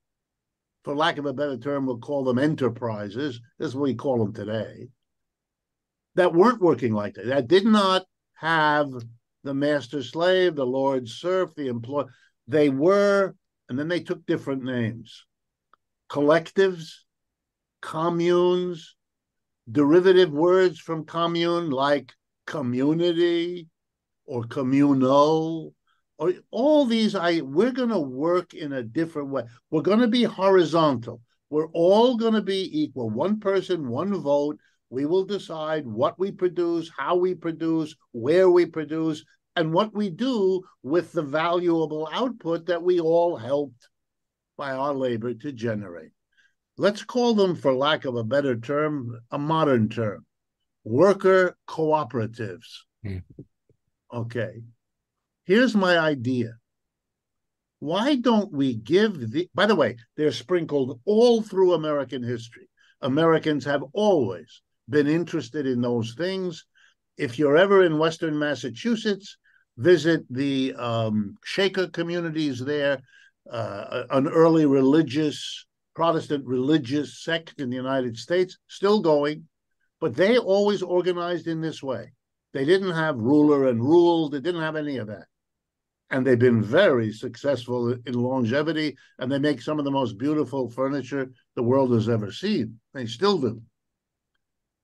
for 0.83 0.95
lack 0.95 1.17
of 1.17 1.25
a 1.25 1.33
better 1.33 1.57
term, 1.57 1.85
we'll 1.85 1.97
call 1.97 2.23
them 2.23 2.39
enterprises. 2.39 3.41
This 3.57 3.69
is 3.69 3.75
what 3.75 3.83
we 3.83 3.95
call 3.95 4.19
them 4.19 4.33
today. 4.33 4.87
That 6.15 6.33
weren't 6.33 6.61
working 6.61 6.93
like 6.93 7.15
that. 7.15 7.27
That 7.27 7.47
did 7.47 7.65
not 7.65 8.05
have 8.35 8.89
the 9.43 9.53
master 9.53 10.03
slave, 10.03 10.55
the 10.55 10.65
lord 10.65 11.07
serf, 11.07 11.53
the 11.55 11.67
employee. 11.67 12.07
They 12.47 12.69
were, 12.69 13.35
and 13.67 13.77
then 13.77 13.87
they 13.87 13.99
took 13.99 14.25
different 14.25 14.63
names 14.63 15.25
collectives, 16.09 16.91
communes, 17.81 18.95
derivative 19.71 20.31
words 20.31 20.79
from 20.79 21.05
commune 21.05 21.69
like 21.69 22.11
community 22.47 23.67
or 24.25 24.43
communal 24.43 25.73
or 26.19 26.33
all 26.51 26.85
these 26.85 27.15
i 27.15 27.41
we're 27.41 27.71
going 27.71 27.89
to 27.89 27.99
work 27.99 28.53
in 28.53 28.73
a 28.73 28.83
different 28.83 29.29
way 29.29 29.43
we're 29.71 29.81
going 29.81 29.99
to 29.99 30.07
be 30.07 30.23
horizontal 30.23 31.21
we're 31.49 31.69
all 31.69 32.15
going 32.15 32.33
to 32.33 32.41
be 32.41 32.69
equal 32.81 33.09
one 33.09 33.39
person 33.39 33.89
one 33.89 34.13
vote 34.13 34.59
we 34.91 35.05
will 35.05 35.25
decide 35.25 35.85
what 35.85 36.19
we 36.19 36.31
produce 36.31 36.91
how 36.95 37.15
we 37.15 37.33
produce 37.33 37.95
where 38.11 38.49
we 38.49 38.65
produce 38.65 39.25
and 39.55 39.73
what 39.73 39.93
we 39.95 40.09
do 40.09 40.61
with 40.83 41.11
the 41.11 41.23
valuable 41.23 42.07
output 42.13 42.67
that 42.67 42.83
we 42.83 42.99
all 42.99 43.35
helped 43.35 43.89
by 44.57 44.71
our 44.71 44.93
labor 44.93 45.33
to 45.33 45.51
generate 45.51 46.11
let's 46.79 47.03
call 47.03 47.33
them, 47.35 47.55
for 47.55 47.73
lack 47.73 48.05
of 48.05 48.15
a 48.15 48.23
better 48.23 48.57
term, 48.57 49.19
a 49.29 49.37
modern 49.37 49.89
term 49.89 50.25
worker 50.85 51.55
cooperatives. 51.67 52.85
Mm. 53.05 53.21
Okay. 54.11 54.61
Here's 55.49 55.73
my 55.73 55.97
idea. 55.97 56.51
Why 57.79 58.17
don't 58.17 58.53
we 58.53 58.75
give 58.75 59.31
the, 59.31 59.49
by 59.55 59.65
the 59.65 59.75
way, 59.75 59.97
they're 60.15 60.31
sprinkled 60.31 61.01
all 61.05 61.41
through 61.41 61.73
American 61.73 62.21
history. 62.21 62.69
Americans 63.01 63.65
have 63.65 63.81
always 63.93 64.61
been 64.87 65.07
interested 65.07 65.65
in 65.65 65.81
those 65.81 66.13
things. 66.13 66.67
If 67.17 67.39
you're 67.39 67.57
ever 67.57 67.83
in 67.83 67.97
Western 67.97 68.37
Massachusetts, 68.37 69.37
visit 69.75 70.23
the 70.29 70.75
um, 70.77 71.35
Shaker 71.43 71.87
communities 71.87 72.59
there, 72.59 73.01
uh, 73.51 74.03
an 74.11 74.27
early 74.27 74.67
religious 74.67 75.65
Protestant 75.95 76.45
religious 76.45 77.23
sect 77.23 77.55
in 77.59 77.71
the 77.71 77.75
United 77.75 78.17
States, 78.17 78.59
still 78.67 79.01
going, 79.01 79.47
but 79.99 80.15
they 80.15 80.37
always 80.37 80.83
organized 80.83 81.47
in 81.47 81.59
this 81.59 81.81
way. 81.81 82.13
They 82.53 82.65
didn't 82.65 82.91
have 82.91 83.17
ruler 83.17 83.67
and 83.67 83.81
rule, 83.81 84.29
they 84.29 84.41
didn't 84.41 84.61
have 84.61 84.75
any 84.75 84.97
of 84.97 85.07
that. 85.07 85.25
And 86.11 86.25
they've 86.25 86.39
been 86.39 86.63
very 86.63 87.11
successful 87.11 87.91
in 87.91 88.13
longevity, 88.13 88.97
and 89.19 89.31
they 89.31 89.37
make 89.37 89.61
some 89.61 89.77
of 89.77 89.85
the 89.85 89.91
most 89.91 90.17
beautiful 90.17 90.69
furniture 90.69 91.31
the 91.55 91.63
world 91.63 91.91
has 91.93 92.09
ever 92.09 92.31
seen. 92.31 92.79
They 92.93 93.05
still 93.05 93.37
do. 93.37 93.61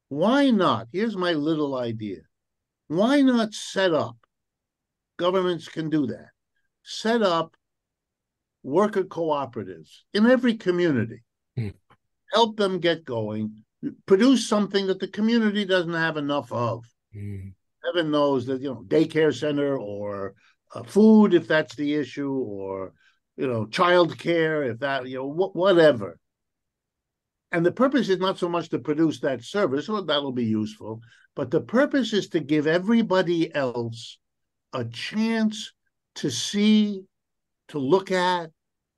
Why 0.10 0.52
not? 0.52 0.88
Here's 0.92 1.18
my 1.18 1.34
little 1.34 1.76
idea. 1.76 2.22
Why 2.88 3.22
not 3.22 3.54
set 3.54 3.94
up? 3.94 4.18
Governments 5.18 5.68
can 5.68 5.90
do 5.90 6.08
that. 6.08 6.30
Set 6.84 7.24
up 7.24 7.56
worker 8.64 9.04
cooperatives 9.04 10.02
in 10.14 10.26
every 10.26 10.56
community. 10.56 11.24
Hmm. 11.56 11.70
Help 12.34 12.58
them 12.58 12.80
get 12.80 13.06
going. 13.06 13.64
Produce 14.06 14.48
something 14.48 14.88
that 14.88 15.00
the 15.00 15.08
community 15.08 15.66
doesn't 15.66 15.94
have 15.94 16.18
enough 16.18 16.52
of. 16.52 16.84
Hmm. 17.14 17.50
Heaven 17.84 18.12
knows 18.12 18.48
that 18.48 18.62
you 18.62 18.70
know 18.70 18.84
daycare 18.88 19.34
center 19.34 19.78
or 19.78 20.34
uh, 20.76 20.84
food 20.84 21.34
if 21.34 21.48
that's 21.48 21.76
the 21.76 21.96
issue, 21.96 22.32
or 22.32 22.94
you 23.38 23.48
know 23.48 23.66
child 23.66 24.20
care 24.20 24.64
if 24.64 24.80
that 24.80 25.08
you 25.08 25.18
know 25.18 25.32
wh- 25.32 25.56
whatever. 25.56 26.20
And 27.52 27.66
the 27.66 27.72
purpose 27.72 28.10
is 28.10 28.20
not 28.20 28.38
so 28.38 28.50
much 28.50 28.70
to 28.70 28.80
produce 28.80 29.22
that 29.22 29.44
service, 29.44 29.88
well, 29.88 30.04
that'll 30.04 30.34
be 30.34 30.46
useful, 30.46 31.00
but 31.36 31.52
the 31.52 31.62
purpose 31.62 32.12
is 32.12 32.28
to 32.30 32.42
give 32.42 32.68
everybody 32.68 33.54
else 33.56 34.18
a 34.74 34.84
chance 34.84 35.72
to 36.16 36.30
see, 36.30 37.04
to 37.70 37.80
look 37.80 38.12
at, 38.12 38.52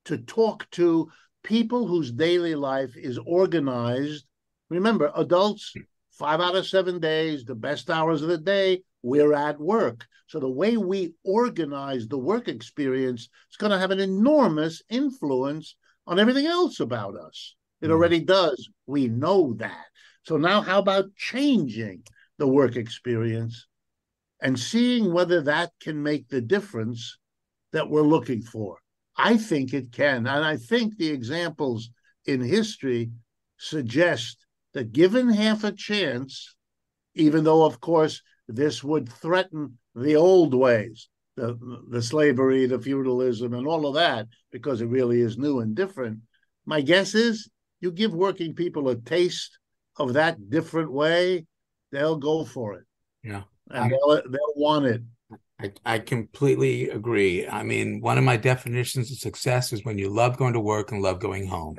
to 0.06 0.18
talk 0.18 0.68
to 0.72 1.12
people 1.44 1.86
whose 1.86 2.12
daily 2.12 2.56
life 2.56 2.98
is 2.98 3.20
organized. 3.28 4.26
Remember, 4.70 5.12
adults, 5.16 5.74
five 6.12 6.42
out 6.42 6.56
of 6.56 6.66
seven 6.66 7.00
days, 7.00 7.46
the 7.46 7.54
best 7.56 7.92
hours 7.92 8.24
of 8.24 8.30
the 8.30 8.40
day, 8.40 8.82
we're 9.04 9.34
at 9.34 9.60
work. 9.60 10.06
So 10.28 10.40
the 10.40 10.50
way 10.50 10.78
we 10.78 11.14
organize 11.24 12.08
the 12.08 12.18
work 12.18 12.48
experience 12.48 13.30
is 13.50 13.58
going 13.58 13.72
to 13.72 13.80
have 13.80 13.92
an 13.92 14.00
enormous 14.00 14.82
influence 14.90 15.76
on 16.06 16.20
everything 16.20 16.46
else 16.46 16.80
about 16.80 17.16
us. 17.16 17.56
It 17.82 17.88
mm. 17.88 17.92
already 17.92 18.20
does. 18.20 18.70
We 18.86 19.08
know 19.08 19.54
that. 19.56 19.86
So 20.24 20.38
now, 20.38 20.62
how 20.62 20.80
about 20.80 21.16
changing 21.16 22.04
the 22.38 22.48
work 22.48 22.76
experience 22.76 23.68
and 24.42 24.60
seeing 24.60 25.14
whether 25.14 25.42
that 25.42 25.72
can 25.82 26.04
make 26.04 26.28
the 26.28 26.42
difference 26.42 27.18
that 27.72 27.90
we're 27.90 28.02
looking 28.02 28.42
for? 28.42 28.78
I 29.18 29.38
think 29.38 29.74
it 29.74 29.92
can. 29.92 30.28
And 30.28 30.46
I 30.46 30.58
think 30.58 30.98
the 30.98 31.10
examples 31.10 31.90
in 32.26 32.42
history 32.42 33.12
suggest 33.58 34.46
that 34.74 34.92
given 34.92 35.30
half 35.30 35.64
a 35.64 35.72
chance, 35.72 36.56
even 37.16 37.44
though, 37.44 37.66
of 37.66 37.80
course, 37.80 38.22
this 38.48 38.84
would 38.84 39.12
threaten 39.12 39.78
the 39.96 40.16
old 40.16 40.54
ways, 40.54 41.10
the, 41.36 41.58
the 41.90 42.02
slavery, 42.02 42.66
the 42.66 42.80
feudalism, 42.80 43.54
and 43.54 43.68
all 43.68 43.86
of 43.88 43.96
that, 43.96 44.28
because 44.52 44.82
it 44.82 44.88
really 44.88 45.22
is 45.22 45.38
new 45.38 45.60
and 45.60 45.76
different. 45.76 46.20
My 46.66 46.82
guess 46.82 47.16
is 47.16 47.50
you 47.80 47.92
give 47.92 48.14
working 48.14 48.54
people 48.54 48.90
a 48.90 48.96
taste 48.96 49.58
of 49.98 50.14
that 50.14 50.50
different 50.50 50.92
way, 50.92 51.46
they'll 51.92 52.18
go 52.18 52.46
for 52.46 52.76
it. 52.76 52.86
Yeah. 53.24 53.44
And 53.70 53.86
I, 53.86 53.90
they'll, 53.90 54.16
they'll 54.16 54.56
want 54.56 54.86
it. 54.86 55.02
I, 55.60 55.72
I 55.86 56.00
completely 56.00 56.90
agree. 56.90 57.48
I 57.48 57.64
mean, 57.64 58.00
one 58.00 58.18
of 58.18 58.24
my 58.24 58.38
definitions 58.38 59.12
of 59.12 59.18
success 59.18 59.74
is 59.74 59.84
when 59.84 59.98
you 59.98 60.10
love 60.10 60.38
going 60.38 60.54
to 60.54 60.60
work 60.60 60.92
and 60.92 61.02
love 61.02 61.20
going 61.20 61.48
home 61.48 61.78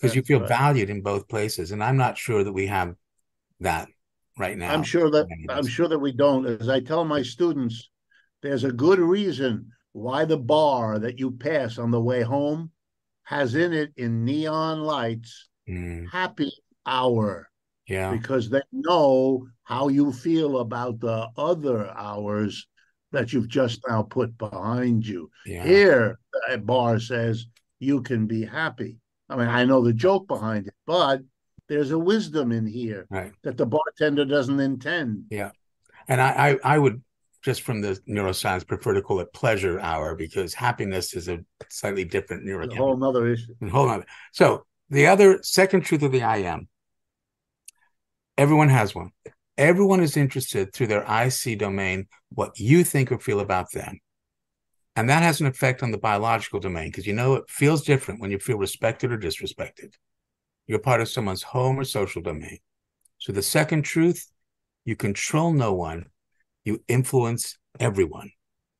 because 0.00 0.16
you 0.16 0.22
feel 0.22 0.40
right. 0.40 0.48
valued 0.48 0.90
in 0.90 1.02
both 1.02 1.28
places. 1.28 1.70
And 1.70 1.84
I'm 1.84 1.96
not 1.96 2.18
sure 2.18 2.42
that 2.42 2.52
we 2.52 2.66
have 2.66 2.94
that 3.60 3.88
right 4.38 4.56
now. 4.56 4.72
I'm 4.72 4.82
sure 4.82 5.10
that 5.10 5.26
I'm 5.48 5.66
sure 5.66 5.88
that 5.88 5.98
we 5.98 6.12
don't. 6.12 6.46
As 6.46 6.68
I 6.68 6.80
tell 6.80 7.04
my 7.04 7.22
students, 7.22 7.90
there's 8.42 8.64
a 8.64 8.72
good 8.72 8.98
reason 8.98 9.70
why 9.92 10.24
the 10.24 10.38
bar 10.38 10.98
that 10.98 11.18
you 11.18 11.30
pass 11.30 11.78
on 11.78 11.90
the 11.90 12.00
way 12.00 12.22
home 12.22 12.70
has 13.22 13.54
in 13.54 13.72
it 13.72 13.92
in 13.96 14.24
neon 14.24 14.80
lights 14.80 15.48
mm. 15.68 16.08
happy 16.10 16.52
hour. 16.86 17.48
Yeah. 17.86 18.12
Because 18.12 18.48
they 18.48 18.62
know 18.72 19.46
how 19.62 19.88
you 19.88 20.12
feel 20.12 20.58
about 20.58 21.00
the 21.00 21.28
other 21.36 21.90
hours 21.90 22.66
that 23.12 23.32
you've 23.32 23.48
just 23.48 23.80
now 23.88 24.02
put 24.02 24.36
behind 24.38 25.06
you. 25.06 25.30
Yeah. 25.46 25.64
Here, 25.64 26.18
a 26.48 26.58
bar 26.58 26.98
says 26.98 27.46
you 27.78 28.02
can 28.02 28.26
be 28.26 28.44
happy. 28.44 28.98
I 29.28 29.36
mean, 29.36 29.48
I 29.48 29.64
know 29.64 29.82
the 29.82 29.92
joke 29.92 30.26
behind 30.26 30.66
it, 30.66 30.74
but 30.86 31.20
there's 31.68 31.90
a 31.90 31.98
wisdom 31.98 32.52
in 32.52 32.66
here 32.66 33.06
right. 33.10 33.32
that 33.42 33.56
the 33.56 33.66
bartender 33.66 34.24
doesn't 34.24 34.60
intend. 34.60 35.24
Yeah. 35.30 35.50
And 36.08 36.20
I, 36.20 36.58
I, 36.64 36.74
I 36.74 36.78
would 36.78 37.02
just 37.42 37.62
from 37.62 37.82
the 37.82 37.98
neuroscience 38.08 38.66
prefer 38.66 38.94
to 38.94 39.02
call 39.02 39.20
it 39.20 39.32
pleasure 39.32 39.78
hour 39.78 40.14
because 40.14 40.54
happiness 40.54 41.14
is 41.14 41.28
a 41.28 41.40
slightly 41.68 42.04
different 42.04 42.44
neuro. 42.44 42.66
A 42.66 42.74
whole 42.74 43.04
other 43.04 43.26
issue. 43.28 43.54
A 43.62 43.68
whole 43.68 43.88
other. 43.88 44.06
So 44.32 44.64
the 44.88 45.06
other 45.06 45.40
second 45.42 45.82
truth 45.82 46.02
of 46.02 46.12
the 46.12 46.22
I 46.22 46.38
am. 46.38 46.68
Everyone 48.36 48.70
has 48.70 48.94
one. 48.94 49.10
Everyone 49.56 50.00
is 50.00 50.16
interested 50.16 50.72
through 50.72 50.88
their 50.88 51.04
IC 51.08 51.58
domain 51.58 52.08
what 52.30 52.58
you 52.58 52.82
think 52.82 53.12
or 53.12 53.18
feel 53.18 53.40
about 53.40 53.70
them. 53.72 54.00
And 54.96 55.08
that 55.10 55.22
has 55.22 55.40
an 55.40 55.46
effect 55.46 55.82
on 55.82 55.90
the 55.90 55.98
biological 55.98 56.60
domain 56.60 56.88
because 56.88 57.06
you 57.06 57.12
know 57.12 57.34
it 57.34 57.44
feels 57.48 57.84
different 57.84 58.20
when 58.20 58.30
you 58.30 58.38
feel 58.38 58.58
respected 58.58 59.12
or 59.12 59.18
disrespected. 59.18 59.94
You're 60.66 60.78
part 60.78 61.00
of 61.00 61.08
someone's 61.08 61.42
home 61.42 61.78
or 61.78 61.84
social 61.84 62.22
domain. 62.22 62.58
So 63.18 63.32
the 63.32 63.42
second 63.42 63.82
truth, 63.82 64.26
you 64.84 64.96
control 64.96 65.52
no 65.52 65.72
one, 65.72 66.06
you 66.64 66.82
influence 66.88 67.58
everyone. 67.78 68.30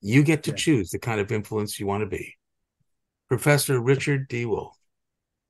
You 0.00 0.22
get 0.22 0.42
to 0.44 0.52
choose 0.52 0.90
the 0.90 0.98
kind 0.98 1.20
of 1.20 1.32
influence 1.32 1.80
you 1.80 1.86
want 1.86 2.02
to 2.02 2.06
be. 2.06 2.34
Professor 3.28 3.80
Richard 3.80 4.28
D. 4.28 4.44
Wolff, 4.44 4.76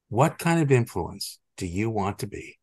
what 0.09 0.39
kind 0.39 0.63
of 0.63 0.71
influence 0.71 1.41
do 1.57 1.67
you 1.67 1.91
want 1.91 2.21
to 2.21 2.27
be? 2.27 2.57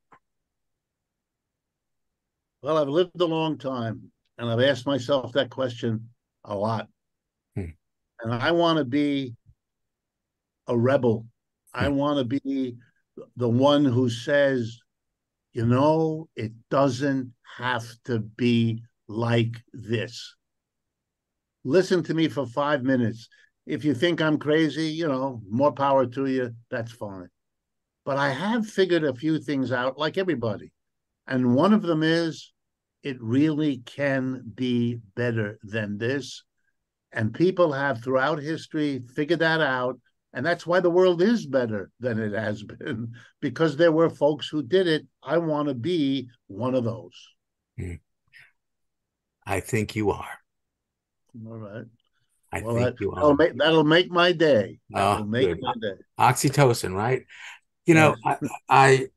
Well, 2.62 2.78
I've 2.78 2.88
lived 2.88 3.20
a 3.20 3.26
long 3.26 3.58
time 3.58 4.12
and 4.38 4.50
I've 4.50 4.62
asked 4.62 4.86
myself 4.86 5.34
that 5.34 5.50
question 5.50 6.10
a 6.46 6.56
lot. 6.56 6.88
Hmm. 7.56 7.72
And 8.22 8.34
I 8.34 8.52
want 8.52 8.78
to 8.78 8.86
be 8.86 9.36
a 10.68 10.78
rebel. 10.78 11.26
Hmm. 11.74 11.86
I 11.86 11.88
want 11.90 12.20
to 12.20 12.40
be 12.40 12.76
the 13.36 13.50
one 13.50 13.86
who 13.86 14.10
says, 14.10 14.80
you 15.54 15.66
know, 15.66 16.30
it 16.36 16.52
doesn't 16.70 17.34
have 17.58 17.86
to 18.06 18.20
be 18.20 18.84
like 19.08 19.56
this. 19.74 20.36
Listen 21.64 22.04
to 22.04 22.14
me 22.14 22.28
for 22.28 22.46
five 22.46 22.84
minutes. 22.84 23.28
if 23.68 23.86
you 23.86 23.94
think 23.94 24.22
I'm 24.22 24.40
crazy, 24.40 24.88
you 24.88 25.08
know, 25.08 25.42
more 25.48 25.72
power 25.72 26.06
to 26.08 26.26
you. 26.26 26.52
That's 26.72 26.92
fine. 26.92 27.30
But 28.06 28.18
I 28.18 28.32
have 28.32 28.66
figured 28.66 29.04
a 29.04 29.14
few 29.14 29.40
things 29.40 29.72
out, 29.72 30.00
like 30.00 30.18
everybody. 30.18 30.72
And 31.28 31.54
one 31.54 31.74
of 31.74 31.84
them 31.84 32.02
is 32.02 32.52
it 33.04 33.22
really 33.22 33.78
can 33.86 34.44
be 34.56 35.00
better 35.16 35.60
than 35.64 35.98
this. 35.98 36.44
And 37.12 37.34
people 37.34 37.72
have 37.74 38.04
throughout 38.04 38.40
history 38.40 39.02
figured 39.16 39.40
that 39.40 39.62
out. 39.62 40.00
And 40.34 40.46
that's 40.46 40.66
why 40.66 40.80
the 40.80 40.90
world 40.90 41.22
is 41.22 41.46
better 41.46 41.92
than 42.00 42.20
it 42.20 42.34
has 42.34 42.64
been, 42.64 43.14
because 43.42 43.76
there 43.76 43.92
were 43.92 44.10
folks 44.10 44.48
who 44.48 44.64
did 44.64 44.88
it. 44.88 45.06
I 45.22 45.38
want 45.38 45.68
to 45.68 45.74
be 45.74 46.30
one 46.48 46.76
of 46.76 46.84
those. 46.84 47.14
Hmm. 47.78 47.96
I 49.46 49.60
think 49.60 49.96
you 49.96 50.12
are. 50.12 50.40
All 51.46 51.58
right. 51.58 51.86
I 52.54 52.62
well, 52.62 52.76
think 52.76 52.98
that, 52.98 53.02
you 53.04 53.12
that'll 53.16 53.36
make, 53.36 53.58
that'll 53.58 53.84
make 53.84 54.12
my 54.12 54.32
day. 54.32 54.80
That'll 54.90 55.24
Oh, 55.24 55.26
make 55.26 55.48
good. 55.50 55.62
my 55.62 55.74
day. 55.82 55.96
Oxytocin, 56.20 56.94
right? 56.94 57.26
You 57.86 57.96
know, 57.96 58.16
I, 58.24 58.38
I 58.70 59.08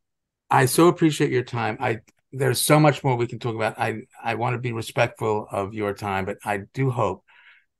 I 0.50 0.66
so 0.66 0.88
appreciate 0.88 1.30
your 1.30 1.42
time. 1.42 1.76
I 1.80 2.00
there's 2.32 2.60
so 2.60 2.78
much 2.78 3.02
more 3.04 3.16
we 3.16 3.26
can 3.26 3.38
talk 3.38 3.54
about. 3.54 3.78
I 3.78 4.02
I 4.22 4.36
want 4.36 4.54
to 4.54 4.58
be 4.60 4.72
respectful 4.72 5.46
of 5.50 5.74
your 5.74 5.94
time, 5.94 6.24
but 6.24 6.38
I 6.44 6.62
do 6.72 6.90
hope 6.90 7.23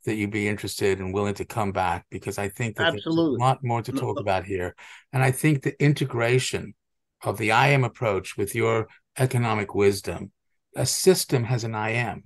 that 0.05 0.16
you'd 0.16 0.30
be 0.30 0.48
interested 0.48 0.98
and 0.98 1.14
willing 1.14 1.34
to 1.34 1.44
come 1.44 1.72
back 1.72 2.07
because 2.11 2.38
I 2.38 2.48
think 2.48 2.76
that 2.76 2.94
Absolutely. 2.94 3.32
there's 3.32 3.36
a 3.36 3.44
lot 3.44 3.64
more 3.64 3.82
to 3.82 3.92
talk 3.92 4.20
about 4.20 4.44
here. 4.44 4.74
And 5.12 5.22
I 5.22 5.30
think 5.30 5.62
the 5.62 5.80
integration 5.82 6.74
of 7.22 7.38
the 7.38 7.52
I 7.52 7.68
am 7.68 7.84
approach 7.84 8.36
with 8.36 8.55
your 8.55 8.88
economic 9.18 9.74
wisdom, 9.74 10.32
a 10.76 10.86
system 10.86 11.44
has 11.44 11.64
an 11.64 11.74
I 11.74 11.90
am. 11.90 12.24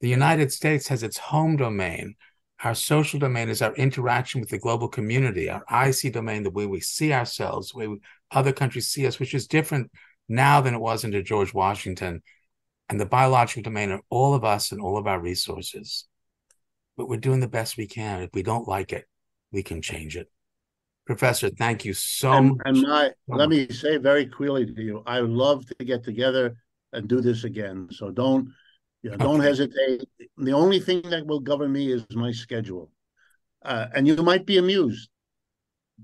The 0.00 0.08
United 0.08 0.52
States 0.52 0.88
has 0.88 1.02
its 1.02 1.18
home 1.18 1.56
domain. 1.56 2.14
Our 2.62 2.74
social 2.74 3.18
domain 3.18 3.48
is 3.48 3.62
our 3.62 3.74
interaction 3.74 4.40
with 4.40 4.50
the 4.50 4.58
global 4.58 4.88
community, 4.88 5.50
our 5.50 5.64
IC 5.70 6.12
domain, 6.12 6.44
the 6.44 6.50
way 6.50 6.66
we 6.66 6.80
see 6.80 7.12
ourselves, 7.12 7.72
the 7.72 7.78
way 7.78 7.88
we, 7.88 7.98
other 8.30 8.52
countries 8.52 8.88
see 8.88 9.06
us, 9.06 9.18
which 9.18 9.34
is 9.34 9.46
different 9.48 9.90
now 10.28 10.60
than 10.60 10.74
it 10.74 10.80
was 10.80 11.04
under 11.04 11.22
George 11.22 11.52
Washington. 11.52 12.22
And 12.88 13.00
the 13.00 13.06
biological 13.06 13.62
domain 13.62 13.90
are 13.90 14.02
all 14.10 14.34
of 14.34 14.44
us 14.44 14.70
and 14.70 14.80
all 14.80 14.98
of 14.98 15.06
our 15.06 15.20
resources. 15.20 16.06
But 16.96 17.08
we're 17.08 17.16
doing 17.20 17.40
the 17.40 17.48
best 17.48 17.76
we 17.76 17.86
can. 17.86 18.22
If 18.22 18.30
we 18.34 18.42
don't 18.42 18.68
like 18.68 18.92
it, 18.92 19.06
we 19.50 19.62
can 19.62 19.80
change 19.82 20.16
it. 20.16 20.30
Professor, 21.06 21.50
thank 21.50 21.84
you 21.84 21.94
so 21.94 22.32
and, 22.32 22.48
much. 22.50 22.58
and 22.66 22.82
my 22.82 23.08
so 23.08 23.36
let 23.36 23.48
much. 23.48 23.58
me 23.58 23.68
say 23.70 23.96
very 23.96 24.26
clearly 24.26 24.66
to 24.66 24.82
you, 24.82 25.02
I 25.06 25.20
would 25.20 25.30
love 25.30 25.66
to 25.66 25.84
get 25.84 26.04
together 26.04 26.56
and 26.92 27.08
do 27.08 27.20
this 27.20 27.44
again. 27.44 27.88
So 27.90 28.10
don't 28.10 28.48
you 29.02 29.10
know, 29.10 29.16
don't 29.16 29.40
hesitate. 29.40 30.04
The 30.36 30.52
only 30.52 30.78
thing 30.78 31.02
that 31.10 31.26
will 31.26 31.40
govern 31.40 31.72
me 31.72 31.90
is 31.90 32.04
my 32.14 32.30
schedule. 32.30 32.90
Uh, 33.64 33.86
and 33.94 34.06
you 34.06 34.14
might 34.16 34.46
be 34.46 34.58
amused. 34.58 35.08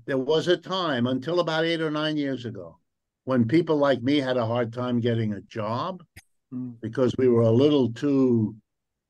There 0.05 0.17
was 0.17 0.47
a 0.47 0.57
time 0.57 1.07
until 1.07 1.39
about 1.39 1.65
eight 1.65 1.81
or 1.81 1.91
nine 1.91 2.17
years 2.17 2.45
ago 2.45 2.77
when 3.25 3.47
people 3.47 3.77
like 3.77 4.01
me 4.01 4.17
had 4.17 4.37
a 4.37 4.45
hard 4.45 4.73
time 4.73 4.99
getting 4.99 5.33
a 5.33 5.41
job 5.41 6.03
Mm. 6.51 6.81
because 6.81 7.13
we 7.15 7.27
were 7.27 7.43
a 7.43 7.51
little 7.51 7.93
too 7.93 8.55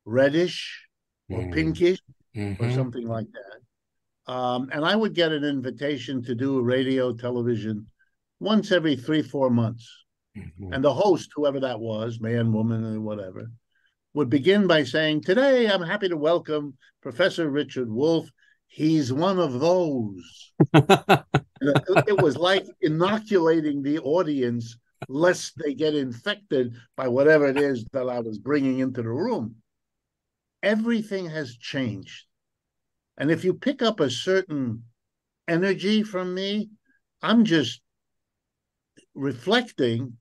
reddish 0.04 0.86
or 1.30 1.42
Mm. 1.42 1.54
pinkish 1.54 2.02
or 2.36 2.42
Mhm. 2.42 2.76
something 2.76 3.08
like 3.08 3.28
that. 3.32 4.32
Um, 4.32 4.70
and 4.72 4.86
I 4.86 4.96
would 4.96 5.14
get 5.14 5.32
an 5.32 5.44
invitation 5.44 6.22
to 6.24 6.36
do 6.36 6.62
radio, 6.62 7.14
television 7.14 7.88
once 8.40 8.72
every 8.72 8.96
three, 8.96 9.22
four 9.22 9.50
months. 9.50 10.06
Mhm. 10.38 10.74
And 10.74 10.84
the 10.84 10.94
host, 10.94 11.32
whoever 11.36 11.60
that 11.62 11.80
was, 11.80 12.20
man, 12.20 12.54
woman, 12.54 12.84
or 12.86 13.02
whatever, 13.02 13.52
would 14.14 14.30
begin 14.30 14.68
by 14.68 14.84
saying, 14.84 15.22
Today 15.22 15.68
I'm 15.68 15.82
happy 15.82 16.10
to 16.10 16.18
welcome 16.18 16.78
Professor 17.02 17.50
Richard 17.50 17.90
Wolff. 17.90 18.30
He's 18.68 19.12
one 19.12 19.40
of 19.40 19.60
those. 19.60 20.54
It 21.62 22.22
was 22.22 22.38
like 22.38 22.66
inoculating 22.82 23.82
the 23.84 24.00
audience 24.00 24.78
lest 25.10 25.54
they 25.58 25.74
get 25.74 25.94
infected 25.94 26.74
by 26.96 27.10
whatever 27.10 27.48
it 27.48 27.58
is 27.58 27.84
that 27.92 28.08
I 28.08 28.20
was 28.22 28.38
bringing 28.38 28.80
into 28.80 29.02
the 29.02 29.10
room. 29.10 29.56
Everything 30.62 31.30
has 31.30 31.56
changed. 31.56 32.26
And 33.18 33.32
if 33.32 33.44
you 33.44 33.54
pick 33.54 33.82
up 33.82 34.00
a 34.00 34.10
certain 34.10 34.84
energy 35.48 36.04
from 36.04 36.34
me, 36.34 36.70
I'm 37.22 37.44
just 37.46 37.82
reflecting 39.14 40.18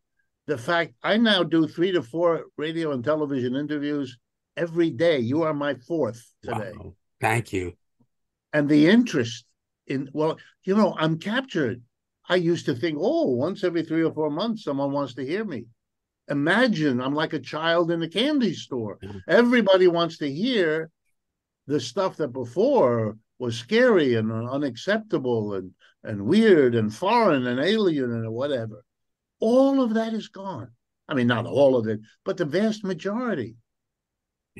the 0.46 0.58
fact 0.58 0.94
I 1.02 1.16
now 1.16 1.42
do 1.42 1.68
three 1.68 1.92
to 1.92 2.02
four 2.02 2.46
radio 2.56 2.92
and 2.92 3.04
television 3.04 3.54
interviews 3.54 4.18
every 4.56 4.90
day. 4.90 5.18
You 5.18 5.42
are 5.42 5.54
my 5.54 5.74
fourth 5.74 6.24
today. 6.42 6.72
Wow. 6.76 6.94
Thank 7.20 7.52
you. 7.52 7.74
And 8.52 8.68
the 8.68 8.88
interest 8.88 9.44
in, 9.86 10.08
well, 10.12 10.38
you 10.64 10.74
know, 10.74 10.94
I'm 10.98 11.18
captured. 11.18 11.82
I 12.28 12.36
used 12.36 12.66
to 12.66 12.74
think, 12.74 12.98
oh, 13.00 13.26
once 13.26 13.62
every 13.62 13.82
three 13.82 14.02
or 14.02 14.12
four 14.12 14.30
months, 14.30 14.64
someone 14.64 14.92
wants 14.92 15.14
to 15.14 15.24
hear 15.24 15.44
me. 15.44 15.66
Imagine 16.30 17.00
I'm 17.00 17.14
like 17.14 17.32
a 17.32 17.38
child 17.40 17.90
in 17.90 18.02
a 18.02 18.08
candy 18.08 18.54
store. 18.54 18.98
Everybody 19.26 19.86
wants 19.88 20.18
to 20.18 20.30
hear 20.30 20.90
the 21.66 21.80
stuff 21.80 22.16
that 22.16 22.28
before 22.28 23.16
was 23.38 23.56
scary 23.56 24.14
and 24.14 24.30
unacceptable 24.32 25.54
and, 25.54 25.70
and 26.04 26.22
weird 26.22 26.74
and 26.74 26.94
foreign 26.94 27.46
and 27.46 27.60
alien 27.60 28.12
and 28.12 28.32
whatever. 28.32 28.84
All 29.40 29.82
of 29.82 29.94
that 29.94 30.12
is 30.12 30.28
gone. 30.28 30.70
I 31.08 31.14
mean, 31.14 31.26
not 31.26 31.46
all 31.46 31.76
of 31.76 31.86
it, 31.86 32.00
but 32.24 32.36
the 32.36 32.44
vast 32.44 32.84
majority. 32.84 33.56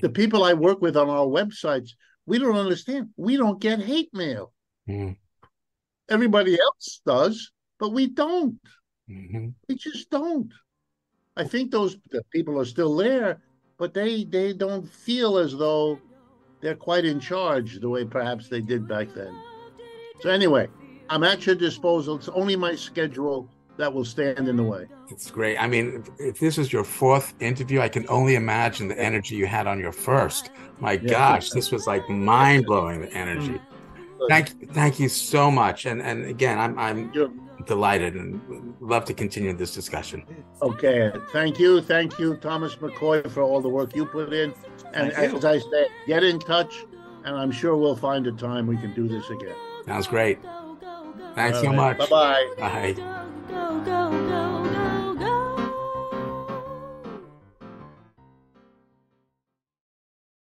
The 0.00 0.08
people 0.08 0.44
I 0.44 0.54
work 0.54 0.80
with 0.80 0.96
on 0.96 1.08
our 1.08 1.26
websites, 1.26 1.90
we 2.24 2.38
don't 2.38 2.56
understand. 2.56 3.08
We 3.16 3.36
don't 3.36 3.60
get 3.60 3.80
hate 3.80 4.10
mail. 4.14 4.52
Mm. 4.88 5.16
Everybody 6.08 6.58
else 6.58 7.00
does, 7.04 7.50
but 7.80 7.90
we 7.90 8.06
don't. 8.06 8.60
Mhm. 9.10 9.54
We 9.68 9.74
just 9.74 10.08
don't. 10.10 10.52
I 11.38 11.44
think 11.44 11.70
those 11.70 11.96
the 12.10 12.22
people 12.32 12.60
are 12.60 12.64
still 12.64 12.94
there, 12.96 13.40
but 13.78 13.94
they 13.94 14.24
they 14.24 14.52
don't 14.52 14.86
feel 14.88 15.38
as 15.38 15.56
though 15.56 15.98
they're 16.60 16.74
quite 16.74 17.04
in 17.04 17.20
charge 17.20 17.80
the 17.80 17.88
way 17.88 18.04
perhaps 18.04 18.48
they 18.48 18.60
did 18.60 18.86
back 18.88 19.08
then. 19.14 19.34
So 20.20 20.30
anyway, 20.30 20.68
I'm 21.08 21.22
at 21.22 21.46
your 21.46 21.54
disposal. 21.54 22.16
It's 22.16 22.28
only 22.28 22.56
my 22.56 22.74
schedule 22.74 23.48
that 23.76 23.92
will 23.94 24.04
stand 24.04 24.48
in 24.48 24.56
the 24.56 24.64
way. 24.64 24.86
It's 25.08 25.30
great. 25.30 25.56
I 25.56 25.68
mean, 25.68 26.02
if, 26.18 26.20
if 26.30 26.40
this 26.40 26.58
is 26.58 26.72
your 26.72 26.82
fourth 26.82 27.32
interview, 27.40 27.80
I 27.80 27.88
can 27.88 28.04
only 28.08 28.34
imagine 28.34 28.88
the 28.88 28.98
energy 28.98 29.36
you 29.36 29.46
had 29.46 29.68
on 29.68 29.78
your 29.78 29.92
first. 29.92 30.50
My 30.80 30.92
Yeah. 30.94 31.10
gosh, 31.10 31.50
this 31.50 31.70
was 31.70 31.86
like 31.86 32.08
mind 32.10 32.66
blowing. 32.66 33.02
The 33.02 33.12
energy. 33.12 33.60
Mm. 34.18 34.28
Thank, 34.28 34.72
thank 34.72 34.98
you 34.98 35.08
so 35.08 35.48
much. 35.48 35.86
And 35.86 36.02
and 36.02 36.24
again, 36.26 36.58
I'm 36.58 36.76
I'm 36.76 37.12
You're- 37.12 37.30
delighted 37.66 38.14
and 38.14 38.74
love 38.80 39.04
to 39.06 39.14
continue 39.14 39.52
this 39.52 39.74
discussion. 39.74 40.24
Okay. 40.62 41.12
Thank 41.32 41.58
you. 41.58 41.80
Thank 41.80 42.18
you, 42.18 42.36
Thomas 42.36 42.76
McCoy, 42.76 43.30
for 43.30 43.42
all 43.42 43.60
the 43.60 43.68
work 43.68 43.94
you 43.94 44.06
put 44.06 44.32
in. 44.32 44.54
And 44.94 45.12
Thank 45.12 45.32
you. 45.32 45.38
as 45.38 45.44
I 45.44 45.58
said, 45.58 45.88
get 46.06 46.24
in 46.24 46.38
touch, 46.38 46.86
and 47.24 47.36
I'm 47.36 47.50
sure 47.50 47.76
we'll 47.76 47.96
find 47.96 48.26
a 48.26 48.32
time 48.32 48.66
we 48.66 48.76
can 48.76 48.94
do 48.94 49.08
this 49.08 49.28
again. 49.30 49.54
Sounds 49.86 50.06
great. 50.06 50.38
Thanks 51.34 51.60
so 51.60 51.72
much. 51.72 51.98
Bye 51.98 52.06
bye. 52.06 52.54
Bye. 52.58 52.92
go, 53.48 53.80
go, 53.84 54.10
go. 54.28 54.57